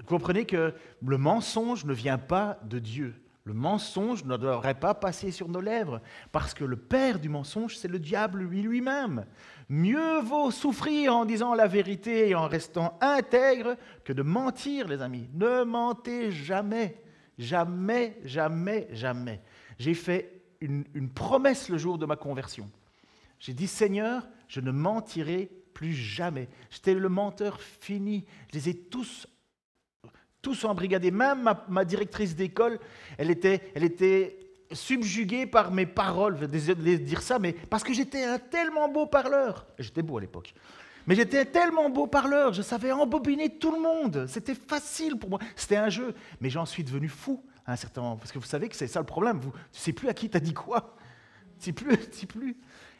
comprenez 0.05 0.45
que 0.45 0.73
le 1.05 1.17
mensonge 1.17 1.83
ne 1.83 1.93
vient 1.93 2.17
pas 2.17 2.57
de 2.63 2.79
Dieu. 2.79 3.21
Le 3.43 3.53
mensonge 3.53 4.23
ne 4.23 4.37
devrait 4.37 4.79
pas 4.79 4.93
passer 4.93 5.31
sur 5.31 5.49
nos 5.49 5.61
lèvres, 5.61 6.01
parce 6.31 6.53
que 6.53 6.63
le 6.63 6.75
père 6.75 7.19
du 7.19 7.29
mensonge, 7.29 7.77
c'est 7.77 7.87
le 7.87 7.99
diable 7.99 8.43
lui-même. 8.43 9.25
Mieux 9.69 10.19
vaut 10.19 10.51
souffrir 10.51 11.15
en 11.15 11.25
disant 11.25 11.53
la 11.53 11.67
vérité 11.67 12.29
et 12.29 12.35
en 12.35 12.47
restant 12.47 12.97
intègre 13.01 13.75
que 14.03 14.13
de 14.13 14.21
mentir, 14.21 14.87
les 14.87 15.01
amis. 15.01 15.29
Ne 15.33 15.63
mentez 15.63 16.31
jamais, 16.31 17.01
jamais, 17.37 18.19
jamais, 18.23 18.87
jamais. 18.91 19.41
J'ai 19.79 19.93
fait 19.93 20.36
une, 20.61 21.09
promesse 21.09 21.69
le 21.69 21.77
jour 21.77 21.97
de 21.97 22.05
ma 22.05 22.15
conversion. 22.15 22.69
J'ai 23.39 23.53
dit, 23.53 23.67
Seigneur, 23.67 24.27
je 24.47 24.61
ne 24.61 24.71
mentirai 24.71 25.49
plus 25.73 25.93
jamais. 25.93 26.49
J'étais 26.69 26.93
le 26.93 27.09
menteur 27.09 27.61
fini. 27.61 28.25
Je 28.51 28.57
les 28.57 28.69
ai 28.69 28.73
tous, 28.73 29.27
tous 30.41 30.65
embrigadés. 30.65 31.11
Même 31.11 31.53
ma, 31.67 31.85
directrice 31.85 32.35
d'école, 32.35 32.79
elle 33.17 33.29
était, 33.29 33.71
elle 33.75 33.83
était 33.83 34.39
subjuguée 34.71 35.45
par 35.45 35.71
mes 35.71 35.85
paroles. 35.85 36.37
Je 36.41 36.45
désolé 36.45 36.97
de 36.97 37.03
dire 37.03 37.21
ça, 37.21 37.37
mais 37.37 37.53
parce 37.53 37.83
que 37.83 37.93
j'étais 37.93 38.23
un 38.23 38.39
tellement 38.39 38.89
beau 38.89 39.05
parleur. 39.05 39.67
J'étais 39.77 40.01
beau 40.01 40.17
à 40.17 40.21
l'époque. 40.21 40.53
Mais 41.05 41.15
j'étais 41.15 41.45
tellement 41.45 41.89
beau 41.89 42.05
parleur, 42.05 42.51
je 42.51 42.61
savais 42.61 42.91
embobiner 42.91 43.57
tout 43.57 43.71
le 43.71 43.79
monde. 43.79 44.25
C'était 44.27 44.53
facile 44.55 45.17
pour 45.17 45.29
moi. 45.29 45.39
C'était 45.55 45.77
un 45.77 45.89
jeu. 45.89 46.13
Mais 46.41 46.49
j'en 46.49 46.65
suis 46.65 46.83
devenu 46.83 47.07
fou 47.07 47.41
un 47.67 47.75
certain. 47.75 48.15
Parce 48.15 48.31
que 48.31 48.39
vous 48.39 48.45
savez 48.45 48.69
que 48.69 48.75
c'est 48.75 48.87
ça 48.87 48.99
le 48.99 49.05
problème. 49.05 49.39
Vous, 49.39 49.51
tu 49.51 49.57
ne 49.57 49.79
sais 49.79 49.93
plus 49.93 50.09
à 50.09 50.13
qui 50.13 50.29
tu 50.29 50.37
as 50.37 50.39
dit 50.39 50.53
quoi. 50.53 50.95
Tu 51.59 51.71
ne 51.71 51.75
sais 51.75 51.83
plus, 51.83 51.97
tu 51.97 52.17
sais 52.19 52.27
plus. 52.27 52.55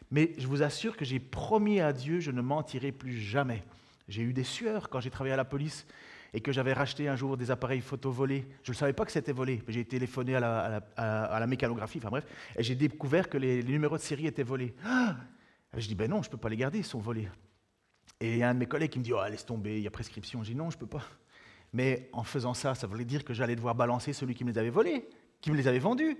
Mais 0.10 0.34
je 0.40 0.48
vous 0.48 0.64
assure 0.64 0.98
que 0.98 1.06
j'ai 1.06 1.20
promis 1.20 1.80
à 1.80 1.94
Dieu, 1.94 2.20
je 2.20 2.32
ne 2.32 2.42
mentirai 2.42 2.92
plus 2.92 3.20
jamais. 3.20 3.64
J'ai 4.08 4.24
eu 4.24 4.34
des 4.34 4.44
sueurs 4.44 4.90
quand 4.90 5.00
j'ai 5.00 5.12
travaillé 5.12 5.34
à 5.34 5.38
la 5.38 5.46
police 5.46 5.86
et 6.34 6.42
que 6.42 6.52
j'avais 6.52 6.74
racheté 6.74 7.08
un 7.08 7.16
jour 7.16 7.38
des 7.38 7.52
appareils 7.52 7.82
photo 7.82 8.12
volés. 8.12 8.48
Je 8.64 8.72
ne 8.72 8.76
savais 8.76 8.94
pas 8.94 9.06
que 9.06 9.12
c'était 9.12 9.32
volé. 9.32 9.62
J'ai 9.68 9.86
téléphoné 9.86 10.36
à 10.36 10.82
la, 10.98 11.48
mécanographie, 11.48 12.00
enfin 12.00 12.10
bref, 12.10 12.26
et 12.58 12.64
j'ai 12.64 12.76
découvert 12.76 13.30
que 13.30 13.38
les, 13.38 13.64
numéros 13.64 13.98
de 13.98 14.02
série 14.02 14.28
étaient 14.28 14.44
volés. 14.44 14.74
Je 15.76 15.88
dis, 15.88 15.96
ben 15.96 16.10
non, 16.10 16.24
je 16.24 16.30
ne 16.30 16.32
peux 16.32 16.38
pas 16.38 16.50
les 16.50 16.56
garder, 16.56 16.80
ils 16.80 16.86
sont 16.86 16.98
volés. 16.98 17.28
Et 18.20 18.32
il 18.32 18.38
y 18.38 18.44
a 18.44 18.50
un 18.50 18.54
de 18.54 18.60
mes 18.60 18.66
collègues 18.66 18.90
qui 18.90 19.00
me 19.00 19.04
dit, 19.04 19.14
oh, 19.14 19.20
laisse 19.30 19.46
tomber, 19.46 19.78
il 19.78 19.84
y 19.84 19.88
a 19.88 19.92
prescription. 19.92 20.42
Je 20.42 20.52
dis, 20.52 20.56
non, 20.56 20.72
je 20.72 20.78
ne 20.78 20.80
peux 20.80 20.88
pas. 20.88 21.04
Mais 21.74 22.10
en 22.14 22.24
faisant 22.24 22.54
ça, 22.54 22.76
ça 22.76 22.88
voulait 22.88 23.06
dire 23.06 23.24
que 23.24 23.34
j'allais 23.34 23.56
devoir 23.56 23.76
balancer 23.76 24.14
celui 24.14 24.36
qui 24.36 24.44
me 24.44 24.52
les 24.52 24.58
avait 24.58 24.70
volés, 24.70 25.08
qui 25.42 25.52
me 25.52 25.58
les 25.58 25.68
avait 25.68 25.80
vendus. 25.80 26.18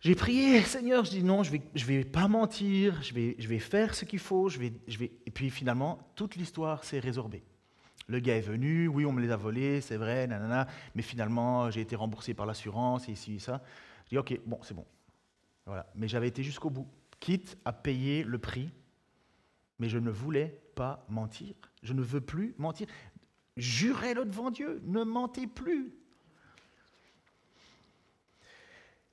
J'ai 0.00 0.16
prié, 0.16 0.60
Seigneur, 0.62 1.04
je 1.04 1.10
dis 1.10 1.22
non, 1.22 1.44
je 1.44 1.52
ne 1.52 1.84
vais, 1.84 2.04
pas 2.04 2.26
mentir, 2.26 3.00
je 3.02 3.14
vais, 3.14 3.58
faire 3.60 3.94
ce 3.94 4.04
qu'il 4.04 4.18
faut, 4.18 4.48
je 4.48 4.58
vais... 4.58 4.72
et 5.26 5.30
puis 5.30 5.48
finalement, 5.48 6.10
toute 6.16 6.34
l'histoire 6.34 6.82
s'est 6.82 6.98
résorbée. 6.98 7.44
Le 8.08 8.18
gars 8.18 8.36
est 8.36 8.40
venu, 8.40 8.88
oui, 8.88 9.06
on 9.06 9.12
me 9.12 9.20
les 9.20 9.30
a 9.30 9.36
volés, 9.36 9.80
c'est 9.80 9.96
vrai, 9.96 10.26
nanana, 10.26 10.66
mais 10.96 11.02
finalement, 11.02 11.70
j'ai 11.70 11.82
été 11.82 11.94
remboursé 11.94 12.34
par 12.34 12.46
l'assurance, 12.46 13.08
et 13.08 13.12
ici, 13.12 13.36
et 13.36 13.38
ça. 13.38 13.62
Je 14.06 14.10
dis, 14.10 14.18
ok, 14.18 14.40
bon, 14.44 14.58
c'est 14.62 14.74
bon. 14.74 14.84
Voilà. 15.66 15.86
Mais 15.94 16.08
j'avais 16.08 16.26
été 16.26 16.42
jusqu'au 16.42 16.70
bout, 16.70 16.88
quitte 17.20 17.56
à 17.64 17.72
payer 17.72 18.24
le 18.24 18.38
prix, 18.38 18.72
mais 19.78 19.88
je 19.88 19.98
ne 19.98 20.10
voulais 20.10 20.60
pas 20.74 21.04
mentir. 21.08 21.54
Je 21.82 21.92
ne 21.92 22.02
veux 22.02 22.20
plus 22.20 22.54
mentir. 22.58 22.86
Jurez-le 23.56 24.24
devant 24.24 24.50
Dieu, 24.50 24.80
ne 24.84 25.04
mentez 25.04 25.46
plus. 25.46 25.92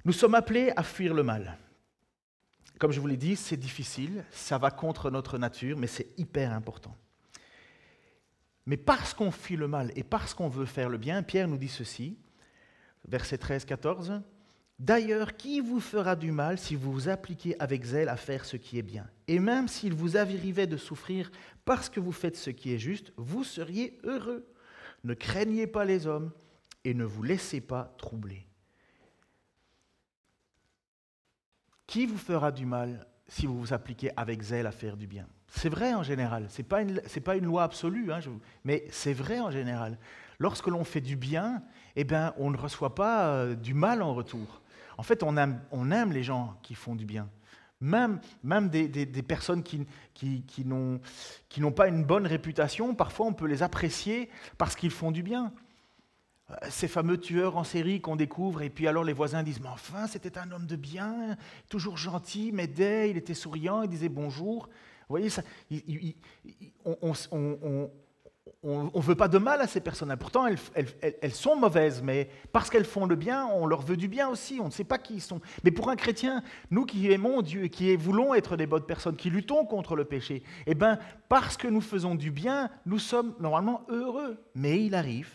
Nous 0.06 0.13
sommes 0.13 0.36
appelés 0.36 0.71
à 0.75 0.84
fuir 0.84 1.13
le 1.13 1.23
mal. 1.23 1.58
Comme 2.80 2.91
je 2.93 3.02
vous 3.02 3.08
l'ai 3.08 3.17
dit, 3.17 3.36
c'est 3.36 3.58
difficile, 3.58 4.23
ça 4.32 4.58
va 4.58 4.71
contre 4.71 5.12
notre 5.12 5.38
nature, 5.38 5.78
mais 5.78 5.88
c'est 5.88 6.17
hyper 6.17 6.54
important. 6.54 6.95
Mais 8.65 8.78
parce 8.78 9.13
qu'on 9.13 9.32
fuit 9.32 9.58
le 9.58 9.67
mal 9.67 9.91
et 9.95 10.04
parce 10.04 10.34
qu'on 10.34 10.47
veut 10.47 10.65
faire 10.65 10.88
le 10.88 10.97
bien, 10.97 11.21
Pierre 11.21 11.47
nous 11.47 11.58
dit 11.58 11.67
ceci, 11.67 12.17
verset 13.08 13.36
13-14, 13.36 14.21
D'ailleurs, 14.79 15.35
qui 15.35 15.59
vous 15.59 15.81
fera 15.81 16.15
du 16.15 16.31
mal 16.31 16.57
si 16.57 16.75
vous 16.75 16.93
vous 16.93 17.09
appliquez 17.09 17.59
avec 17.59 17.83
zèle 17.83 18.07
à 18.07 18.15
faire 18.15 18.45
ce 18.45 18.55
qui 18.55 18.79
est 18.79 18.83
bien? 18.83 19.05
Et 19.27 19.37
même 19.37 19.67
s'il 19.67 19.93
vous 19.93 20.15
arrivait 20.15 20.67
de 20.67 20.77
souffrir 20.77 21.31
parce 21.65 21.89
que 21.89 21.99
vous 21.99 22.13
faites 22.13 22.37
ce 22.37 22.49
qui 22.49 22.73
est 22.73 22.79
juste, 22.79 23.11
vous 23.17 23.43
seriez 23.43 23.99
heureux. 24.05 24.47
Ne 25.03 25.13
craignez 25.13 25.67
pas 25.67 25.83
les 25.83 26.07
hommes 26.07 26.31
et 26.85 26.93
ne 26.93 27.03
vous 27.03 27.23
laissez 27.23 27.59
pas 27.59 27.93
troubler. 27.97 28.47
Qui 31.85 32.05
vous 32.05 32.17
fera 32.17 32.51
du 32.51 32.65
mal 32.65 33.05
si 33.27 33.47
vous 33.47 33.59
vous 33.59 33.73
appliquez 33.73 34.11
avec 34.15 34.41
zèle 34.41 34.67
à 34.67 34.71
faire 34.71 34.95
du 34.95 35.07
bien? 35.07 35.27
C'est 35.47 35.69
vrai 35.69 35.93
en 35.93 36.03
général, 36.03 36.47
ce 36.49 36.61
n'est 36.61 37.21
pas, 37.21 37.35
une 37.35 37.45
loi 37.45 37.63
absolue, 37.63 38.13
hein, 38.13 38.19
mais 38.63 38.85
c'est 38.91 39.13
vrai 39.13 39.39
en 39.39 39.51
général. 39.51 39.97
Lorsque 40.37 40.67
l'on 40.67 40.85
fait 40.85 41.01
du 41.01 41.17
bien, 41.17 41.63
eh 41.97 42.05
bien, 42.05 42.33
on 42.37 42.49
ne 42.49 42.57
reçoit 42.57 42.95
pas 42.95 43.27
euh, 43.33 43.55
du 43.55 43.73
mal 43.73 44.01
en 44.01 44.13
retour. 44.13 44.61
En 44.99 45.03
fait, 45.03 45.23
on 45.23 45.38
aime, 45.38 46.12
les 46.12 46.23
gens 46.23 46.59
qui 46.62 46.75
font 46.75 46.93
du 46.93 47.05
bien. 47.05 47.29
Même, 47.79 48.19
même 48.43 48.67
des, 48.67 49.05
personnes 49.23 49.63
qui, 49.63 49.88
qui, 50.13 50.43
qui 50.43 50.65
n'ont 50.65 51.71
pas 51.71 51.88
une 51.88 52.03
bonne 52.03 52.27
réputation, 52.27 52.93
parfois 52.93 53.28
on 53.28 53.32
peut 53.32 53.47
les 53.47 53.63
apprécier 53.63 54.30
parce 54.57 54.76
qu'ils 54.76 54.91
font 54.91 55.11
du 55.11 55.24
bien. 55.24 55.53
Euh, 56.51 56.55
ces 56.69 56.89
fameux 56.89 57.17
tueurs 57.17 57.55
en 57.55 57.63
série 57.63 58.01
qu'on 58.01 58.17
découvre, 58.17 58.61
et 58.61 58.69
puis 58.69 58.89
alors 58.89 59.05
les 59.05 59.13
voisins 59.13 59.41
disent 59.41 59.61
Mais 59.61 59.69
enfin, 59.69 60.05
c'était 60.05 60.38
un 60.38 60.51
homme 60.51 60.65
de 60.65 60.76
bien, 60.76 61.38
toujours 61.69 61.95
gentil, 61.95 62.51
m'aidait, 62.51 63.09
il 63.09 63.15
était 63.15 63.34
souriant, 63.34 63.84
il 63.84 63.89
disait 63.89 64.09
bonjour. 64.09 64.67
Vous 65.07 65.13
voyez, 65.13 65.30
ça, 65.30 65.43
on, 66.84 67.13
on 67.32 67.89
ne 68.63 69.01
veut 69.01 69.15
pas 69.15 69.27
de 69.27 69.37
mal 69.37 69.61
à 69.61 69.67
ces 69.67 69.79
personnes-là. 69.79 70.17
Pourtant, 70.17 70.45
elles, 70.47 71.33
sont 71.33 71.55
mauvaises, 71.55 72.01
mais 72.01 72.29
parce 72.51 72.69
qu'elles 72.69 72.85
font 72.85 73.05
le 73.05 73.15
bien, 73.15 73.45
on 73.47 73.65
leur 73.65 73.81
veut 73.81 73.97
du 73.97 74.07
bien 74.07 74.27
aussi. 74.27 74.59
On 74.61 74.65
ne 74.65 74.71
sait 74.71 74.83
pas 74.83 74.97
qui 74.97 75.15
ils 75.15 75.21
sont. 75.21 75.39
Mais 75.63 75.71
pour 75.71 75.89
un 75.89 75.95
chrétien, 75.95 76.43
nous 76.71 76.85
qui 76.85 77.11
aimons 77.11 77.41
Dieu, 77.41 77.67
qui 77.67 77.95
voulons 77.95 78.33
être 78.33 78.57
des 78.57 78.67
bonnes 78.67 78.85
personnes, 78.85 79.15
qui 79.15 79.29
luttons 79.29 79.65
contre 79.65 79.95
le 79.95 80.05
péché, 80.05 80.43
eh 80.65 80.75
bien, 80.75 80.99
parce 81.29 81.57
que 81.57 81.67
nous 81.67 81.81
faisons 81.81 82.15
du 82.15 82.31
bien, 82.31 82.69
nous 82.85 82.99
sommes 82.99 83.33
normalement 83.39 83.85
heureux. 83.89 84.37
Mais 84.55 84.83
il 84.83 84.95
arrive 84.95 85.31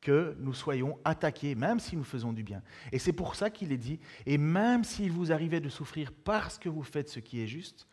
que 0.00 0.36
nous 0.38 0.54
soyons 0.54 0.98
attaqués, 1.04 1.54
même 1.54 1.80
si 1.80 1.96
nous 1.96 2.04
faisons 2.04 2.32
du 2.32 2.42
bien. 2.42 2.62
Et 2.92 2.98
c'est 2.98 3.14
pour 3.14 3.34
ça 3.34 3.50
qu'il 3.50 3.72
est 3.72 3.78
dit, 3.78 3.98
et 4.26 4.36
même 4.36 4.84
s'il 4.84 5.10
vous 5.10 5.32
arrivait 5.32 5.60
de 5.60 5.70
souffrir 5.70 6.12
parce 6.12 6.58
que 6.58 6.68
vous 6.68 6.82
faites 6.82 7.08
ce 7.08 7.20
qui 7.20 7.40
est 7.40 7.46
juste, 7.46 7.88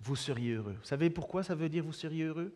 vous 0.00 0.14
seriez 0.14 0.52
heureux. 0.52 0.76
Vous 0.78 0.86
savez 0.86 1.08
pourquoi 1.08 1.42
ça 1.42 1.54
veut 1.54 1.70
dire 1.70 1.82
vous 1.82 1.92
seriez 1.92 2.24
heureux 2.24 2.54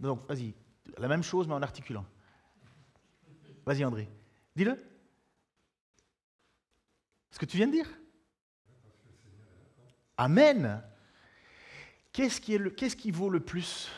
donc, 0.00 0.26
vas-y, 0.28 0.54
la 0.96 1.08
même 1.08 1.22
chose, 1.22 1.48
mais 1.48 1.54
en 1.54 1.62
articulant. 1.62 2.04
Vas-y, 3.66 3.84
André. 3.84 4.08
Dis-le. 4.56 4.82
Ce 7.30 7.38
que 7.38 7.44
tu 7.44 7.56
viens 7.56 7.66
de 7.66 7.72
dire 7.72 7.88
Amen. 10.16 10.82
Qu'est-ce 12.12 12.40
qui, 12.40 12.54
est 12.54 12.96
qui 12.96 13.10
vaut 13.10 13.30
le 13.30 13.40
plus? 13.40 13.88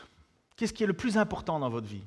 Qu'est-ce 0.57 0.75
qui 0.75 0.83
est 0.85 0.87
le 0.87 0.93
plus 0.93 1.17
important 1.17 1.59
dans 1.59 1.71
votre 1.71 1.87
vie? 1.87 2.05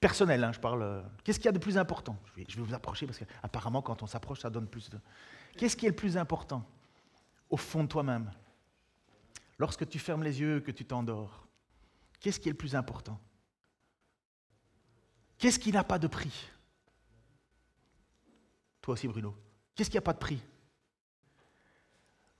Personnel, 0.00 0.42
hein, 0.42 0.52
je 0.52 0.60
parle. 0.60 0.82
Euh, 0.82 1.02
qu'est-ce 1.22 1.38
qu'il 1.38 1.46
y 1.46 1.48
a 1.48 1.52
de 1.52 1.58
plus 1.58 1.76
important? 1.76 2.16
Je 2.24 2.40
vais, 2.40 2.46
je 2.48 2.56
vais, 2.56 2.62
vous 2.62 2.74
approcher 2.74 3.06
parce 3.06 3.18
qu'apparemment, 3.18 3.82
quand 3.82 4.02
on 4.02 4.06
s'approche, 4.06 4.40
ça 4.40 4.50
donne 4.50 4.66
plus 4.66 4.88
de. 4.88 4.98
Qu'est-ce 5.56 5.76
qui 5.76 5.86
est 5.86 5.90
le 5.90 5.94
plus 5.94 6.16
important 6.16 6.64
au 7.50 7.58
fond 7.58 7.84
de 7.84 7.88
toi-même? 7.88 8.30
Lorsque 9.58 9.86
tu 9.86 9.98
fermes 9.98 10.22
les 10.22 10.40
yeux, 10.40 10.60
que 10.60 10.70
tu 10.70 10.84
t'endors, 10.84 11.41
Qu'est-ce 12.22 12.38
qui 12.38 12.48
est 12.48 12.52
le 12.52 12.56
plus 12.56 12.76
important? 12.76 13.20
Qu'est-ce 15.38 15.58
qui 15.58 15.72
n'a 15.72 15.82
pas 15.82 15.98
de 15.98 16.06
prix? 16.06 16.48
Toi 18.80 18.94
aussi, 18.94 19.08
Bruno. 19.08 19.36
Qu'est-ce 19.74 19.90
qui 19.90 19.96
n'a 19.96 20.02
pas 20.02 20.12
de 20.12 20.20
prix? 20.20 20.40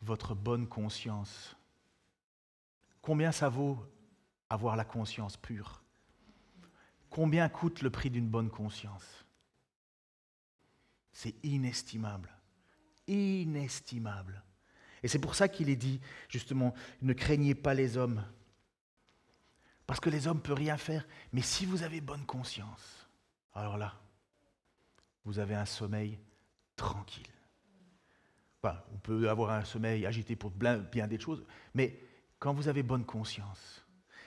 Votre 0.01 0.37
bonne 0.37 0.69
conscience. 0.69 1.57
Combien 3.01 3.33
ça 3.33 3.49
vaut 3.49 3.85
avoir 4.49 4.77
la 4.77 4.85
conscience 4.85 5.37
pure? 5.37 5.83
Combien 7.11 7.49
coûte 7.49 7.83
le 7.83 7.91
prix 7.91 8.09
d'une 8.09 8.29
bonne 8.29 8.51
conscience? 8.51 9.25
C'est 11.11 11.35
inestimable. 11.43 12.31
Inestimable. 13.09 14.45
Et 15.03 15.09
c'est 15.09 15.19
pour 15.19 15.35
ça 15.35 15.49
qu'il 15.49 15.69
est 15.69 15.77
dit, 15.77 16.01
justement, 16.29 16.73
ne 17.01 17.13
craignez 17.13 17.57
pas 17.57 17.75
les 17.75 17.97
hommes, 17.97 18.25
parce 19.93 20.01
que 20.01 20.09
les 20.09 20.27
hommes 20.27 20.39
ne 20.39 20.43
peuvent 20.43 20.57
rien 20.57 20.79
faire. 20.79 21.07
Mais 21.35 21.43
si 21.43 21.67
vous 21.67 21.83
avez 21.83 22.01
bonne 22.01 22.25
conscience, 22.25 23.07
alors 23.53 23.77
là, 23.77 23.93
vous 25.27 25.39
avez 25.39 25.55
un 25.55 25.67
sommeil 25.67 26.19
tranquille. 26.77 27.29
on 28.65 28.99
peut 29.03 29.29
avoir 29.29 29.51
un 29.51 29.67
sommeil 29.67 30.07
agité 30.07 30.35
pour 30.35 30.51
bien 30.51 31.07
des 31.07 31.21
choses, 31.21 31.45
mais 31.75 32.01
quand 32.39 32.55
vous 32.55 32.69
avez 32.69 32.83
bonne 32.83 33.05
conscience, 33.05 33.85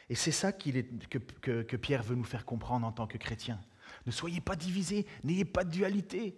et 0.08 0.14
c'est 0.14 0.32
ça 0.32 0.54
que, 0.54 1.76
Pierre 1.78 2.04
veut 2.04 2.16
nous 2.16 2.24
faire 2.24 2.46
comprendre 2.46 2.86
en 2.86 2.92
tant 2.92 3.08
que 3.08 3.18
chrétien. 3.18 3.60
Ne 4.06 4.12
soyez 4.12 4.42
pas 4.42 4.56
divisés, 4.56 5.08
n'ayez 5.24 5.46
pas 5.46 5.64
de 5.64 5.72
dualité. 5.72 6.38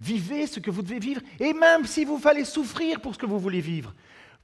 Vivez 0.00 0.46
ce 0.46 0.60
que 0.60 0.70
vous 0.70 0.82
devez 0.82 1.00
vivre, 1.00 1.22
et 1.40 1.52
même 1.52 1.84
si 1.84 2.04
vous 2.04 2.18
fallait 2.18 2.44
souffrir 2.44 3.00
pour 3.00 3.12
ce 3.14 3.18
que 3.18 3.26
vous 3.26 3.40
voulez 3.40 3.60
vivre, 3.60 3.92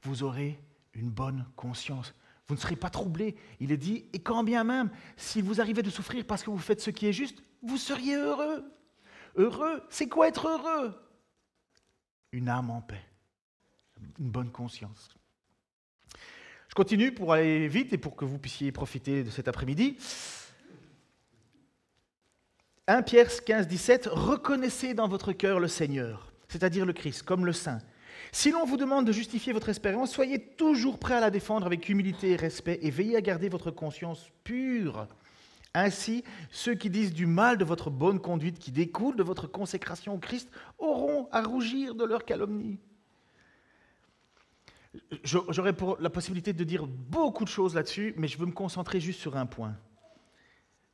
vous 0.03 0.25
aurez 0.25 0.59
une 0.93 1.11
bonne 1.11 1.47
conscience. 1.55 2.13
Vous 2.49 2.55
ne 2.55 2.61
serez 2.61 2.77
pas 2.77 2.91
troublés. 2.91 3.37
Il 3.61 3.73
est 3.73 3.79
dit, 3.79 4.05
et 4.13 4.19
quand 4.19 4.45
bien 4.45 4.65
même, 4.65 4.91
si 5.17 5.41
vous 5.41 5.61
arrivez 5.61 5.83
de 5.83 5.91
souffrir 5.91 6.27
parce 6.27 6.43
que 6.43 6.51
vous 6.51 6.59
faites 6.59 6.81
ce 6.81 6.91
qui 6.91 7.07
est 7.07 7.13
juste, 7.13 7.43
vous 7.63 7.79
seriez 7.79 8.17
heureux. 8.17 8.65
Heureux, 9.37 9.83
c'est 9.89 10.09
quoi 10.09 10.29
être 10.29 10.47
heureux? 10.47 10.95
Une 12.33 12.49
âme 12.49 12.71
en 12.71 12.83
paix, 12.83 13.03
une 14.19 14.31
bonne 14.31 14.51
conscience. 14.51 15.15
Je 16.69 16.75
continue 16.75 17.13
pour 17.13 17.33
aller 17.33 17.69
vite 17.69 17.93
et 17.93 17.99
pour 17.99 18.17
que 18.17 18.25
vous 18.25 18.39
puissiez 18.39 18.73
profiter 18.73 19.23
de 19.23 19.31
cet 19.31 19.49
après-midi. 19.49 19.97
1 22.87 23.03
Pierre 23.03 23.31
15, 23.45 23.67
17, 23.67 24.09
reconnaissez 24.13 24.93
dans 24.93 25.09
votre 25.09 25.33
cœur 25.33 25.59
le 25.59 25.69
Seigneur, 25.69 26.33
c'est-à-dire 26.49 26.85
le 26.85 26.93
Christ, 26.93 27.23
comme 27.23 27.47
le 27.47 27.53
Saint 27.53 27.79
si 28.35 28.51
l'on 28.51 28.65
vous 28.65 28.77
demande 28.77 29.07
de 29.07 29.13
justifier 29.13 29.53
votre 29.53 29.69
espérance, 29.69 30.11
soyez 30.11 30.41
toujours 30.41 30.99
prêt 30.99 31.15
à 31.15 31.21
la 31.21 31.31
défendre 31.31 31.67
avec 31.67 31.89
humilité 31.89 32.33
et 32.33 32.37
respect 32.37 32.81
et 32.83 32.91
veillez 32.91 33.17
à 33.17 33.21
garder 33.21 33.49
votre 33.49 33.71
conscience 33.71 34.29
pure. 34.43 35.07
Ainsi, 35.73 36.25
ceux 36.51 36.75
qui 36.75 36.91
disent 36.91 37.13
du 37.13 37.27
mal 37.27 37.59
de 37.59 37.65
votre 37.65 37.91
bonne 37.91 38.19
conduite 38.19 38.59
qui 38.59 38.73
découle 38.73 39.15
de 39.15 39.23
votre 39.23 39.47
consécration 39.47 40.15
au 40.15 40.19
Christ 40.19 40.51
auront 40.79 41.29
à 41.31 41.43
rougir 41.43 41.95
de 41.95 42.05
leur 42.05 42.25
calomnie. 42.25 42.81
J'aurais 45.23 45.75
la 46.01 46.11
possibilité 46.11 46.53
de 46.53 46.65
dire 46.65 46.89
beaucoup 46.89 47.45
de 47.45 47.49
choses 47.49 47.77
là-dessus, 47.77 48.15
mais 48.17 48.27
je 48.27 48.37
veux 48.37 48.47
me 48.47 48.53
concentrer 48.53 48.99
juste 48.99 49.21
sur 49.21 49.37
un 49.37 49.47
point. 49.47 49.77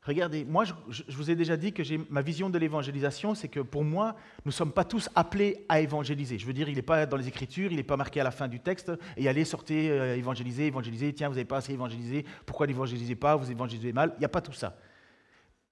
Regardez, 0.03 0.47
moi, 0.47 0.65
je, 0.65 0.73
vous 1.09 1.31
ai 1.31 1.37
déjà 1.37 1.59
dit 1.59 1.75
que 1.75 1.83
ma 2.11 2.23
vision 2.23 2.49
de 2.49 2.59
l'évangélisation, 2.59 3.35
c'est 3.35 3.49
que 3.49 3.61
pour 3.61 3.85
moi, 3.85 4.17
nous 4.47 4.49
ne 4.49 4.55
sommes 4.55 4.73
pas 4.73 4.85
tous 4.85 5.11
appelés 5.15 5.67
à 5.69 5.81
évangéliser. 5.81 6.39
Je 6.39 6.47
veux 6.47 6.55
dire, 6.55 6.71
il 6.71 6.77
n'est 6.77 6.83
pas 6.83 7.05
dans 7.05 7.19
les 7.19 7.29
Écritures, 7.29 7.71
il 7.71 7.77
n'est 7.77 7.83
pas 7.83 7.99
marqué 7.99 8.19
à 8.19 8.25
la 8.25 8.31
fin 8.31 8.49
du 8.49 8.61
texte, 8.61 8.91
et 9.19 9.29
allez, 9.29 9.45
sortez, 9.45 9.91
euh, 9.91 10.17
évangéliser, 10.17 10.67
évangéliser, 10.67 11.13
tiens, 11.13 11.29
vous 11.29 11.35
n'avez 11.35 11.45
pas 11.45 11.59
assez 11.59 11.75
évangélisé, 11.75 12.25
pourquoi 12.47 12.67
n'évangélisez 12.67 13.15
pas, 13.15 13.37
vous 13.37 13.51
évangélisez 13.51 13.93
mal, 13.93 14.13
il 14.17 14.21
n'y 14.21 14.25
a 14.25 14.31
pas 14.31 14.41
tout 14.41 14.55
ça. 14.55 14.75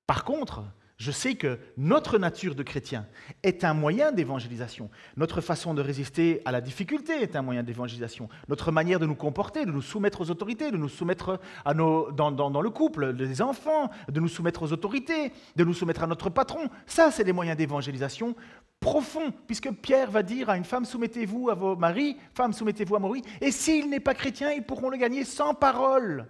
Par 0.06 0.24
contre, 0.24 0.62
je 0.98 1.12
sais 1.12 1.36
que 1.36 1.60
notre 1.76 2.18
nature 2.18 2.56
de 2.56 2.64
chrétien 2.64 3.06
est 3.44 3.62
un 3.62 3.72
moyen 3.72 4.10
d'évangélisation. 4.10 4.90
Notre 5.16 5.40
façon 5.40 5.72
de 5.72 5.80
résister 5.80 6.42
à 6.44 6.50
la 6.50 6.60
difficulté 6.60 7.12
est 7.22 7.36
un 7.36 7.42
moyen 7.42 7.62
d'évangélisation. 7.62 8.28
Notre 8.48 8.72
manière 8.72 8.98
de 8.98 9.06
nous 9.06 9.14
comporter, 9.14 9.64
de 9.64 9.70
nous 9.70 9.80
soumettre 9.80 10.22
aux 10.22 10.30
autorités, 10.30 10.72
de 10.72 10.76
nous 10.76 10.88
soumettre 10.88 11.38
dans, 11.64 12.60
le 12.60 12.70
couple, 12.70 13.14
des 13.14 13.40
enfants, 13.40 13.90
de 14.08 14.18
nous 14.18 14.26
soumettre 14.26 14.64
aux 14.64 14.72
autorités, 14.72 15.32
de 15.54 15.62
nous 15.62 15.72
soumettre 15.72 16.02
à 16.02 16.08
notre 16.08 16.30
patron, 16.30 16.68
ça, 16.84 17.12
c'est 17.12 17.24
des 17.24 17.32
moyens 17.32 17.56
d'évangélisation 17.56 18.34
profonds, 18.80 19.32
puisque 19.46 19.70
Pierre 19.70 20.10
va 20.10 20.24
dire 20.24 20.50
à 20.50 20.56
une 20.56 20.64
femme, 20.64 20.84
soumettez-vous 20.84 21.48
à 21.48 21.54
vos 21.54 21.76
maris, 21.76 22.16
femme, 22.34 22.52
soumettez-vous 22.52 22.96
à 22.96 22.98
Maurice, 22.98 23.24
et 23.40 23.52
s'il 23.52 23.88
n'est 23.88 24.00
pas 24.00 24.14
chrétien, 24.14 24.50
ils 24.50 24.64
pourront 24.64 24.90
le 24.90 24.96
gagner 24.96 25.24
sans 25.24 25.54
parole. 25.54 26.26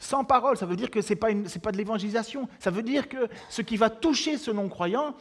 Sans 0.00 0.24
parole, 0.24 0.56
ça 0.56 0.64
veut 0.64 0.76
dire 0.76 0.90
que 0.90 1.02
ce 1.02 1.10
n'est 1.10 1.16
pas, 1.16 1.30
de 1.30 1.76
l'évangélisation. 1.76 2.48
Ça 2.58 2.70
veut 2.70 2.82
dire 2.82 3.06
que 3.06 3.28
ce 3.50 3.60
qui 3.60 3.76
va 3.76 3.90
toucher 3.90 4.38
ce 4.38 4.50
non-croyant, 4.50 5.14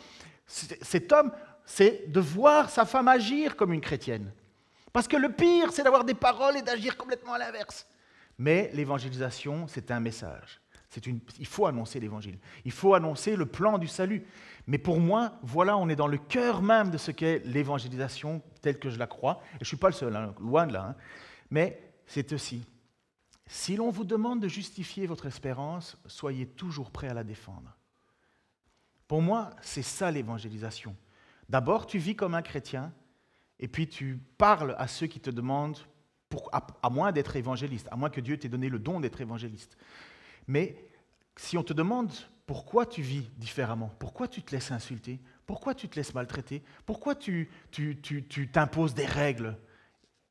cet 0.47 1.11
homme, 1.11 1.32
c'est 1.65 2.09
de 2.09 2.19
voir 2.21 2.69
sa 2.69 2.86
femme 2.86 3.09
agir 3.09 3.57
comme 3.57 3.73
une 3.73 3.82
chrétienne. 3.82 4.32
Parce 4.93 5.07
que 5.07 5.17
le 5.17 5.34
pire, 5.34 5.73
c'est 5.73 5.84
d'avoir 5.84 6.05
des 6.05 6.13
paroles 6.13 6.55
et 6.55 6.61
d'agir 6.61 6.95
complètement 6.95 7.34
à 7.34 7.38
l'inverse. 7.38 7.86
Mais 8.38 8.71
l'évangélisation, 8.73 9.67
c'est 9.67 9.91
un 9.91 9.99
message. 9.99 10.61
Il 11.39 11.45
faut 11.45 11.65
annoncer 11.65 11.99
l'évangile. 11.99 12.39
Il 12.63 12.71
faut 12.71 12.93
annoncer 12.93 13.36
le 13.36 13.45
plan 13.45 13.77
du 13.77 13.88
salut. 13.88 14.25
Mais 14.65 14.77
pour 14.77 15.01
moi, 15.01 15.34
voilà, 15.43 15.77
on 15.77 15.89
est 15.89 15.95
dans 15.95 16.07
le 16.07 16.17
cœur 16.17 16.61
même 16.61 16.89
de 16.89 16.97
ce 16.97 17.11
qu'est 17.11 17.39
l'évangélisation 17.45 18.41
telle 18.61 18.80
que 18.80 18.89
je 18.89 18.97
la 18.97 19.07
crois. 19.07 19.41
Et 19.55 19.57
je 19.59 19.63
ne 19.63 19.67
suis 19.67 19.77
pas 19.77 19.89
le 19.89 19.93
seul, 19.93 20.15
hein, 20.15 20.34
loin 20.39 20.65
de 20.65 20.73
là. 20.73 20.88
Hein. 20.89 20.95
Mais 21.51 21.84
c'est 22.07 22.32
aussi 22.32 22.65
si 23.52 23.76
l'on 23.76 23.89
vous 23.89 24.04
demande 24.04 24.39
de 24.39 24.47
justifier 24.47 25.08
votre 25.08 25.26
espérance, 25.26 25.97
soyez 26.06 26.45
toujours 26.45 26.91
prêt 26.91 27.10
à 27.10 27.16
la 27.16 27.24
défendre. 27.24 27.76
Pour 29.08 29.24
moi, 29.24 29.50
c'est 29.64 29.82
ça 29.82 30.12
l'évangélisation. 30.12 30.95
D'abord, 31.50 31.88
tu 31.88 31.97
vis 31.97 32.16
comme 32.16 32.36
un 32.36 32.43
chrétien, 32.43 32.93
et 33.60 33.68
puis 33.68 33.89
tu 33.89 34.22
parles 34.38 34.76
à 34.78 34.88
ceux 34.88 35.08
qui 35.08 35.20
te 35.20 35.32
demandent, 35.32 35.80
à, 36.52 36.89
moins 36.91 37.12
d'être 37.12 37.36
évangéliste, 37.36 37.88
à 37.89 37.95
moins 37.95 38.12
que 38.12 38.22
Dieu 38.22 38.38
t'ait 38.38 38.50
donné 38.50 38.70
le 38.70 38.78
don 38.78 39.00
d'être 39.00 39.20
évangéliste. 39.20 39.78
Mais 40.45 40.88
si 41.36 41.58
on 41.58 41.64
te 41.64 41.74
demande 41.74 42.14
pourquoi 42.45 42.86
tu 42.86 43.02
vis 43.02 43.32
différemment, 43.38 43.89
pourquoi 43.97 44.28
tu 44.28 44.43
te 44.43 44.52
laisses 44.52 44.70
insulter, 44.70 45.20
pourquoi 45.47 45.74
tu 45.74 45.89
te 45.89 45.95
laisses 45.95 46.14
maltraiter, 46.14 46.62
pourquoi 46.86 47.16
tu 47.16 47.50
t'imposes 48.54 48.93
des 48.93 49.08
règles, 49.08 49.58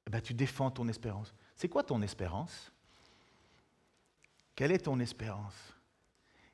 eh 0.07 0.11
ben, 0.11 0.21
tu 0.21 0.35
défends 0.35 0.71
ton 0.71 0.87
espérance. 0.87 1.35
C'est 1.57 1.69
quoi 1.69 1.83
ton 1.83 2.01
espérance? 2.01 2.71
Quelle 4.59 4.73
est 4.73 4.79
ton 4.79 4.99
espérance? 4.99 5.55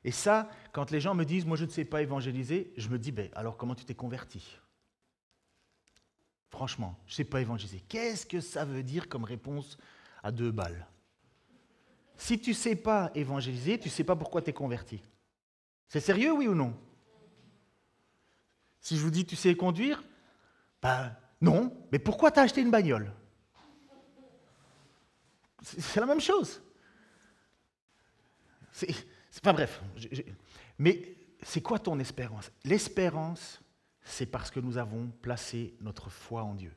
Et 0.03 0.11
ça, 0.11 0.47
quand 0.71 0.91
les 0.91 1.01
gens 1.01 1.15
me 1.15 1.23
disent, 1.23 1.43
moi 1.43 1.57
je 1.57 1.65
ne 1.65 1.71
sais 1.71 1.85
pas 1.85 2.03
évangéliser, 2.03 2.71
je 2.77 2.87
me 2.89 2.99
dis, 2.99 3.11
ben, 3.11 3.31
alors 3.33 3.57
comment 3.57 3.73
tu 3.73 3.83
t'es 3.83 3.95
converti? 3.95 4.59
Franchement, 6.51 6.99
je 7.07 7.13
ne 7.13 7.15
sais 7.15 7.23
pas 7.23 7.41
évangéliser. 7.41 7.79
Qu'est-ce 7.89 8.27
que 8.27 8.41
ça 8.41 8.63
veut 8.63 8.83
dire 8.83 9.09
comme 9.09 9.23
réponse 9.23 9.79
à 10.21 10.31
deux 10.31 10.51
balles? 10.51 10.85
Si 12.15 12.39
tu 12.39 12.51
ne 12.51 12.55
sais 12.55 12.75
pas 12.75 13.09
évangéliser, 13.15 13.79
tu 13.79 13.87
ne 13.87 13.93
sais 13.93 14.03
pas 14.03 14.15
pourquoi 14.15 14.43
tu 14.43 14.51
es 14.51 14.53
converti. 14.53 15.01
C'est 15.87 15.99
sérieux, 15.99 16.31
oui 16.31 16.47
ou 16.47 16.53
non? 16.53 16.77
Si 18.81 18.97
je 18.97 19.01
vous 19.01 19.09
dis, 19.09 19.25
tu 19.25 19.35
sais 19.35 19.55
conduire? 19.55 20.03
Ben 20.79 21.17
non, 21.41 21.75
mais 21.91 21.97
pourquoi 21.97 22.29
tu 22.29 22.39
as 22.39 22.43
acheté 22.43 22.61
une 22.61 22.69
bagnole? 22.69 23.11
C'est 25.63 25.99
la 25.99 26.05
même 26.05 26.21
chose. 26.21 26.61
Enfin 29.37 29.53
bref. 29.53 29.81
mais 30.77 31.15
c'est 31.41 31.61
quoi 31.61 31.79
ton 31.79 31.99
espérance? 31.99 32.51
L'espérance, 32.63 33.61
c'est 34.03 34.25
parce 34.25 34.51
que 34.51 34.59
nous 34.59 34.77
avons 34.77 35.09
placé 35.21 35.75
notre 35.81 36.09
foi 36.09 36.43
en 36.43 36.55
Dieu. 36.55 36.71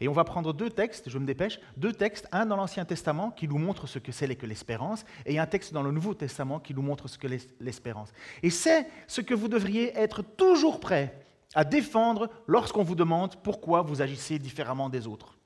Et 0.00 0.08
on 0.08 0.12
va 0.12 0.24
prendre 0.24 0.52
deux 0.52 0.70
textes, 0.70 1.08
je 1.08 1.18
me 1.18 1.26
dépêche, 1.26 1.60
deux 1.76 1.92
textes, 1.92 2.26
un 2.32 2.46
dans 2.46 2.56
l'Ancien 2.56 2.84
Testament 2.84 3.30
qui 3.30 3.46
nous 3.46 3.58
montre 3.58 3.86
ce 3.86 3.98
que 3.98 4.12
c'est 4.12 4.34
que 4.34 4.46
l'espérance, 4.46 5.04
et 5.24 5.38
un 5.38 5.46
texte 5.46 5.72
dans 5.72 5.82
le 5.82 5.92
Nouveau 5.92 6.14
Testament 6.14 6.58
qui 6.58 6.74
nous 6.74 6.82
montre 6.82 7.08
ce 7.08 7.16
que 7.16 7.28
l'espérance. 7.60 8.12
Et 8.42 8.50
c'est 8.50 8.88
ce 9.06 9.20
que 9.20 9.34
vous 9.34 9.48
devriez 9.48 9.96
être 9.96 10.22
toujours 10.22 10.80
prêt 10.80 11.20
à 11.54 11.64
défendre 11.64 12.28
lorsqu'on 12.46 12.82
vous 12.82 12.96
demande 12.96 13.36
pourquoi 13.36 13.82
vous 13.82 14.02
agissez 14.02 14.38
différemment 14.38 14.88
des 14.88 15.06
autres. 15.06 15.36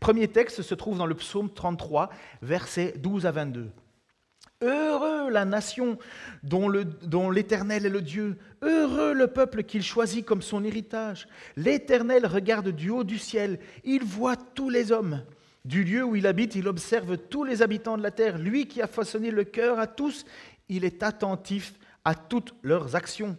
Premier 0.00 0.28
texte 0.28 0.60
se 0.60 0.74
trouve 0.74 0.98
dans 0.98 1.06
le 1.06 1.14
psaume 1.14 1.50
33, 1.50 2.10
versets 2.42 2.92
12 2.98 3.24
à 3.24 3.30
22. 3.30 3.70
Heureux 4.62 5.30
la 5.30 5.44
nation 5.44 5.98
dont 6.42 7.30
l'Éternel 7.30 7.84
est 7.84 7.90
le 7.90 8.00
Dieu. 8.00 8.36
Heureux 8.62 9.12
le 9.12 9.26
peuple 9.26 9.64
qu'il 9.64 9.82
choisit 9.82 10.24
comme 10.24 10.40
son 10.40 10.64
héritage. 10.64 11.28
L'Éternel 11.56 12.26
regarde 12.26 12.68
du 12.68 12.88
haut 12.88 13.04
du 13.04 13.18
ciel. 13.18 13.58
Il 13.84 14.02
voit 14.02 14.36
tous 14.36 14.70
les 14.70 14.92
hommes. 14.92 15.22
Du 15.66 15.84
lieu 15.84 16.04
où 16.04 16.16
il 16.16 16.26
habite, 16.26 16.54
il 16.54 16.68
observe 16.68 17.18
tous 17.18 17.44
les 17.44 17.60
habitants 17.60 17.98
de 17.98 18.02
la 18.02 18.12
terre. 18.12 18.38
Lui 18.38 18.66
qui 18.66 18.80
a 18.80 18.86
façonné 18.86 19.30
le 19.30 19.44
cœur 19.44 19.78
à 19.78 19.86
tous, 19.86 20.24
il 20.68 20.84
est 20.84 21.02
attentif 21.02 21.74
à 22.04 22.14
toutes 22.14 22.54
leurs 22.62 22.96
actions. 22.96 23.36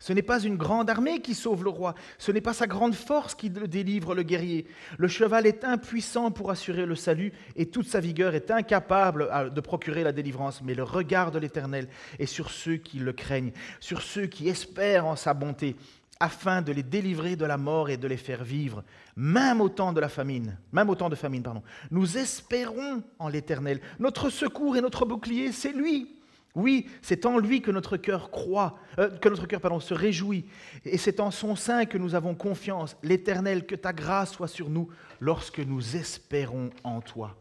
Ce 0.00 0.14
n'est 0.14 0.22
pas 0.22 0.40
une 0.40 0.56
grande 0.56 0.88
armée 0.88 1.20
qui 1.20 1.34
sauve 1.34 1.62
le 1.62 1.68
roi, 1.68 1.94
ce 2.16 2.32
n'est 2.32 2.40
pas 2.40 2.54
sa 2.54 2.66
grande 2.66 2.94
force 2.94 3.34
qui 3.34 3.50
délivre 3.50 4.14
le 4.14 4.22
guerrier. 4.22 4.66
Le 4.96 5.08
cheval 5.08 5.46
est 5.46 5.62
impuissant 5.62 6.30
pour 6.30 6.50
assurer 6.50 6.86
le 6.86 6.94
salut 6.94 7.34
et 7.54 7.66
toute 7.66 7.86
sa 7.86 8.00
vigueur 8.00 8.34
est 8.34 8.50
incapable 8.50 9.52
de 9.54 9.60
procurer 9.60 10.02
la 10.02 10.12
délivrance. 10.12 10.62
Mais 10.62 10.74
le 10.74 10.84
regard 10.84 11.30
de 11.30 11.38
l'Éternel 11.38 11.86
est 12.18 12.24
sur 12.24 12.50
ceux 12.50 12.76
qui 12.76 12.98
le 12.98 13.12
craignent, 13.12 13.52
sur 13.78 14.00
ceux 14.00 14.26
qui 14.26 14.48
espèrent 14.48 15.04
en 15.04 15.16
sa 15.16 15.34
bonté, 15.34 15.76
afin 16.18 16.62
de 16.62 16.72
les 16.72 16.82
délivrer 16.82 17.36
de 17.36 17.44
la 17.44 17.58
mort 17.58 17.90
et 17.90 17.96
de 17.98 18.08
les 18.08 18.16
faire 18.16 18.42
vivre, 18.42 18.84
même 19.16 19.60
au 19.60 19.68
temps 19.68 19.92
de 19.92 20.00
la 20.00 20.08
famine, 20.08 20.56
même 20.72 20.88
au 20.88 20.94
temps 20.94 21.10
de 21.10 21.14
famine, 21.14 21.42
pardon. 21.42 21.62
Nous 21.90 22.16
espérons 22.16 23.02
en 23.18 23.28
l'Éternel. 23.28 23.80
Notre 23.98 24.30
secours 24.30 24.78
et 24.78 24.80
notre 24.80 25.04
bouclier, 25.04 25.52
c'est 25.52 25.72
lui. 25.72 26.19
Oui, 26.54 26.88
c'est 27.00 27.26
en 27.26 27.38
lui 27.38 27.62
que 27.62 27.70
notre 27.70 27.96
cœur 27.96 28.30
croit, 28.30 28.78
euh, 28.98 29.08
que 29.08 29.28
notre 29.28 29.46
cœur 29.46 29.60
pardon, 29.60 29.78
se 29.78 29.94
réjouit, 29.94 30.46
et 30.84 30.98
c'est 30.98 31.20
en 31.20 31.30
son 31.30 31.54
sein 31.54 31.84
que 31.84 31.96
nous 31.96 32.14
avons 32.14 32.34
confiance. 32.34 32.96
L'Éternel, 33.02 33.66
que 33.66 33.76
ta 33.76 33.92
grâce 33.92 34.32
soit 34.32 34.48
sur 34.48 34.68
nous 34.68 34.88
lorsque 35.20 35.60
nous 35.60 35.96
espérons 35.96 36.70
en 36.82 37.00
toi. 37.00 37.36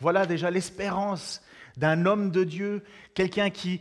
Voilà 0.00 0.26
déjà 0.26 0.50
l'espérance 0.50 1.42
d'un 1.76 2.06
homme 2.06 2.30
de 2.30 2.44
Dieu, 2.44 2.82
quelqu'un 3.14 3.50
qui, 3.50 3.80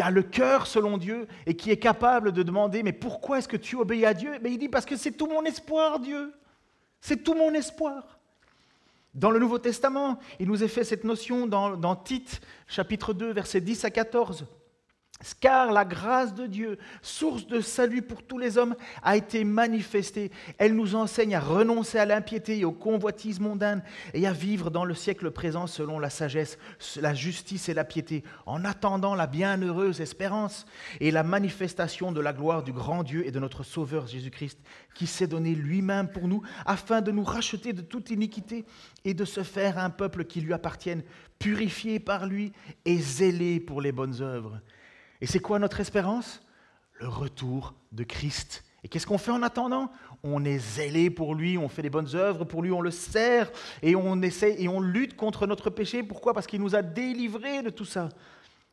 a 0.00 0.10
le 0.10 0.22
cœur 0.22 0.66
selon 0.66 0.98
Dieu 0.98 1.26
et 1.46 1.56
qui 1.56 1.70
est 1.70 1.78
capable 1.78 2.32
de 2.32 2.42
demander, 2.42 2.82
mais 2.82 2.92
pourquoi 2.92 3.38
est-ce 3.38 3.48
que 3.48 3.56
tu 3.56 3.76
obéis 3.76 4.06
à 4.06 4.14
Dieu? 4.14 4.32
Il 4.44 4.58
dit, 4.58 4.68
parce 4.68 4.86
que 4.86 4.96
c'est 4.96 5.12
tout 5.12 5.26
mon 5.26 5.44
espoir, 5.44 5.98
Dieu. 5.98 6.32
C'est 7.00 7.24
tout 7.24 7.34
mon 7.34 7.52
espoir. 7.52 8.20
Dans 9.14 9.30
le 9.30 9.38
Nouveau 9.38 9.58
Testament, 9.58 10.18
il 10.40 10.48
nous 10.48 10.64
est 10.64 10.68
fait 10.68 10.84
cette 10.84 11.04
notion 11.04 11.46
dans, 11.46 11.76
dans 11.76 11.96
Tite, 11.96 12.40
chapitre 12.66 13.12
2, 13.12 13.32
versets 13.32 13.60
10 13.60 13.84
à 13.84 13.90
14. 13.90 14.46
Car 15.40 15.72
la 15.72 15.84
grâce 15.84 16.34
de 16.34 16.46
Dieu, 16.46 16.78
source 17.00 17.46
de 17.46 17.60
salut 17.60 18.02
pour 18.02 18.22
tous 18.22 18.38
les 18.38 18.58
hommes, 18.58 18.74
a 19.02 19.16
été 19.16 19.44
manifestée. 19.44 20.30
Elle 20.58 20.74
nous 20.74 20.94
enseigne 20.94 21.34
à 21.34 21.40
renoncer 21.40 21.98
à 21.98 22.06
l'impiété 22.06 22.58
et 22.58 22.64
aux 22.64 22.72
convoitises 22.72 23.40
mondaines 23.40 23.82
et 24.14 24.26
à 24.26 24.32
vivre 24.32 24.70
dans 24.70 24.84
le 24.84 24.94
siècle 24.94 25.30
présent 25.30 25.66
selon 25.66 25.98
la 25.98 26.10
sagesse, 26.10 26.58
la 27.00 27.14
justice 27.14 27.68
et 27.68 27.74
la 27.74 27.84
piété, 27.84 28.24
en 28.46 28.64
attendant 28.64 29.14
la 29.14 29.26
bienheureuse 29.26 30.00
espérance 30.00 30.66
et 31.00 31.10
la 31.10 31.22
manifestation 31.22 32.12
de 32.12 32.20
la 32.20 32.32
gloire 32.32 32.62
du 32.62 32.72
grand 32.72 33.02
Dieu 33.02 33.26
et 33.26 33.30
de 33.30 33.40
notre 33.40 33.62
Sauveur 33.62 34.06
Jésus-Christ, 34.06 34.58
qui 34.94 35.06
s'est 35.06 35.26
donné 35.26 35.54
lui-même 35.54 36.08
pour 36.08 36.28
nous, 36.28 36.42
afin 36.66 37.00
de 37.00 37.10
nous 37.10 37.24
racheter 37.24 37.72
de 37.72 37.82
toute 37.82 38.10
iniquité 38.10 38.64
et 39.04 39.14
de 39.14 39.24
se 39.24 39.42
faire 39.42 39.78
un 39.78 39.90
peuple 39.90 40.24
qui 40.24 40.40
lui 40.40 40.52
appartienne, 40.52 41.02
purifié 41.38 41.98
par 41.98 42.26
lui 42.26 42.52
et 42.84 42.98
zélé 42.98 43.60
pour 43.60 43.80
les 43.80 43.92
bonnes 43.92 44.20
œuvres. 44.20 44.60
Et 45.22 45.26
c'est 45.26 45.38
quoi 45.38 45.60
notre 45.60 45.78
espérance? 45.78 46.42
Le 46.94 47.06
retour 47.06 47.74
de 47.92 48.02
Christ. 48.02 48.64
Et 48.82 48.88
qu'est-ce 48.88 49.06
qu'on 49.06 49.18
fait 49.18 49.30
en 49.30 49.44
attendant? 49.44 49.92
On 50.24 50.44
est 50.44 50.58
zélé 50.58 51.10
pour 51.10 51.36
lui, 51.36 51.56
on 51.56 51.68
fait 51.68 51.82
des 51.82 51.90
bonnes 51.90 52.16
œuvres 52.16 52.44
pour 52.44 52.60
lui, 52.60 52.72
on 52.72 52.80
le 52.80 52.90
sert 52.90 53.52
et 53.82 53.94
on 53.94 54.20
essaie 54.20 54.60
et 54.60 54.66
on 54.66 54.80
lutte 54.80 55.14
contre 55.14 55.46
notre 55.46 55.70
péché. 55.70 56.02
Pourquoi? 56.02 56.34
Parce 56.34 56.48
qu'il 56.48 56.60
nous 56.60 56.74
a 56.74 56.82
délivrés 56.82 57.62
de 57.62 57.70
tout 57.70 57.84
ça. 57.84 58.08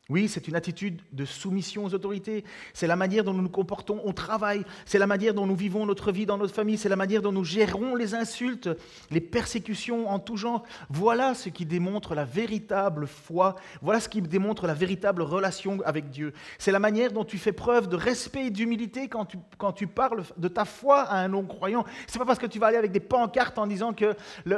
Oui, 0.10 0.28
c'est 0.28 0.48
une 0.48 0.56
attitude 0.56 1.02
de 1.12 1.24
soumission 1.24 1.86
aux 1.86 1.94
autorités. 1.94 2.44
C'est 2.74 2.88
la 2.88 2.96
manière 2.96 3.24
dont 3.24 3.34
nous 3.34 3.44
nous 3.44 3.50
comportons 3.50 4.02
au 4.04 4.12
travail. 4.12 4.66
C'est 4.86 4.98
la 4.98 5.06
manière 5.06 5.36
dont 5.36 5.46
nous 5.46 5.56
vivons 5.56 5.86
notre 5.86 6.12
vie 6.12 6.26
dans 6.26 6.40
notre 6.40 6.56
famille. 6.56 6.80
C'est 6.80 6.90
la 6.90 6.96
manière 6.96 7.22
dont 7.22 7.32
nous 7.32 7.44
gérons 7.44 7.94
les 7.94 8.16
insultes, 8.16 8.70
les 9.12 9.22
persécutions 9.22 10.10
en 10.10 10.18
tout 10.18 10.36
genre. 10.36 10.64
Voilà 10.90 11.36
ce 11.36 11.50
qui 11.50 11.64
démontre 11.64 12.16
la 12.16 12.26
véritable 12.26 13.06
foi. 13.06 13.56
Voilà 13.84 14.00
ce 14.00 14.10
qui 14.10 14.24
démontre 14.24 14.66
la 14.66 14.74
véritable 14.74 15.22
relation 15.22 15.78
avec 15.86 16.10
Dieu. 16.10 16.34
C'est 16.58 16.72
la 16.72 16.80
manière 16.80 17.12
dont 17.12 17.24
tu 17.24 17.38
fais 17.38 17.54
preuve 17.54 17.88
de 17.88 17.96
respect 17.96 18.48
et 18.48 18.50
d'humilité 18.50 19.10
quand 19.10 19.26
tu, 19.74 19.88
parles 19.88 20.24
de 20.38 20.48
ta 20.48 20.66
foi 20.66 21.02
à 21.02 21.18
un 21.18 21.28
non-croyant. 21.28 21.86
C'est 22.08 22.18
pas 22.18 22.26
parce 22.26 22.40
que 22.40 22.48
tu 22.48 22.58
vas 22.58 22.68
aller 22.68 22.78
avec 22.78 22.92
des 22.92 23.00
pancartes 23.00 23.60
en 23.60 23.68
disant 23.68 23.94
que 23.94 24.16
le 24.46 24.58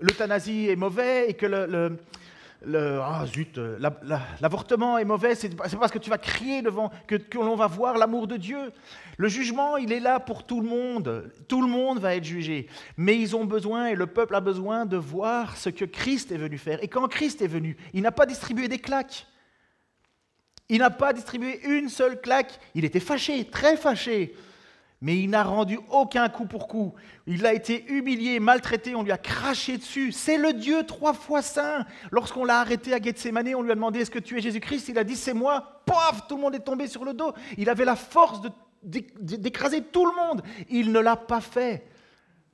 l'euthanasie 0.00 0.68
est 0.68 0.76
mauvais 0.76 1.30
et 1.30 1.34
que 1.34 1.46
le, 1.46 1.98
ah, 3.02 3.24
zut, 3.26 3.58
l'avortement 4.40 4.98
est 4.98 5.04
mauvais, 5.04 5.34
c'est 5.34 5.54
parce 5.56 5.92
que 5.92 5.98
tu 5.98 6.10
vas 6.10 6.18
crier 6.18 6.62
devant 6.62 6.90
que, 7.06 7.16
que 7.16 7.38
l'on 7.38 7.56
va 7.56 7.66
voir 7.66 7.98
l'amour 7.98 8.26
de 8.26 8.36
Dieu. 8.36 8.72
Le 9.16 9.28
jugement, 9.28 9.76
il 9.76 9.92
est 9.92 10.00
là 10.00 10.20
pour 10.20 10.44
tout 10.44 10.60
le 10.60 10.68
monde. 10.68 11.30
Tout 11.48 11.62
le 11.62 11.68
monde 11.68 11.98
va 11.98 12.16
être 12.16 12.24
jugé. 12.24 12.68
Mais 12.96 13.18
ils 13.18 13.36
ont 13.36 13.44
besoin, 13.44 13.88
et 13.88 13.94
le 13.94 14.06
peuple 14.06 14.34
a 14.34 14.40
besoin 14.40 14.86
de 14.86 14.96
voir 14.96 15.56
ce 15.56 15.70
que 15.70 15.84
Christ 15.84 16.32
est 16.32 16.38
venu 16.38 16.58
faire. 16.58 16.82
Et 16.82 16.88
quand 16.88 17.06
Christ 17.08 17.42
est 17.42 17.46
venu, 17.46 17.76
il 17.92 18.02
n'a 18.02 18.12
pas 18.12 18.26
distribué 18.26 18.68
des 18.68 18.78
claques. 18.78 19.26
Il 20.68 20.78
n'a 20.78 20.90
pas 20.90 21.12
distribué 21.12 21.60
une 21.64 21.88
seule 21.88 22.20
claque. 22.20 22.58
Il 22.74 22.84
était 22.84 23.00
fâché, 23.00 23.44
très 23.44 23.76
fâché 23.76 24.34
mais 25.00 25.18
il 25.18 25.30
n'a 25.30 25.42
rendu 25.42 25.78
aucun 25.90 26.28
coup 26.28 26.44
pour 26.44 26.68
coup. 26.68 26.92
Il 27.26 27.46
a 27.46 27.54
été 27.54 27.90
humilié, 27.90 28.38
maltraité, 28.38 28.94
on 28.94 29.02
lui 29.02 29.12
a 29.12 29.18
craché 29.18 29.78
dessus. 29.78 30.12
C'est 30.12 30.36
le 30.36 30.52
Dieu 30.52 30.84
trois 30.84 31.14
fois 31.14 31.40
saint. 31.40 31.86
Lorsqu'on 32.10 32.44
l'a 32.44 32.60
arrêté 32.60 32.92
à 32.92 33.00
Gethsemane, 33.00 33.54
on 33.54 33.62
lui 33.62 33.72
a 33.72 33.74
demandé 33.74 34.00
Est-ce 34.00 34.10
que 34.10 34.18
tu 34.18 34.36
es 34.36 34.42
Jésus-Christ? 34.42 34.88
Il 34.88 34.98
a 34.98 35.04
dit 35.04 35.16
C'est 35.16 35.32
moi. 35.32 35.82
Paf 35.86 36.28
Tout 36.28 36.36
le 36.36 36.42
monde 36.42 36.54
est 36.54 36.60
tombé 36.60 36.86
sur 36.86 37.04
le 37.04 37.14
dos. 37.14 37.32
Il 37.56 37.70
avait 37.70 37.86
la 37.86 37.96
force 37.96 38.42
d'écraser 38.82 39.82
tout 39.84 40.04
le 40.04 40.14
monde. 40.14 40.42
Il 40.68 40.92
ne 40.92 41.00
l'a 41.00 41.16
pas 41.16 41.40
fait 41.40 41.86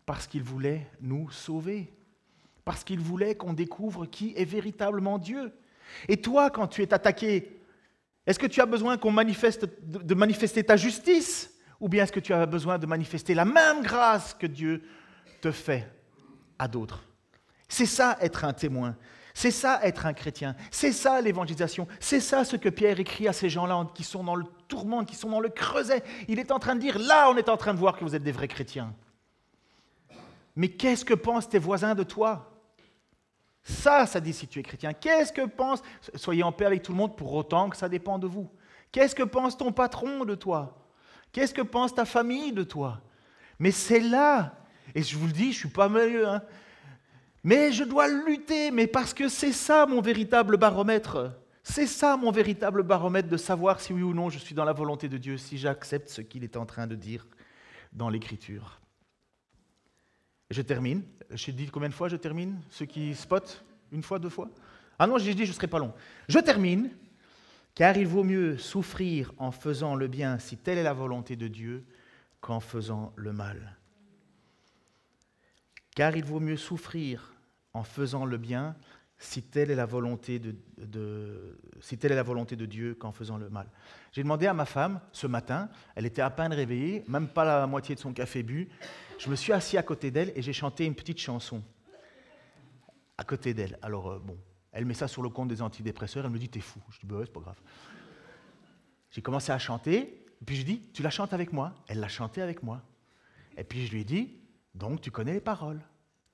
parce 0.04 0.28
qu'il 0.28 0.44
voulait 0.44 0.86
nous 1.00 1.28
sauver. 1.30 1.92
Parce 2.64 2.84
qu'il 2.84 3.00
voulait 3.00 3.34
qu'on 3.34 3.54
découvre 3.54 4.06
qui 4.06 4.34
est 4.36 4.44
véritablement 4.44 5.18
Dieu. 5.18 5.52
Et 6.06 6.16
toi, 6.18 6.50
quand 6.50 6.68
tu 6.68 6.82
es 6.82 6.94
attaqué, 6.94 7.60
est-ce 8.24 8.38
que 8.38 8.46
tu 8.46 8.60
as 8.60 8.66
besoin 8.66 8.98
qu'on 8.98 9.12
manifeste, 9.12 9.68
de 9.82 10.14
manifester 10.14 10.62
ta 10.62 10.76
justice? 10.76 11.55
Ou 11.80 11.88
bien 11.88 12.04
est-ce 12.04 12.12
que 12.12 12.20
tu 12.20 12.32
as 12.32 12.46
besoin 12.46 12.78
de 12.78 12.86
manifester 12.86 13.34
la 13.34 13.44
même 13.44 13.82
grâce 13.82 14.34
que 14.34 14.46
Dieu 14.46 14.82
te 15.40 15.50
fait 15.50 15.90
à 16.58 16.68
d'autres? 16.68 17.04
C'est 17.68 17.86
ça 17.86 18.16
être 18.20 18.44
un 18.44 18.52
témoin. 18.52 18.96
C'est 19.34 19.50
ça 19.50 19.80
être 19.82 20.06
un 20.06 20.14
chrétien. 20.14 20.56
C'est 20.70 20.92
ça 20.92 21.20
l'évangélisation. 21.20 21.86
C'est 22.00 22.20
ça 22.20 22.44
ce 22.44 22.56
que 22.56 22.70
Pierre 22.70 22.98
écrit 22.98 23.28
à 23.28 23.34
ces 23.34 23.50
gens-là 23.50 23.86
qui 23.94 24.02
sont 24.02 24.24
dans 24.24 24.34
le 24.34 24.46
tourment, 24.66 25.04
qui 25.04 25.14
sont 25.14 25.28
dans 25.28 25.40
le 25.40 25.50
creuset. 25.50 26.02
Il 26.26 26.38
est 26.38 26.50
en 26.50 26.58
train 26.58 26.74
de 26.74 26.80
dire, 26.80 26.98
là 26.98 27.30
on 27.30 27.36
est 27.36 27.50
en 27.50 27.58
train 27.58 27.74
de 27.74 27.78
voir 27.78 27.96
que 27.96 28.04
vous 28.04 28.14
êtes 28.14 28.22
des 28.22 28.32
vrais 28.32 28.48
chrétiens. 28.48 28.94
Mais 30.54 30.68
qu'est-ce 30.68 31.04
que 31.04 31.12
pensent 31.12 31.50
tes 31.50 31.58
voisins 31.58 31.94
de 31.94 32.02
toi? 32.02 32.50
Ça, 33.62 34.06
ça 34.06 34.20
dit 34.20 34.32
si 34.32 34.48
tu 34.48 34.60
es 34.60 34.62
chrétien. 34.62 34.94
Qu'est-ce 34.94 35.32
que 35.32 35.44
pensent 35.44 35.82
Soyez 36.14 36.42
en 36.42 36.52
paix 36.52 36.64
avec 36.64 36.82
tout 36.82 36.92
le 36.92 36.98
monde 36.98 37.14
pour 37.14 37.34
autant 37.34 37.68
que 37.68 37.76
ça 37.76 37.88
dépend 37.88 38.18
de 38.18 38.26
vous. 38.26 38.48
Qu'est-ce 38.90 39.14
que 39.14 39.24
pense 39.24 39.56
ton 39.56 39.72
patron 39.72 40.24
de 40.24 40.34
toi? 40.34 40.85
Qu'est-ce 41.36 41.52
que 41.52 41.60
pense 41.60 41.94
ta 41.94 42.06
famille 42.06 42.50
de 42.50 42.62
toi? 42.62 43.02
Mais 43.58 43.70
c'est 43.70 44.00
là, 44.00 44.56
et 44.94 45.02
je 45.02 45.18
vous 45.18 45.26
le 45.26 45.34
dis, 45.34 45.42
je 45.42 45.48
ne 45.48 45.52
suis 45.52 45.68
pas 45.68 45.86
malheureux, 45.86 46.24
hein, 46.24 46.42
mais 47.44 47.72
je 47.72 47.84
dois 47.84 48.08
lutter, 48.08 48.70
mais 48.70 48.86
parce 48.86 49.12
que 49.12 49.28
c'est 49.28 49.52
ça 49.52 49.84
mon 49.84 50.00
véritable 50.00 50.56
baromètre. 50.56 51.38
C'est 51.62 51.86
ça 51.86 52.16
mon 52.16 52.30
véritable 52.30 52.84
baromètre 52.84 53.28
de 53.28 53.36
savoir 53.36 53.82
si 53.82 53.92
oui 53.92 54.00
ou 54.00 54.14
non 54.14 54.30
je 54.30 54.38
suis 54.38 54.54
dans 54.54 54.64
la 54.64 54.72
volonté 54.72 55.10
de 55.10 55.18
Dieu, 55.18 55.36
si 55.36 55.58
j'accepte 55.58 56.08
ce 56.08 56.22
qu'il 56.22 56.42
est 56.42 56.56
en 56.56 56.64
train 56.64 56.86
de 56.86 56.94
dire 56.94 57.26
dans 57.92 58.08
l'Écriture. 58.08 58.80
Je 60.48 60.62
termine. 60.62 61.02
J'ai 61.32 61.52
dit 61.52 61.66
combien 61.66 61.90
de 61.90 61.94
fois 61.94 62.08
je 62.08 62.16
termine? 62.16 62.58
Ceux 62.70 62.86
qui 62.86 63.14
spotent? 63.14 63.62
Une 63.92 64.02
fois, 64.02 64.18
deux 64.18 64.30
fois? 64.30 64.48
Ah 64.98 65.06
non, 65.06 65.18
j'ai 65.18 65.34
dit 65.34 65.44
je 65.44 65.50
ne 65.50 65.54
serai 65.54 65.66
pas 65.66 65.80
long. 65.80 65.92
Je 66.30 66.38
termine 66.38 66.96
car 67.76 67.96
il 67.98 68.08
vaut 68.08 68.24
mieux 68.24 68.56
souffrir 68.56 69.32
en 69.36 69.52
faisant 69.52 69.94
le 69.94 70.08
bien, 70.08 70.38
si 70.38 70.56
telle 70.56 70.78
est 70.78 70.82
la 70.82 70.94
volonté 70.94 71.36
de 71.36 71.46
Dieu, 71.46 71.84
qu'en 72.40 72.58
faisant 72.58 73.12
le 73.16 73.32
mal. 73.32 73.76
Car 75.94 76.16
il 76.16 76.24
vaut 76.24 76.40
mieux 76.40 76.56
souffrir 76.56 77.34
en 77.74 77.84
faisant 77.84 78.24
le 78.24 78.38
bien, 78.38 78.74
si 79.18 79.42
telle 79.42 79.70
est 79.70 79.74
la 79.74 79.84
volonté 79.84 80.38
de, 80.38 81.58
si 81.80 81.98
telle 81.98 82.12
est 82.12 82.16
la 82.16 82.22
volonté 82.22 82.56
de 82.56 82.64
Dieu 82.64 82.94
qu'en 82.94 83.12
faisant 83.12 83.36
le 83.36 83.50
mal. 83.50 83.68
J'ai 84.12 84.22
demandé 84.22 84.46
à 84.46 84.54
ma 84.54 84.64
femme 84.64 85.00
ce 85.12 85.26
matin, 85.26 85.68
elle 85.94 86.06
était 86.06 86.22
à 86.22 86.30
peine 86.30 86.54
réveillée, 86.54 87.04
même 87.08 87.28
pas 87.28 87.44
la 87.44 87.66
moitié 87.66 87.94
de 87.94 88.00
son 88.00 88.14
café 88.14 88.42
bu. 88.42 88.70
Je 89.18 89.28
me 89.28 89.36
suis 89.36 89.52
assis 89.52 89.76
à 89.76 89.82
côté 89.82 90.10
d'elle 90.10 90.32
et 90.34 90.40
j'ai 90.40 90.52
chanté 90.54 90.86
une 90.86 90.94
petite 90.94 91.18
chanson 91.18 91.62
à 93.18 93.24
côté 93.24 93.52
d'elle. 93.52 93.78
Alors 93.82 94.10
euh, 94.10 94.18
bon, 94.18 94.38
elle 94.76 94.84
met 94.84 94.92
ça 94.92 95.08
sur 95.08 95.22
le 95.22 95.30
compte 95.30 95.48
des 95.48 95.62
antidépresseurs, 95.62 96.26
elle 96.26 96.30
me 96.30 96.38
dit 96.38 96.50
t'es 96.50 96.60
fou. 96.60 96.80
Je 96.90 96.98
dis 97.00 97.06
bah 97.06 97.16
c'est 97.24 97.32
pas 97.32 97.40
grave. 97.40 97.58
J'ai 99.10 99.22
commencé 99.22 99.50
à 99.50 99.58
chanter, 99.58 100.26
puis 100.44 100.54
je 100.54 100.64
dis 100.64 100.82
tu 100.92 101.02
la 101.02 101.08
chantes 101.08 101.32
avec 101.32 101.54
moi. 101.54 101.72
Elle 101.88 101.98
l'a 101.98 102.08
chanté 102.08 102.42
avec 102.42 102.62
moi. 102.62 102.82
Et 103.56 103.64
puis 103.64 103.86
je 103.86 103.92
lui 103.92 104.02
ai 104.02 104.04
dit 104.04 104.34
donc 104.74 105.00
tu 105.00 105.10
connais 105.10 105.32
les 105.32 105.40
paroles. 105.40 105.80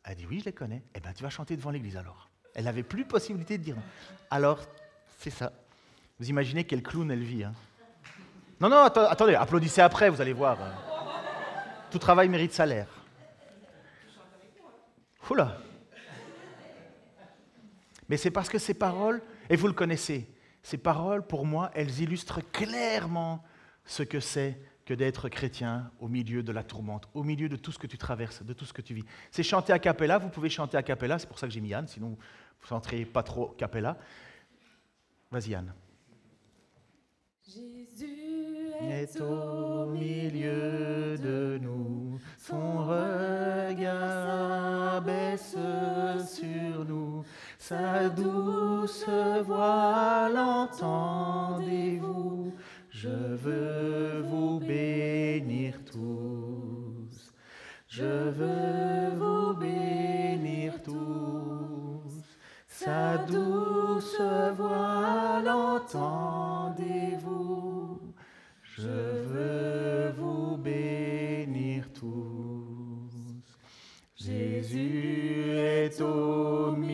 Elle 0.02 0.16
dit 0.16 0.26
oui 0.26 0.40
je 0.40 0.46
les 0.46 0.52
connais. 0.52 0.82
Eh 0.96 0.98
bien 0.98 1.12
tu 1.12 1.22
vas 1.22 1.30
chanter 1.30 1.56
devant 1.56 1.70
l'église 1.70 1.96
alors. 1.96 2.30
Elle 2.56 2.64
n'avait 2.64 2.82
plus 2.82 3.04
possibilité 3.04 3.58
de 3.58 3.62
dire 3.62 3.76
non. 3.76 3.82
Alors, 4.28 4.58
c'est 5.20 5.30
ça. 5.30 5.52
Vous 6.18 6.28
imaginez 6.28 6.64
quel 6.64 6.82
clown 6.82 7.12
elle 7.12 7.22
vit. 7.22 7.44
Hein. 7.44 7.52
non, 8.60 8.68
non, 8.68 8.82
attendez, 8.82 9.36
applaudissez 9.36 9.82
après, 9.82 10.10
vous 10.10 10.20
allez 10.20 10.32
voir. 10.32 10.58
Tout 11.92 11.98
travail 12.00 12.28
mérite 12.28 12.52
salaire. 12.52 12.88
Oula. 15.30 15.58
Mais 18.12 18.18
c'est 18.18 18.30
parce 18.30 18.50
que 18.50 18.58
ces 18.58 18.74
paroles, 18.74 19.22
et 19.48 19.56
vous 19.56 19.68
le 19.68 19.72
connaissez, 19.72 20.28
ces 20.62 20.76
paroles, 20.76 21.26
pour 21.26 21.46
moi, 21.46 21.70
elles 21.72 22.00
illustrent 22.00 22.42
clairement 22.52 23.42
ce 23.86 24.02
que 24.02 24.20
c'est 24.20 24.60
que 24.84 24.92
d'être 24.92 25.30
chrétien 25.30 25.90
au 25.98 26.08
milieu 26.08 26.42
de 26.42 26.52
la 26.52 26.62
tourmente, 26.62 27.08
au 27.14 27.24
milieu 27.24 27.48
de 27.48 27.56
tout 27.56 27.72
ce 27.72 27.78
que 27.78 27.86
tu 27.86 27.96
traverses, 27.96 28.42
de 28.42 28.52
tout 28.52 28.66
ce 28.66 28.74
que 28.74 28.82
tu 28.82 28.92
vis. 28.92 29.04
C'est 29.30 29.42
chanter 29.42 29.72
à 29.72 29.78
capella, 29.78 30.18
vous 30.18 30.28
pouvez 30.28 30.50
chanter 30.50 30.76
à 30.76 30.82
capella, 30.82 31.18
c'est 31.18 31.26
pour 31.26 31.38
ça 31.38 31.46
que 31.46 31.54
j'ai 31.54 31.62
mis 31.62 31.72
Anne, 31.72 31.88
sinon 31.88 32.18
vous 32.60 32.66
chanterez 32.68 33.06
pas 33.06 33.22
trop 33.22 33.46
capella. 33.56 33.96
Vas-y 35.30 35.54
Anne. 35.54 35.72
Jésus 37.48 38.72
est 38.82 39.20
au 39.22 39.86
milieu 39.86 41.16
de 41.16 41.58
nous, 41.62 42.20
son 42.36 42.84
regard 42.84 44.22
baisse 45.00 45.56
sur 46.26 46.84
nous, 46.84 47.24
sa 47.68 48.08
douce 48.08 49.08
voix 49.46 50.28
l'entendez-vous 50.36 52.12
je 53.02 53.08
veux 53.08 54.20
vous 54.20 54.60
bénir 54.60 55.74
tous. 55.90 57.32
Je 57.88 58.30
veux 58.38 59.16
vous 59.16 59.54
bénir 59.54 60.80
tous. 60.82 62.22
Sa 62.68 63.18
douce 63.18 64.20
voix 64.56 65.40
l'entendez-vous. 65.44 66.78
Je 68.62 68.88
veux 69.32 70.12
vous 70.16 70.56
bénir 70.58 71.88
tous. 71.92 73.42
Jésus 74.14 75.50
est 75.56 76.00
au 76.00 76.70
milieu. 76.72 76.91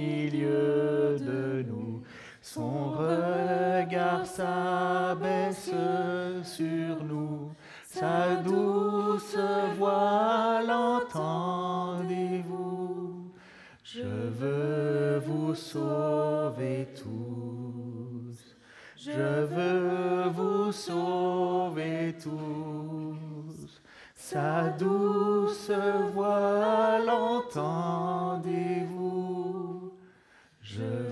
Son 2.55 2.93
regard 2.93 4.25
s'abaisse 4.25 5.71
sur 6.45 7.05
nous, 7.05 7.53
sa 7.87 8.37
douce 8.37 9.37
voix 9.77 10.63
l'entendez-vous. 10.67 12.07
Je 13.85 14.01
veux 14.01 15.19
vous 15.27 15.55
sauver 15.55 16.89
tous, 16.97 18.57
je 18.97 19.45
veux 19.45 20.31
vous 20.31 20.73
sauver 20.73 22.17
tous. 22.23 23.83
Sa 24.15 24.71
douce 24.71 25.71
voix 26.15 26.99
l'entendez-vous. 27.05 28.39
Je 30.63 31.08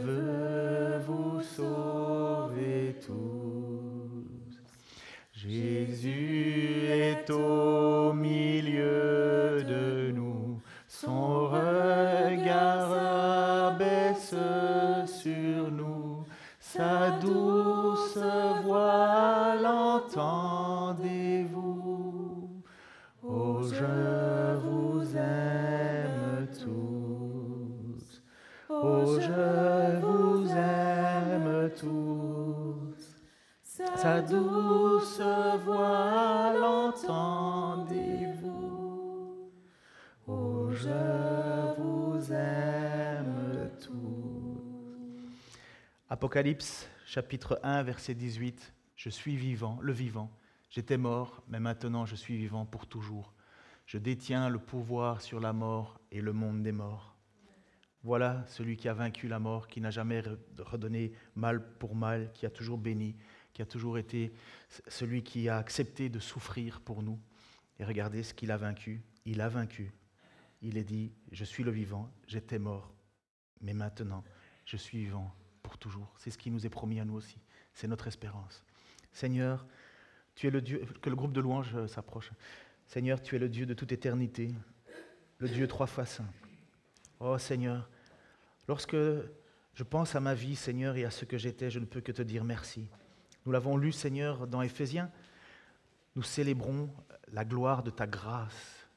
au 7.31 8.13
milieu 8.13 9.63
de 9.63 10.13
nous. 10.13 10.61
Son 10.89 11.49
regard 11.49 12.91
baisse 13.77 14.35
sur 15.07 15.71
nous. 15.71 16.25
Sa 16.61 17.11
douce 17.21 18.19
voix 18.65 19.55
l'entendez-vous. 19.63 20.97
Oh, 23.23 23.63
je 23.63 24.57
vous 24.65 25.17
aime 25.17 26.49
tous. 26.63 28.23
Oh, 28.69 29.19
je 29.21 30.01
vous 30.01 30.49
aime 30.51 31.71
tous. 31.79 33.17
Sa 33.97 34.21
douce 34.21 35.21
voix 35.65 35.76
Apocalypse 46.17 46.89
chapitre 47.05 47.61
1 47.63 47.83
verset 47.83 48.15
18. 48.15 48.73
Je 48.95 49.11
suis 49.11 49.37
vivant, 49.37 49.79
le 49.83 49.93
vivant. 49.93 50.35
J'étais 50.71 50.97
mort, 50.97 51.43
mais 51.47 51.61
maintenant 51.61 52.07
je 52.07 52.17
suis 52.17 52.39
vivant 52.39 52.65
pour 52.65 52.87
toujours. 52.87 53.35
Je 53.85 53.99
détiens 53.99 54.49
le 54.49 54.59
pouvoir 54.59 55.21
sur 55.21 55.41
la 55.41 55.53
mort 55.53 56.01
et 56.11 56.23
le 56.23 56.33
monde 56.33 56.63
des 56.63 56.73
morts. 56.73 57.19
Voilà 58.03 58.47
celui 58.47 58.79
qui 58.79 58.89
a 58.89 58.95
vaincu 58.95 59.29
la 59.29 59.39
mort, 59.39 59.69
qui 59.69 59.83
n'a 59.83 59.91
jamais 59.91 60.23
redonné 60.57 61.13
mal 61.35 61.77
pour 61.77 61.95
mal, 61.95 62.33
qui 62.33 62.47
a 62.47 62.51
toujours 62.51 62.79
béni, 62.79 63.15
qui 63.53 63.61
a 63.61 63.67
toujours 63.67 63.99
été 63.99 64.33
celui 64.89 65.23
qui 65.23 65.51
a 65.51 65.59
accepté 65.59 66.09
de 66.09 66.19
souffrir 66.19 66.81
pour 66.81 67.03
nous. 67.03 67.21
Et 67.79 67.85
regardez 67.85 68.23
ce 68.23 68.33
qu'il 68.33 68.51
a 68.53 68.57
vaincu. 68.57 69.03
Il 69.27 69.43
a 69.43 69.51
vaincu. 69.51 69.93
Il 70.63 70.79
est 70.79 70.85
dit, 70.85 71.13
je 71.31 71.45
suis 71.45 71.63
le 71.63 71.73
vivant, 71.73 72.11
j'étais 72.27 72.59
mort, 72.59 72.95
mais 73.61 73.75
maintenant, 73.75 74.25
je 74.65 74.79
suis 74.79 74.97
vivant 74.97 75.37
pour 75.67 75.79
toujours. 75.79 76.15
C'est 76.17 76.31
ce 76.31 76.39
qui 76.39 76.53
nous 76.53 76.65
est 76.65 76.71
promis 76.71 77.01
à 77.01 77.05
nous 77.05 77.15
aussi. 77.15 77.39
C'est 77.75 77.89
notre 77.89 78.07
espérance. 78.07 78.63
Seigneur, 79.11 79.67
tu 80.37 80.47
es 80.47 80.51
le 80.51 80.61
Dieu, 80.61 80.87
que 81.03 81.11
le 81.11 81.17
groupe 81.17 81.33
de 81.33 81.41
louanges 81.41 81.75
euh, 81.75 81.89
s'approche. 81.89 82.31
Seigneur, 82.87 83.21
tu 83.21 83.35
es 83.35 83.39
le 83.41 83.49
Dieu 83.49 83.67
de 83.67 83.75
toute 83.75 83.91
éternité, 83.91 84.55
le 85.39 85.49
Dieu 85.49 85.67
trois 85.67 85.89
fois 85.89 86.07
saint. 86.07 86.31
Oh 87.19 87.37
Seigneur, 87.37 87.91
lorsque 88.69 88.95
je 88.95 89.83
pense 89.83 90.15
à 90.15 90.21
ma 90.21 90.35
vie, 90.35 90.55
Seigneur, 90.55 90.95
et 90.97 91.05
à 91.05 91.11
ce 91.11 91.25
que 91.25 91.37
j'étais, 91.37 91.69
je 91.69 91.81
ne 91.81 91.85
peux 91.85 92.01
que 92.01 92.13
te 92.13 92.23
dire 92.23 92.45
merci. 92.45 92.87
Nous 93.45 93.51
l'avons 93.51 93.77
lu, 93.77 93.91
Seigneur, 93.91 94.47
dans 94.47 94.63
Éphésiens. 94.63 95.11
Nous 96.15 96.23
célébrons 96.23 96.91
la 97.33 97.45
gloire 97.45 97.83
de 97.83 97.91
ta 97.91 98.07
grâce. 98.07 98.89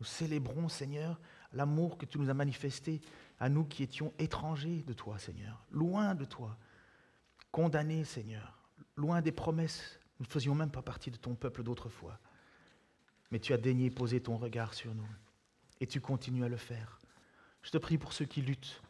Nous 0.00 0.06
célébrons, 0.06 0.70
Seigneur, 0.70 1.20
l'amour 1.54 1.98
que 1.98 2.06
tu 2.06 2.18
nous 2.18 2.30
as 2.30 2.34
manifesté 2.34 3.00
à 3.40 3.48
nous 3.48 3.64
qui 3.64 3.82
étions 3.82 4.12
étrangers 4.18 4.82
de 4.86 4.92
toi, 4.92 5.18
Seigneur, 5.18 5.64
loin 5.70 6.14
de 6.14 6.24
toi, 6.24 6.56
condamnés, 7.50 8.04
Seigneur, 8.04 8.58
loin 8.96 9.22
des 9.22 9.32
promesses. 9.32 9.98
Nous 10.18 10.26
ne 10.26 10.30
faisions 10.30 10.54
même 10.54 10.70
pas 10.70 10.82
partie 10.82 11.10
de 11.10 11.16
ton 11.16 11.34
peuple 11.34 11.62
d'autrefois. 11.62 12.18
Mais 13.30 13.38
tu 13.38 13.52
as 13.52 13.58
daigné 13.58 13.90
poser 13.90 14.20
ton 14.20 14.36
regard 14.36 14.74
sur 14.74 14.94
nous. 14.94 15.08
Et 15.80 15.86
tu 15.86 16.00
continues 16.00 16.44
à 16.44 16.48
le 16.48 16.56
faire. 16.56 17.00
Je 17.62 17.70
te 17.70 17.78
prie 17.78 17.98
pour 17.98 18.12
ceux 18.12 18.26
qui 18.26 18.42
luttent, 18.42 18.80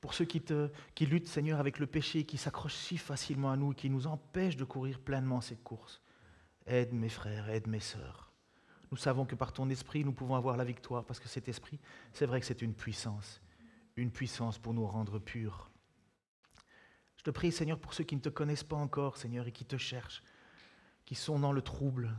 pour 0.00 0.14
ceux 0.14 0.24
qui, 0.24 0.40
te, 0.40 0.70
luttent, 1.00 1.26
Seigneur, 1.26 1.60
avec 1.60 1.78
le 1.78 1.86
péché, 1.86 2.24
qui 2.24 2.38
s'accrochent 2.38 2.74
si 2.74 2.96
facilement 2.96 3.50
à 3.50 3.56
nous 3.56 3.72
et 3.72 3.74
qui 3.74 3.90
nous 3.90 4.06
empêchent 4.06 4.56
de 4.56 4.64
courir 4.64 5.00
pleinement 5.00 5.40
cette 5.40 5.62
course. 5.62 6.00
Aide 6.66 6.92
mes 6.92 7.08
frères, 7.08 7.48
aide 7.50 7.66
mes 7.66 7.80
sœurs. 7.80 8.25
Nous 8.90 8.96
savons 8.96 9.24
que 9.24 9.34
par 9.34 9.52
ton 9.52 9.68
esprit, 9.68 10.04
nous 10.04 10.12
pouvons 10.12 10.36
avoir 10.36 10.56
la 10.56 10.64
victoire, 10.64 11.04
parce 11.04 11.18
que 11.20 11.28
cet 11.28 11.48
esprit, 11.48 11.78
c'est 12.12 12.26
vrai 12.26 12.40
que 12.40 12.46
c'est 12.46 12.62
une 12.62 12.74
puissance, 12.74 13.42
une 13.96 14.10
puissance 14.10 14.58
pour 14.58 14.74
nous 14.74 14.86
rendre 14.86 15.18
purs. 15.18 15.70
Je 17.16 17.22
te 17.22 17.30
prie, 17.30 17.50
Seigneur, 17.50 17.78
pour 17.78 17.94
ceux 17.94 18.04
qui 18.04 18.14
ne 18.14 18.20
te 18.20 18.28
connaissent 18.28 18.64
pas 18.64 18.76
encore, 18.76 19.16
Seigneur, 19.16 19.46
et 19.46 19.52
qui 19.52 19.64
te 19.64 19.76
cherchent, 19.76 20.22
qui 21.04 21.14
sont 21.14 21.38
dans 21.38 21.52
le 21.52 21.62
trouble, 21.62 22.14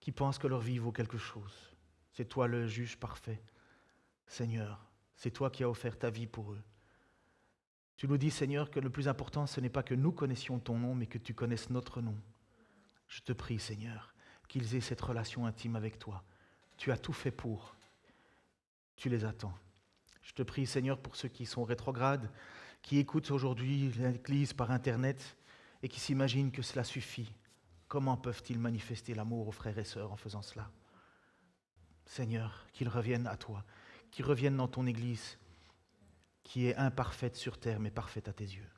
qui 0.00 0.12
pensent 0.12 0.38
que 0.38 0.46
leur 0.46 0.60
vie 0.60 0.78
vaut 0.78 0.92
quelque 0.92 1.18
chose. 1.18 1.74
C'est 2.12 2.26
toi 2.26 2.46
le 2.46 2.66
juge 2.66 2.98
parfait. 2.98 3.42
Seigneur, 4.26 4.84
c'est 5.16 5.30
toi 5.30 5.50
qui 5.50 5.64
as 5.64 5.70
offert 5.70 5.98
ta 5.98 6.10
vie 6.10 6.26
pour 6.26 6.52
eux. 6.52 6.62
Tu 7.96 8.08
nous 8.08 8.18
dis, 8.18 8.30
Seigneur, 8.30 8.70
que 8.70 8.80
le 8.80 8.90
plus 8.90 9.08
important, 9.08 9.46
ce 9.46 9.60
n'est 9.60 9.70
pas 9.70 9.82
que 9.82 9.94
nous 9.94 10.12
connaissions 10.12 10.58
ton 10.58 10.78
nom, 10.78 10.94
mais 10.94 11.06
que 11.06 11.18
tu 11.18 11.32
connaisses 11.32 11.70
notre 11.70 12.00
nom. 12.00 12.16
Je 13.08 13.20
te 13.20 13.32
prie, 13.32 13.58
Seigneur, 13.58 14.13
qu'ils 14.48 14.74
aient 14.74 14.80
cette 14.80 15.00
relation 15.00 15.46
intime 15.46 15.76
avec 15.76 15.98
toi. 15.98 16.22
Tu 16.76 16.92
as 16.92 16.98
tout 16.98 17.12
fait 17.12 17.30
pour. 17.30 17.74
Tu 18.96 19.08
les 19.08 19.24
attends. 19.24 19.54
Je 20.22 20.32
te 20.32 20.42
prie, 20.42 20.66
Seigneur, 20.66 20.98
pour 20.98 21.16
ceux 21.16 21.28
qui 21.28 21.46
sont 21.46 21.64
rétrogrades, 21.64 22.30
qui 22.82 22.98
écoutent 22.98 23.30
aujourd'hui 23.30 23.90
l'Église 23.98 24.52
par 24.52 24.70
Internet 24.70 25.36
et 25.82 25.88
qui 25.88 26.00
s'imaginent 26.00 26.52
que 26.52 26.62
cela 26.62 26.84
suffit. 26.84 27.32
Comment 27.88 28.16
peuvent-ils 28.16 28.58
manifester 28.58 29.14
l'amour 29.14 29.48
aux 29.48 29.52
frères 29.52 29.78
et 29.78 29.84
sœurs 29.84 30.12
en 30.12 30.16
faisant 30.16 30.42
cela? 30.42 30.70
Seigneur, 32.06 32.66
qu'ils 32.72 32.88
reviennent 32.88 33.26
à 33.26 33.36
toi, 33.36 33.64
qu'ils 34.10 34.24
reviennent 34.24 34.56
dans 34.56 34.68
ton 34.68 34.86
Église, 34.86 35.38
qui 36.42 36.66
est 36.66 36.76
imparfaite 36.76 37.36
sur 37.36 37.58
terre, 37.58 37.80
mais 37.80 37.90
parfaite 37.90 38.28
à 38.28 38.32
tes 38.32 38.44
yeux. 38.44 38.68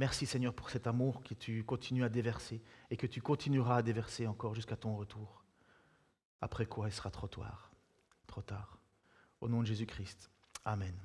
Merci 0.00 0.24
Seigneur 0.24 0.54
pour 0.54 0.70
cet 0.70 0.86
amour 0.86 1.22
que 1.22 1.34
tu 1.34 1.62
continues 1.62 2.04
à 2.04 2.08
déverser 2.08 2.62
et 2.90 2.96
que 2.96 3.06
tu 3.06 3.20
continueras 3.20 3.76
à 3.76 3.82
déverser 3.82 4.26
encore 4.26 4.54
jusqu'à 4.54 4.74
ton 4.74 4.96
retour. 4.96 5.44
Après 6.40 6.64
quoi 6.64 6.88
il 6.88 6.92
sera 6.92 7.10
trop 7.10 7.28
tard. 7.28 7.70
Trop 8.26 8.40
tard. 8.40 8.78
Au 9.42 9.48
nom 9.50 9.60
de 9.60 9.66
Jésus-Christ. 9.66 10.30
Amen. 10.64 10.98